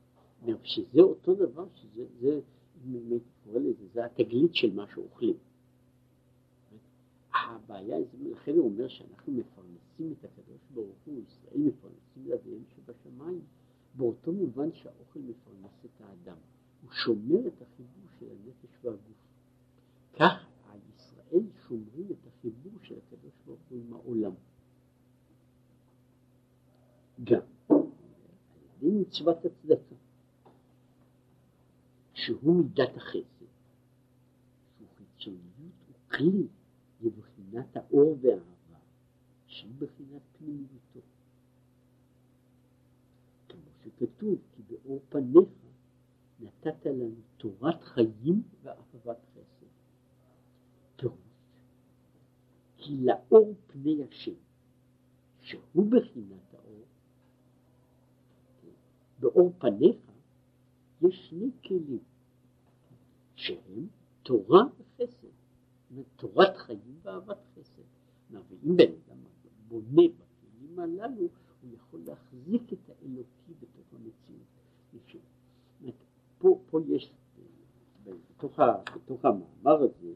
שזה 0.62 1.01
אותו 1.01 1.35
דבר, 1.35 1.67
שזה, 1.75 2.05
זה, 2.21 2.41
הייתי 2.85 3.29
קורא 3.45 3.59
לזה, 3.59 3.87
זה 3.93 4.05
התגלית 4.05 4.55
של 4.55 4.75
מה 4.75 4.87
שאוכלים. 4.95 5.37
הבעיה, 7.35 7.99
לכן 8.21 8.53
הוא 8.53 8.65
אומר 8.65 8.89
שאנחנו 8.89 9.33
מפרנסים 9.33 10.12
את 10.12 10.25
הקדוש 10.25 10.61
ברוך 10.75 10.97
הוא, 11.05 11.21
ישראל 11.21 11.61
מפרנסים 11.61 12.27
לאביהם 12.27 12.62
שבשמיים, 12.69 13.41
באותו 13.95 14.33
מובן 14.33 14.73
שהאוכל 14.73 15.21
מפרנס 15.21 15.85
את 15.85 16.01
האדם, 16.01 16.37
הוא 16.83 16.91
שומר 16.93 17.47
את 17.47 17.62
החיבור 17.62 18.07
של 18.19 18.27
הנפש 18.31 18.85
והגוף. 18.85 19.34
כך 20.19 20.47
ישראל 20.97 21.45
שומרים 21.69 22.07
את 22.11 22.27
החיבור 22.27 22.73
של 22.83 22.95
הקדוש 22.99 23.33
ברוך 23.47 23.61
הוא 23.69 23.79
עם 23.79 23.93
העולם. 23.93 24.33
גם 27.25 27.41
על 27.69 27.77
ידי 28.83 29.01
מצוות 29.01 29.45
הצדקה, 29.45 29.95
שהוא 32.12 32.57
מידת 32.57 32.97
החסד, 32.97 33.45
שהוא 34.77 34.89
חיצוניות, 34.97 35.75
הוא 35.89 35.97
כלי 36.09 36.47
לבחינת 37.01 37.77
האור 37.77 38.19
והאהבה, 38.21 38.79
שהיא 39.47 39.75
בחינת 39.79 40.23
פנימיותו. 40.39 41.01
כמו 43.49 43.61
שכתוב, 43.85 44.39
כי 44.53 44.62
באור 44.62 45.01
פניך 45.09 45.49
נתת 46.41 46.87
לנו 46.87 47.15
תורת 47.37 47.83
חיים 47.83 48.43
ואהבת 48.62 49.19
חסד. 49.35 49.67
פירוש, 50.97 51.19
כי 52.85 52.97
לאור 52.97 53.55
פני 53.66 54.05
השם, 54.05 54.35
שהוא 55.41 55.87
בחינת 55.91 56.55
האור, 56.55 56.85
באור 59.20 59.53
פניך 59.59 59.97
יש 61.03 61.28
שני 61.28 61.51
כלים, 61.66 62.03
שהם 63.35 63.87
תורה 64.22 64.62
וחסד. 64.78 65.28
תורת 66.16 66.57
חיים 66.57 66.99
ואהבת 67.03 67.39
חסד. 67.55 67.82
ואם 68.30 68.76
בן 68.76 68.93
אדם 68.93 69.18
בונה 69.68 70.03
בכלים 70.18 70.78
הללו, 70.78 71.28
הוא 71.62 71.74
יכול 71.74 72.01
להחזיק 72.07 72.72
את 72.72 72.89
האלוקי 72.89 73.53
בתוך 73.61 73.95
המציאות. 73.95 74.55
פה, 76.39 76.61
פה 76.70 76.80
יש, 76.89 77.12
בתוך, 78.05 78.61
בתוך 78.97 79.24
המאמר 79.24 79.82
הזה, 79.82 80.12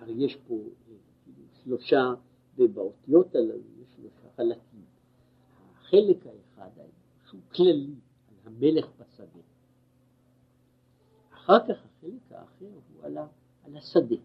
הרי 0.00 0.12
יש 0.12 0.36
פה 0.36 0.54
כאילו 1.24 1.42
שלושה, 1.52 2.14
ובאותיות 2.56 3.34
הללו 3.34 3.82
יש 3.82 3.94
שלושה 3.96 4.28
חלקים. 4.36 4.84
החלק 5.74 6.26
האחד 6.26 6.70
שהוא 7.26 7.40
כללי 7.54 7.94
על 8.28 8.34
המלך 8.44 8.86
בשדה. 8.98 9.40
אחר 11.32 11.58
כך 11.68 11.84
החלק 11.84 12.32
האחר 12.32 12.66
הוא 12.66 13.04
על, 13.04 13.18
ה, 13.18 13.26
על 13.64 13.76
השדה. 13.76 14.16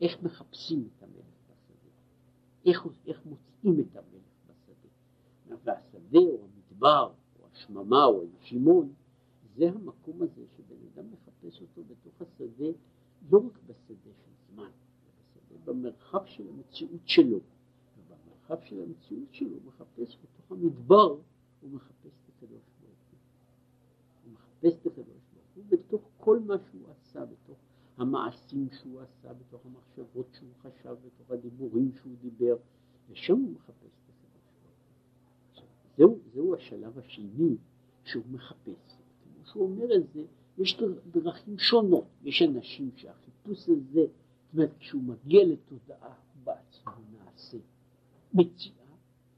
איך 0.00 0.22
מחפשים 0.22 0.88
את 0.96 1.02
המלך 1.02 1.26
בשדה? 1.50 1.90
איך, 2.66 2.86
איך 3.06 3.26
מוצאים 3.26 3.80
את 3.80 3.96
המלך 3.96 4.30
בשדה? 4.46 5.56
והשדה 5.64 6.18
או 6.18 6.44
המדבר 6.44 7.12
או 7.40 7.46
השממה 7.52 8.04
או 8.04 8.22
הישימון 8.22 8.92
זה 9.56 9.68
המקום 9.68 10.22
הזה 10.22 10.42
שבן 10.56 10.76
אדם 10.94 11.10
מחפש 11.12 11.60
אותו 11.60 11.82
בתוך 11.84 12.22
השדה, 12.22 12.68
לא 13.30 13.38
רק 13.46 13.58
בשדה 13.66 14.10
זמן, 14.54 14.70
בשדה, 15.16 15.72
במרחב 15.72 16.26
של 16.26 16.48
המציאות 16.48 17.08
שלו. 17.08 17.40
ובמרחב 17.98 18.64
של 18.64 18.82
המציאות 18.82 19.34
שלו 19.34 19.50
הוא 19.50 19.62
מחפש 19.66 20.16
בתוך 20.22 20.52
המדבר, 20.52 21.16
הוא 21.60 21.70
מחפש 21.70 22.06
את 22.24 22.28
הקדוש 22.36 22.62
ברוך 22.80 22.98
הוא. 23.10 23.18
הוא 24.24 24.32
מחפש 24.32 24.80
את 24.80 24.86
הקדוש 24.86 25.20
בתוך 25.70 26.08
כל 26.18 26.38
מה 26.38 26.54
שהוא 26.70 26.82
עשה, 26.90 27.24
בתוך 27.24 27.58
המעשים 27.96 28.68
שהוא 28.70 29.00
עשה, 29.00 29.32
בתוך 29.34 29.66
המחשבות 29.66 30.26
שהוא 30.32 30.48
חשב, 30.62 30.96
בתוך 31.06 31.30
הדיבורים 31.30 31.92
שהוא 31.92 32.12
דיבר, 32.20 32.56
ושם 33.10 33.36
הוא 33.36 33.52
מחפש 33.52 33.72
את 33.82 34.10
הקדוש 34.10 34.52
ברוך 34.62 34.76
זהו, 35.96 36.18
זהו 36.34 36.54
השלב 36.54 36.98
השני 36.98 37.56
שהוא 38.04 38.24
מחפש. 38.30 38.96
כמו 39.34 39.44
שהוא 39.44 39.64
אומר 39.64 39.96
את 39.96 40.12
זה, 40.12 40.22
יש 40.58 40.80
דרכים 41.10 41.58
שונות. 41.58 42.04
יש 42.24 42.42
אנשים 42.42 42.90
שהחיפוש 42.96 43.68
הזה, 43.68 44.06
זאת 44.50 44.54
אומרת, 44.54 44.76
כשהוא 44.78 45.02
מגיע 45.02 45.40
לתודעה, 45.44 46.14
בעצמו 46.44 46.92
נעשה 47.12 47.58
מציאה. 48.34 48.74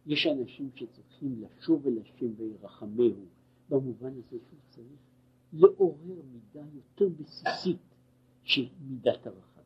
יש 0.06 0.26
אנשים 0.26 0.70
שצריכים 0.74 1.42
לשוב 1.42 1.86
אל 1.86 1.98
השם 1.98 2.26
וירחמהו, 2.36 3.24
במובן 3.68 4.12
הזה 4.12 4.38
שהוא 4.48 4.60
צריך 4.68 5.00
לעורר 5.52 6.22
מידה 6.32 6.66
יותר 6.74 7.08
בסיסית 7.08 7.94
של 8.42 8.68
מידת 8.80 9.26
הרחמים. 9.26 9.62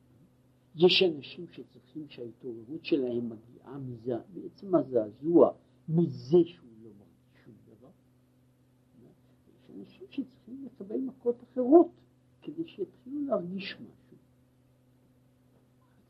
יש 0.75 1.03
אנשים 1.03 1.45
שצריכים 1.51 2.09
שההתעוררות 2.09 2.85
שלהם 2.85 3.29
מגיעה 3.29 3.77
מזה, 3.77 4.17
בעצם 4.33 4.75
הזעזוע, 4.75 5.53
מזה 5.89 6.37
שהוא 6.45 6.69
לא 6.83 6.89
מרגיש 6.89 7.45
שום 7.45 7.53
דבר. 7.67 7.89
יש 9.01 9.69
אנשים 9.79 10.07
שצריכים 10.09 10.65
לקבל 10.65 10.97
מכות 10.97 11.43
אחרות 11.43 11.91
כדי 12.41 12.67
שיתחילו 12.67 13.25
להרגיש 13.25 13.73
משהו. 13.73 14.06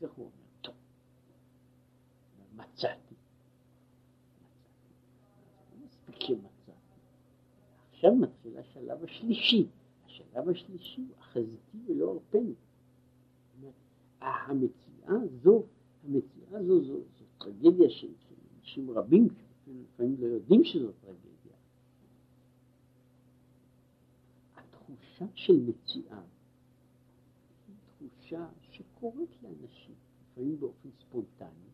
כך 0.00 0.12
הוא 0.16 0.24
אומר, 0.24 0.34
טוב, 0.60 0.74
מצאתי. 2.54 3.14
מספיק 5.84 6.20
שמצאתי. 6.20 7.00
עכשיו 7.92 8.14
מתחיל 8.14 8.58
השלב 8.58 9.04
השלישי. 9.04 9.66
השלב 10.06 10.48
השלישי 10.48 11.00
הוא 11.00 11.16
החזיתי 11.18 11.78
ולא 11.86 12.04
עורפני. 12.04 12.54
המציאה 14.20 15.14
הזו, 15.22 15.62
המציאה 16.04 16.58
הזו 16.58 16.84
זו, 16.84 17.00
זו 17.18 17.24
טרגדיה 17.38 17.90
של, 17.90 18.08
אנשים 18.60 18.90
רבים 18.90 19.28
לפעמים 19.66 20.16
לא 20.20 20.26
יודעים 20.26 20.64
שזו 20.64 20.92
טרגדיה. 20.92 21.52
התחושה 24.56 25.26
של 25.34 25.60
מציאה 25.60 26.20
תחושה 27.98 28.48
שקורית 28.78 29.30
לאנשים, 29.42 29.94
לפעמים 30.22 30.60
באופן 30.60 30.88
ספונטני 31.00 31.70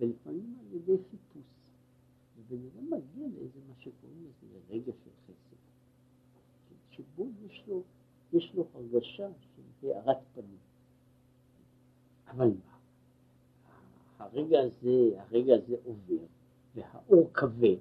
ולפעמים 0.00 0.56
על 0.60 0.76
ידי 0.76 0.96
חיפוש. 1.10 1.44
ובן 2.38 2.56
אדם 2.66 2.84
מגיע 2.84 3.26
לאיזה 3.28 3.58
מה 3.68 3.74
שקוראים 3.78 4.24
לזה 4.24 4.58
רגע 4.68 4.92
של 5.04 5.10
חסד, 5.26 5.56
שבו 6.90 7.28
יש 7.46 7.64
לו, 7.68 7.82
יש 8.32 8.54
לו 8.54 8.66
הרגשה 8.74 9.28
של 9.40 9.92
הארת 9.92 10.18
פנים. 10.34 10.58
אבל 12.26 12.48
מה? 12.48 12.76
הרגע 14.18 14.60
הזה, 14.60 15.20
הרגע 15.20 15.54
הזה 15.54 15.76
עובר, 15.84 16.26
והאור 16.74 17.30
כבד, 17.34 17.76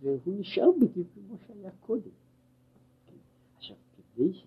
והוא 0.00 0.40
נשאר 0.40 0.70
בדיוק 0.80 1.08
כמו 1.14 1.36
שהיה 1.46 1.70
קודם. 1.80 2.10
עכשיו, 3.56 3.76
כדי 3.96 4.32
שיש 4.32 4.44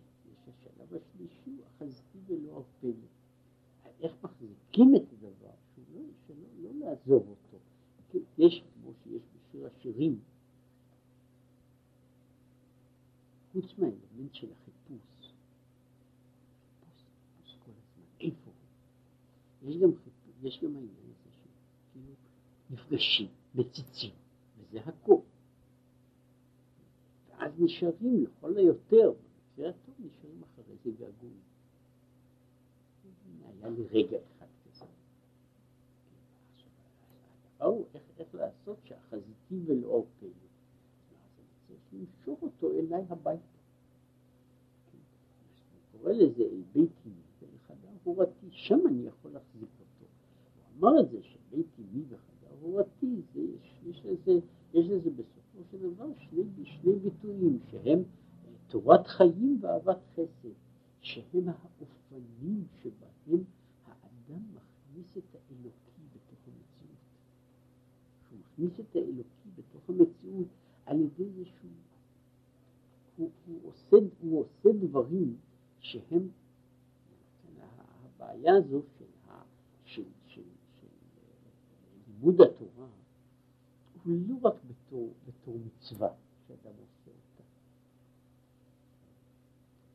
השלב 0.47 0.93
השלישי, 0.93 1.57
החזקי 1.65 2.17
ולא 2.27 2.51
הרפני. 2.51 3.07
איך 4.01 4.13
מחזיקים 4.23 4.95
את 4.95 5.13
הדבר, 5.13 5.53
שלא, 5.75 6.01
שלא 6.27 6.47
לא 6.63 6.85
לעזוב 6.85 7.27
אותו. 7.29 7.57
יש, 8.37 8.63
כמו 8.73 8.91
שיש 9.03 9.21
בשיר 9.35 9.67
השירים, 9.67 10.19
חוץ 13.51 13.65
מהאלמנט 13.77 14.33
של 14.33 14.47
החיפוש, 14.51 15.31
חיפוש, 16.79 17.03
חיפוש 17.03 17.57
כל 17.65 17.71
הזמן, 17.71 18.05
איפה 18.21 18.51
הוא? 19.61 19.69
יש 19.69 19.77
גם 19.77 19.89
חיפוש, 19.95 20.33
יש 20.43 20.59
גם 20.63 20.75
העניין 20.75 20.95
הזה 21.03 21.31
שכאילו 21.31 22.13
נפגשים, 22.69 23.27
מציצים, 23.55 24.13
וזה 24.57 24.79
הכל. 24.79 25.19
ואז 27.29 27.51
נשארים 27.59 28.23
לכל 28.23 28.57
היותר, 28.57 29.11
במקרה 29.57 29.69
הטוב 29.69 29.95
נשארים 29.99 30.41
אחרי 30.43 30.75
זה 30.83 30.91
געגועים. 30.91 31.46
היה 33.61 33.69
לי 33.69 33.83
רגע 33.91 34.17
אחד 34.17 34.45
כזה. 34.65 34.85
הדבר 37.59 37.83
איך, 37.93 38.35
לעשות 38.35 38.77
שהחזיתי 38.83 39.61
ולא 39.65 39.87
עורפנו. 39.87 40.29
אז 40.29 41.39
אני 41.39 41.45
צריך 41.67 41.79
למשוך 41.93 42.41
אותו 42.41 42.71
אליי 42.71 43.03
הביתה. 43.09 43.57
קורא 45.91 46.11
לזה 46.11 46.43
אל 46.43 46.61
בית 46.73 46.91
אמי 47.05 47.13
ולחדר 47.41 47.89
הורתי, 48.03 48.47
שם 48.51 48.79
אני 48.87 49.07
יכול 49.07 49.31
להחזיק 49.31 49.69
אותו. 49.79 50.05
הוא 50.79 50.89
אמר 50.89 50.99
את 51.01 51.09
זה 51.09 51.17
שבית 51.23 51.67
אמי 51.79 52.03
וחדר 52.09 52.55
הורתי, 52.61 53.21
זה, 53.33 53.41
יש, 53.85 54.05
לזה, 54.05 54.31
יש 54.73 54.89
לזה 54.89 55.09
בסופו 55.09 55.63
של 55.71 55.93
דבר 55.93 56.07
שני, 56.17 56.43
שני 56.63 56.95
ביטויים 56.95 57.59
שהם 57.71 58.03
תורת 58.67 59.07
חיים 59.07 59.57
ואהבת 59.61 59.99
חסד, 60.13 60.49
שהם 61.01 61.49
האופנים 61.49 62.63
שבהם 62.81 63.16
האדם 63.85 64.41
מכניס 64.53 65.17
את 65.17 65.35
האלוקי 65.35 66.01
בתוך 66.13 66.39
המציאות. 66.47 66.99
הוא 68.31 68.39
מכניס 68.39 68.79
את 68.79 68.95
האלוקי 68.95 69.49
בתוך 69.55 69.89
המציאות 69.89 70.47
על 70.85 70.99
ידי 70.99 71.29
זה 71.29 71.45
שהוא 71.45 71.71
הוא, 73.17 73.29
הוא, 73.47 73.59
עושה, 73.63 73.97
הוא 74.21 74.39
עושה 74.39 74.69
דברים 74.79 75.37
שהם, 75.79 76.29
הבעיה 78.05 78.55
הזו 78.55 78.81
של, 78.95 79.05
של, 79.85 80.03
של 80.27 80.87
לימוד 82.07 82.41
התורה 82.41 82.87
הוא 84.03 84.15
לא 84.27 84.35
רק 84.41 84.55
בתור, 84.67 85.13
בתור 85.27 85.59
מצווה 85.65 86.09
שאדם 86.47 86.73
עושה 86.79 87.11
אותה, 87.11 87.43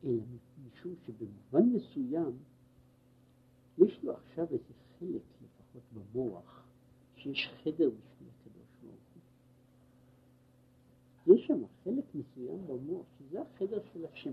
אלא 0.03 0.21
משום 0.67 0.93
שבמובן 1.05 1.69
מסוים 1.69 2.37
יש 3.77 4.03
לו 4.03 4.13
עכשיו 4.13 4.45
איזה 4.51 4.73
חלק 4.99 5.21
לפחות 5.41 5.83
במוח 5.93 6.63
שיש 7.15 7.49
חדר 7.63 7.89
בשביל 7.89 8.29
הקדוש 8.29 8.67
ברוך 8.83 8.95
הוא. 11.25 11.35
יש 11.35 11.47
שם 11.47 11.63
חלק 11.83 12.05
מסוים 12.15 12.67
במוח 12.67 13.05
שזה 13.19 13.41
החדר 13.41 13.79
של 13.93 14.05
השם. 14.05 14.31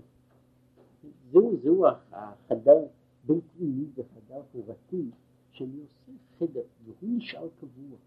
זהו, 1.31 1.57
זהו 1.63 1.85
החדר 2.11 2.87
בין 3.25 3.41
פנימי 3.41 3.85
וחדר 3.95 4.41
הורתי 4.51 5.09
שאני 5.51 5.81
עושה 5.81 6.11
חדר 6.39 6.63
והוא 6.85 7.09
נשאר 7.17 7.47
קבוע. 7.59 7.97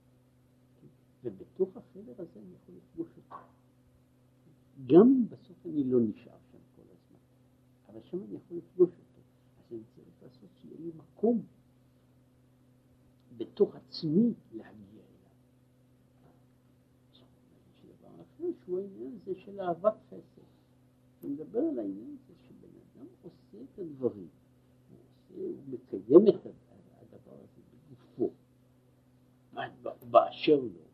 ובתוך 1.25 1.77
החדר 1.77 2.13
הזה 2.19 2.41
אני 2.41 2.55
יכול 2.55 2.75
לפגוש 2.75 3.09
אותו. 3.17 3.37
גם 4.87 5.01
אם 5.01 5.29
בסוף 5.29 5.67
אני 5.67 5.85
לא 5.85 6.01
נשאר 6.01 6.37
שם 6.53 6.59
כל 6.77 6.83
הזמן, 6.83 7.19
אבל 7.89 8.01
שם 8.11 8.19
אני 8.25 8.35
יכול 8.35 8.57
לפגוש 8.57 8.91
אותו. 8.91 9.21
אז 9.59 9.73
אני 9.73 9.81
צריך 9.95 10.23
לעשות 10.23 10.51
שיהיה 10.61 10.64
לי 10.79 10.91
מקום 10.97 11.43
בתוך 13.37 13.77
עצמי 13.77 14.33
להגיע 14.53 15.03
אליו. 15.03 15.35
דבר 17.99 18.23
אחר 18.23 18.45
שהוא 18.65 18.79
העניין 18.81 19.13
הזה 19.23 19.35
של 19.35 19.61
אהבת 19.61 19.95
חסד. 20.07 20.43
הוא 21.21 21.31
מדבר 21.31 21.59
על 21.59 21.79
העניין 21.79 22.17
הזה 22.23 22.35
שבן 22.49 22.69
אדם 22.69 23.07
עושה 23.23 23.65
את 23.73 23.79
הדברים, 23.79 24.29
הוא, 24.91 25.47
הוא 25.47 25.55
מקיים 25.69 26.29
את 26.29 26.47
הדבר 27.01 27.35
הזה 27.35 27.63
בגופו, 27.91 28.31
באשר 30.11 30.61
לו, 30.61 30.85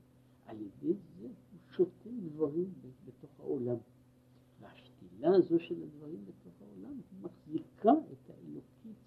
על 0.46 0.56
ידי 0.60 0.94
זה 1.18 1.26
הוא 1.26 1.60
שותה 1.70 2.10
דברים 2.22 2.72
בתוך 3.04 3.40
העולם. 3.40 3.76
והשתילה 4.60 5.36
הזו 5.36 5.58
של 5.58 5.82
הדברים 5.82 6.24
בתוך 6.24 6.52
העולם 6.60 7.00
מחזיקה 7.22 7.92
את 8.12 8.19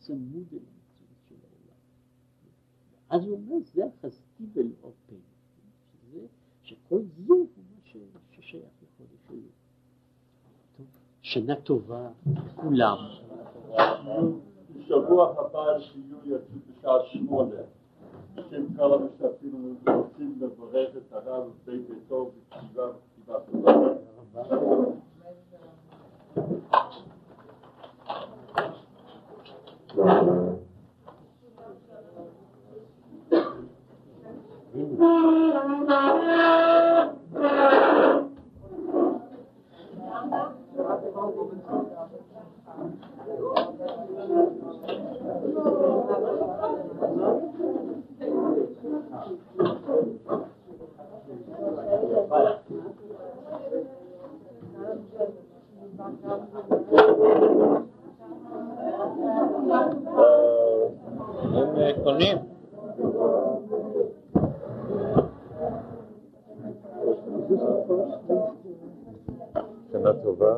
צמוד 0.03 0.47
אל 0.53 0.57
המציאות 0.57 1.21
של 1.29 1.35
העולם. 1.43 1.79
ואז 3.09 3.25
הוא 3.25 3.37
אומר, 3.37 3.55
זה 3.63 3.85
החזקי 3.85 4.45
ולא 4.53 4.91
פן. 5.05 5.15
שזה, 5.91 6.25
שכל 6.63 7.01
זה 7.01 7.33
הוא 7.33 7.47
מה 8.13 8.19
ששייך 8.31 8.63
לחודש 8.83 9.29
אלול. 9.29 9.41
שנה 11.21 11.55
טובה 11.55 12.09
לכולם. 12.25 12.97
בשבוע 14.75 15.35
הבא 15.39 15.79
שיהיו 15.79 16.17
יצאו 16.25 16.59
בשעה 16.67 16.93
שמונה. 17.05 17.61
בשם 18.35 18.75
כל 18.77 18.93
המשתתפים 18.93 19.77
רוצים 19.87 20.39
לברך 20.41 20.97
את 20.97 21.13
הרב 21.13 21.51
בית 21.65 21.89
ביתו 21.89 22.31
בכתיבה 22.31 22.89
וכתיבה 22.89 23.39
טובה. 23.51 23.93
הם 29.93 30.03
קונים. 62.03 62.37
שנה 69.91 70.13
טובה. 70.23 70.55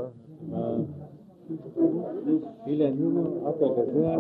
אילנינו, 2.68 3.24
רק 3.44 3.56
הגזע. 3.62 4.16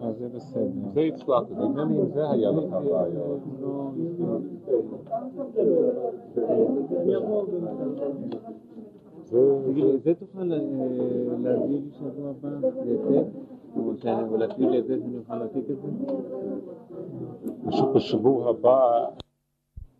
אז 0.00 0.18
זה 0.18 0.28
בסדר. 0.28 0.70
זה 0.94 1.00
הצלחת, 1.00 1.50
נדמה 1.50 1.84
לי 1.84 2.00
אם 2.00 2.05
זה 2.16 2.30
היה 2.30 2.50
לך 2.50 2.72
רעיון. 2.72 3.40
זה 10.04 10.14
תוכל 10.14 10.52
אה, 10.52 10.58
להביא 11.42 11.80
לי 11.80 11.90
שבוע 11.98 12.30
הבא 12.30 12.48
העתק, 12.48 13.26
או 14.30 14.36
להקריא 14.36 14.68
לי 14.68 14.78
את 14.78 14.86
זה 14.86 14.98
שאני 15.00 15.18
אוכל 15.18 15.36
להעתיק 15.36 15.64
את 15.70 15.76
זה? 15.82 15.88
פשוט 17.66 17.88
בשבוע 17.94 18.50
הבא, 18.50 19.06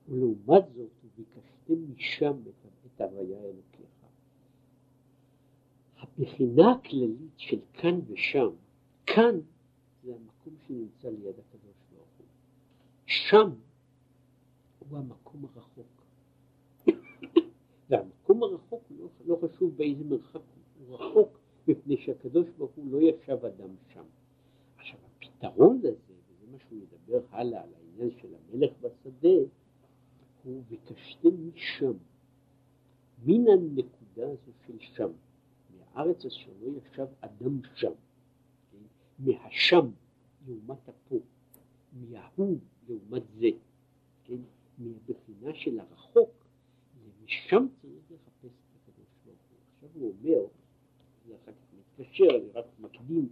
ולעומת 0.09 0.65
זאת, 0.75 0.91
וביקשתם 1.05 1.93
משם 1.93 2.33
את 2.87 3.01
הוויה 3.01 3.39
אלוקיך. 3.39 3.91
הבחינה 6.01 6.71
הכללית 6.71 7.37
של 7.37 7.59
כאן 7.73 8.01
ושם, 8.09 8.51
כאן 9.07 9.41
זה 10.05 10.13
המקום 10.13 10.55
שנמצא 10.67 11.09
ליד 11.09 11.35
הוא. 11.37 11.46
שם 13.07 13.51
הוא 14.79 14.99
המקום 14.99 15.45
הרחוק. 15.45 15.87
והמקום 17.91 18.43
הרחוק 18.43 18.85
לא, 18.99 19.09
לא 19.27 19.39
חשוב 19.43 19.77
באיזה 19.77 20.05
מרחק 20.05 20.41
הוא, 20.79 20.95
רחוק 20.95 21.39
מפני 21.69 21.97
שהקדוש 21.97 22.47
ברוך 22.59 22.73
הוא 22.75 22.91
לא 22.91 22.99
ישב 22.99 23.45
אדם 23.45 23.75
שם. 23.93 24.05
עכשיו 24.77 24.99
הפתרון 25.07 25.79
לזה, 25.79 26.15
וזה 26.29 26.47
מה 26.53 26.59
שהוא 26.59 26.79
ידבר 26.79 27.21
הלאה 27.31 27.63
על 27.63 27.69
העניין 27.75 28.11
של 28.21 28.29
המלך 28.35 28.71
בשדה, 28.81 29.39
הוא 30.45 30.63
וקשתם 30.69 31.49
משם, 31.49 31.93
מן 33.25 33.49
הנקודה 33.49 34.31
הזו 34.31 34.53
של 34.67 34.79
שם, 34.79 35.11
מהארץ 35.71 36.25
אשר 36.25 36.51
לא 36.61 36.79
ישב 36.79 37.07
אדם 37.21 37.61
שם, 37.75 37.93
כן? 38.71 38.79
מהשם 39.19 39.91
לעומת 40.47 40.89
הפה, 40.89 41.17
מההוא 41.93 42.59
לעומת 42.89 43.23
זה, 43.39 43.49
כן? 44.25 44.39
מהבחינה 44.79 45.55
של 45.55 45.81
הרחוק, 45.81 46.31
ומשם 47.05 47.67
צריך 47.83 48.03
לחפש 48.11 48.45
את 48.45 48.89
הקדוש 48.89 49.07
ברוך 49.25 49.39
הוא. 49.51 49.59
עכשיו 49.75 49.89
הוא 49.95 50.15
אומר, 50.19 50.47
זה 51.27 51.35
אחר 51.35 51.53
כך 51.53 51.75
מתקשר, 51.79 52.37
אני 52.37 52.51
רק 52.55 52.65
מקדים 52.79 53.29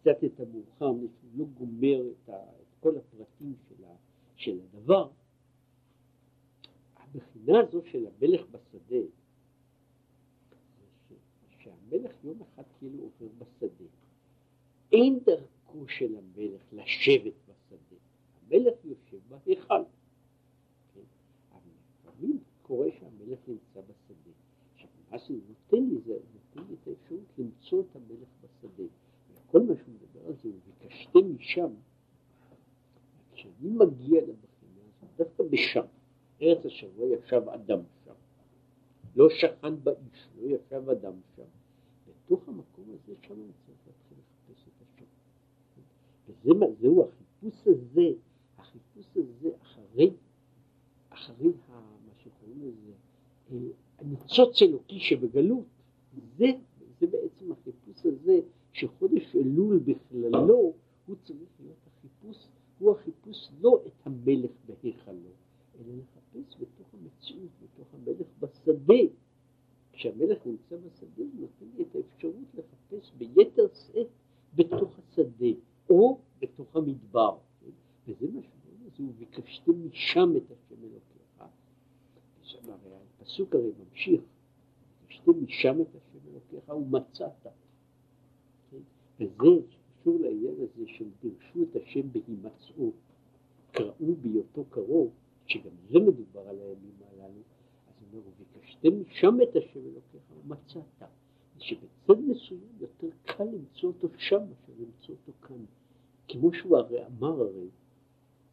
קצת 0.00 0.24
את 0.24 0.40
המאוחר, 0.40 0.92
שהוא 1.00 1.30
לא 1.36 1.44
גומר 1.44 2.02
את, 2.10 2.28
ה, 2.28 2.32
את 2.32 2.74
כל 2.80 2.96
הפרטים 2.96 3.54
של, 3.68 3.84
ה, 3.84 3.94
של 4.36 4.60
הדבר. 4.60 5.08
הבחינה 6.96 7.60
הזו 7.60 7.82
של 7.84 8.06
המלך 8.06 8.46
בשדה, 8.50 9.06
שהמלך 11.58 12.12
יום 12.24 12.42
אחד 12.42 12.62
כאילו 12.78 13.02
עובר 13.02 13.28
בשדה. 13.38 13.84
אין 14.92 15.18
דרכו 15.24 15.88
של 15.88 16.16
המלך 16.16 16.62
לשבת 16.72 17.47
בשדה, 18.48 18.56
המלך 18.56 18.84
יושב 18.84 19.18
בהיכל. 19.28 19.82
כן? 20.94 21.00
אבל 21.52 21.60
לפעמים 22.04 22.38
קורה 22.62 22.86
שהמלך 22.98 23.38
נמצא 23.48 23.80
בשדה. 23.80 24.32
עכשיו, 24.74 24.88
מה 25.10 25.18
שזה 25.18 25.40
נותן 25.48 25.84
לי 25.88 26.00
זה, 26.00 26.12
נותן 26.12 26.68
לי 26.68 26.76
את 26.82 26.88
האפשרות 26.88 27.38
למצוא 27.38 27.80
את 27.80 27.96
המלך 27.96 28.28
בשדה. 28.42 28.84
וכל 29.34 29.60
מה 29.60 29.74
שהוא 29.76 29.94
מדבר 29.94 30.26
על 30.26 30.34
זה, 30.42 30.48
הוא 30.48 30.58
ביקשתם 30.80 31.34
משם. 31.34 31.70
כשאני 33.32 33.70
מגיע 33.70 34.20
לבחינה 34.20 34.80
הזאת, 34.88 35.16
דווקא 35.16 35.42
בשם, 35.50 35.84
ארץ 36.42 36.64
לא 36.96 37.04
ישב 37.04 37.48
אדם 37.48 37.80
שם, 38.04 38.12
לא 39.16 39.28
שכן 39.30 39.82
באיש, 39.82 40.28
לא 40.36 40.46
ישב 40.46 40.90
אדם 40.90 41.12
שם, 41.36 41.42
בתוך 42.06 42.48
המקום 42.48 42.84
הזה, 42.88 43.14
שם 43.22 43.34
אני 43.34 43.52
צריך 43.66 43.78
להתחיל 43.86 44.18
לחפש 44.18 44.68
את 44.68 44.82
השם. 44.82 45.04
וזהו 46.28 47.04
החיפוש 47.04 47.66
הזה, 47.66 48.12
הזה 49.18 49.50
אחרי, 49.62 50.10
אחרי 51.08 51.52
מה 52.06 52.12
שקוראים 52.18 52.60
לזה, 52.62 52.92
הניצוץ 53.98 54.62
אלוקי 54.62 55.00
שבגלות, 55.00 55.64
זה, 56.36 56.46
זה 57.00 57.06
בעצם 57.06 57.52
החיפוש 57.52 58.06
הזה, 58.06 58.40
שחודש 58.72 59.36
אלול 59.36 59.78
בכללו, 59.78 60.72
הוא 61.06 61.16
צריך 61.24 61.48
להיות 61.60 61.76
החיפוש, 61.86 62.48
הוא 62.78 62.92
החיפוש 62.92 63.48
לא 63.60 63.82
את 63.86 64.06
המלך 64.06 64.50
בהיכלו, 64.66 65.30
אלא 65.78 65.94
לחפש 65.96 66.56
בתוך 66.60 66.86
המציאות, 66.94 67.50
בתוך 67.62 67.94
המלך 67.94 68.26
בשדה. 68.40 68.94
כשהמלך 69.92 70.46
נמצא 70.46 70.76
בשדה, 70.76 71.22
הוא 71.22 71.40
נותן 71.40 71.66
לי 71.76 71.82
את 71.82 71.94
האפשרות 71.94 72.54
לחפש 72.54 73.12
ביתר 73.18 73.66
שאת 73.74 74.06
בתוך 74.54 74.98
השדה, 74.98 75.46
או 75.90 76.18
בתוך 76.40 76.76
המדבר. 76.76 77.36
וזה 78.06 78.26
מה 78.34 78.40
לזה, 78.98 79.10
וביקשתם 79.10 79.86
משם 79.86 80.32
את 80.36 80.50
השם 80.50 80.82
אלוקיך. 80.82 81.42
הרי 82.68 82.94
הפסוק 83.20 83.54
הרי 83.54 83.72
ממשיך, 83.78 84.20
ביקשתם 85.00 85.44
משם 85.44 85.80
את 85.80 85.86
השם 85.94 86.18
אלוקיך 86.30 86.68
ומצאת. 86.68 87.46
וזה 89.20 89.34
קשור 90.00 90.18
לעניין 90.20 90.54
הזה 90.54 90.86
של 90.86 91.04
דרשו 91.22 91.62
את 91.62 91.76
השם 91.76 92.12
בהימצאו, 92.12 92.92
קראו 93.72 94.14
בהיותו 94.20 94.64
קרוב, 94.70 95.10
שגם 95.46 95.72
זה 95.90 95.98
מדובר 95.98 96.48
על 96.48 96.58
הימים 96.58 96.96
הללו, 97.10 97.42
אז 97.88 97.94
הוא 98.12 98.20
אומר, 98.20 98.22
וביקשתם 98.28 99.02
משם 99.02 99.36
את 99.42 99.56
השם 99.56 99.80
אלוקיך 99.80 100.22
ומצאת. 100.44 101.08
שבצד 101.58 102.20
מסוים 102.28 102.60
יותר 102.80 103.06
קל 103.24 103.44
למצוא 103.44 103.88
אותו 103.88 104.08
שם 104.18 104.38
מאשר 104.38 104.72
למצוא 104.80 105.14
אותו 105.14 105.38
כאן. 105.42 105.64
כמו 106.28 106.52
שהוא 106.52 106.76
הרי 106.76 107.06
אמר 107.06 107.40
הרי, 107.40 107.68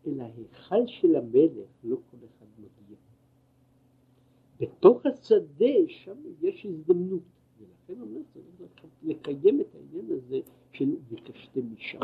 אל 0.07 0.21
ההיכל 0.21 0.87
של 0.87 1.15
המלך 1.15 1.69
לא 1.83 1.97
כל 2.11 2.17
אחד 2.17 2.45
מגיע. 2.57 2.97
בתוך 4.59 5.05
השדה 5.05 5.75
שם 5.87 6.17
יש 6.41 6.65
הזדמנות, 6.65 7.21
ולכן 7.59 8.01
אומר 8.01 8.21
לקיים 9.03 9.61
את 9.61 9.75
העניין 9.75 10.11
הזה 10.11 10.39
של 10.73 10.95
ביקשתם 11.09 11.73
משם. 11.73 11.99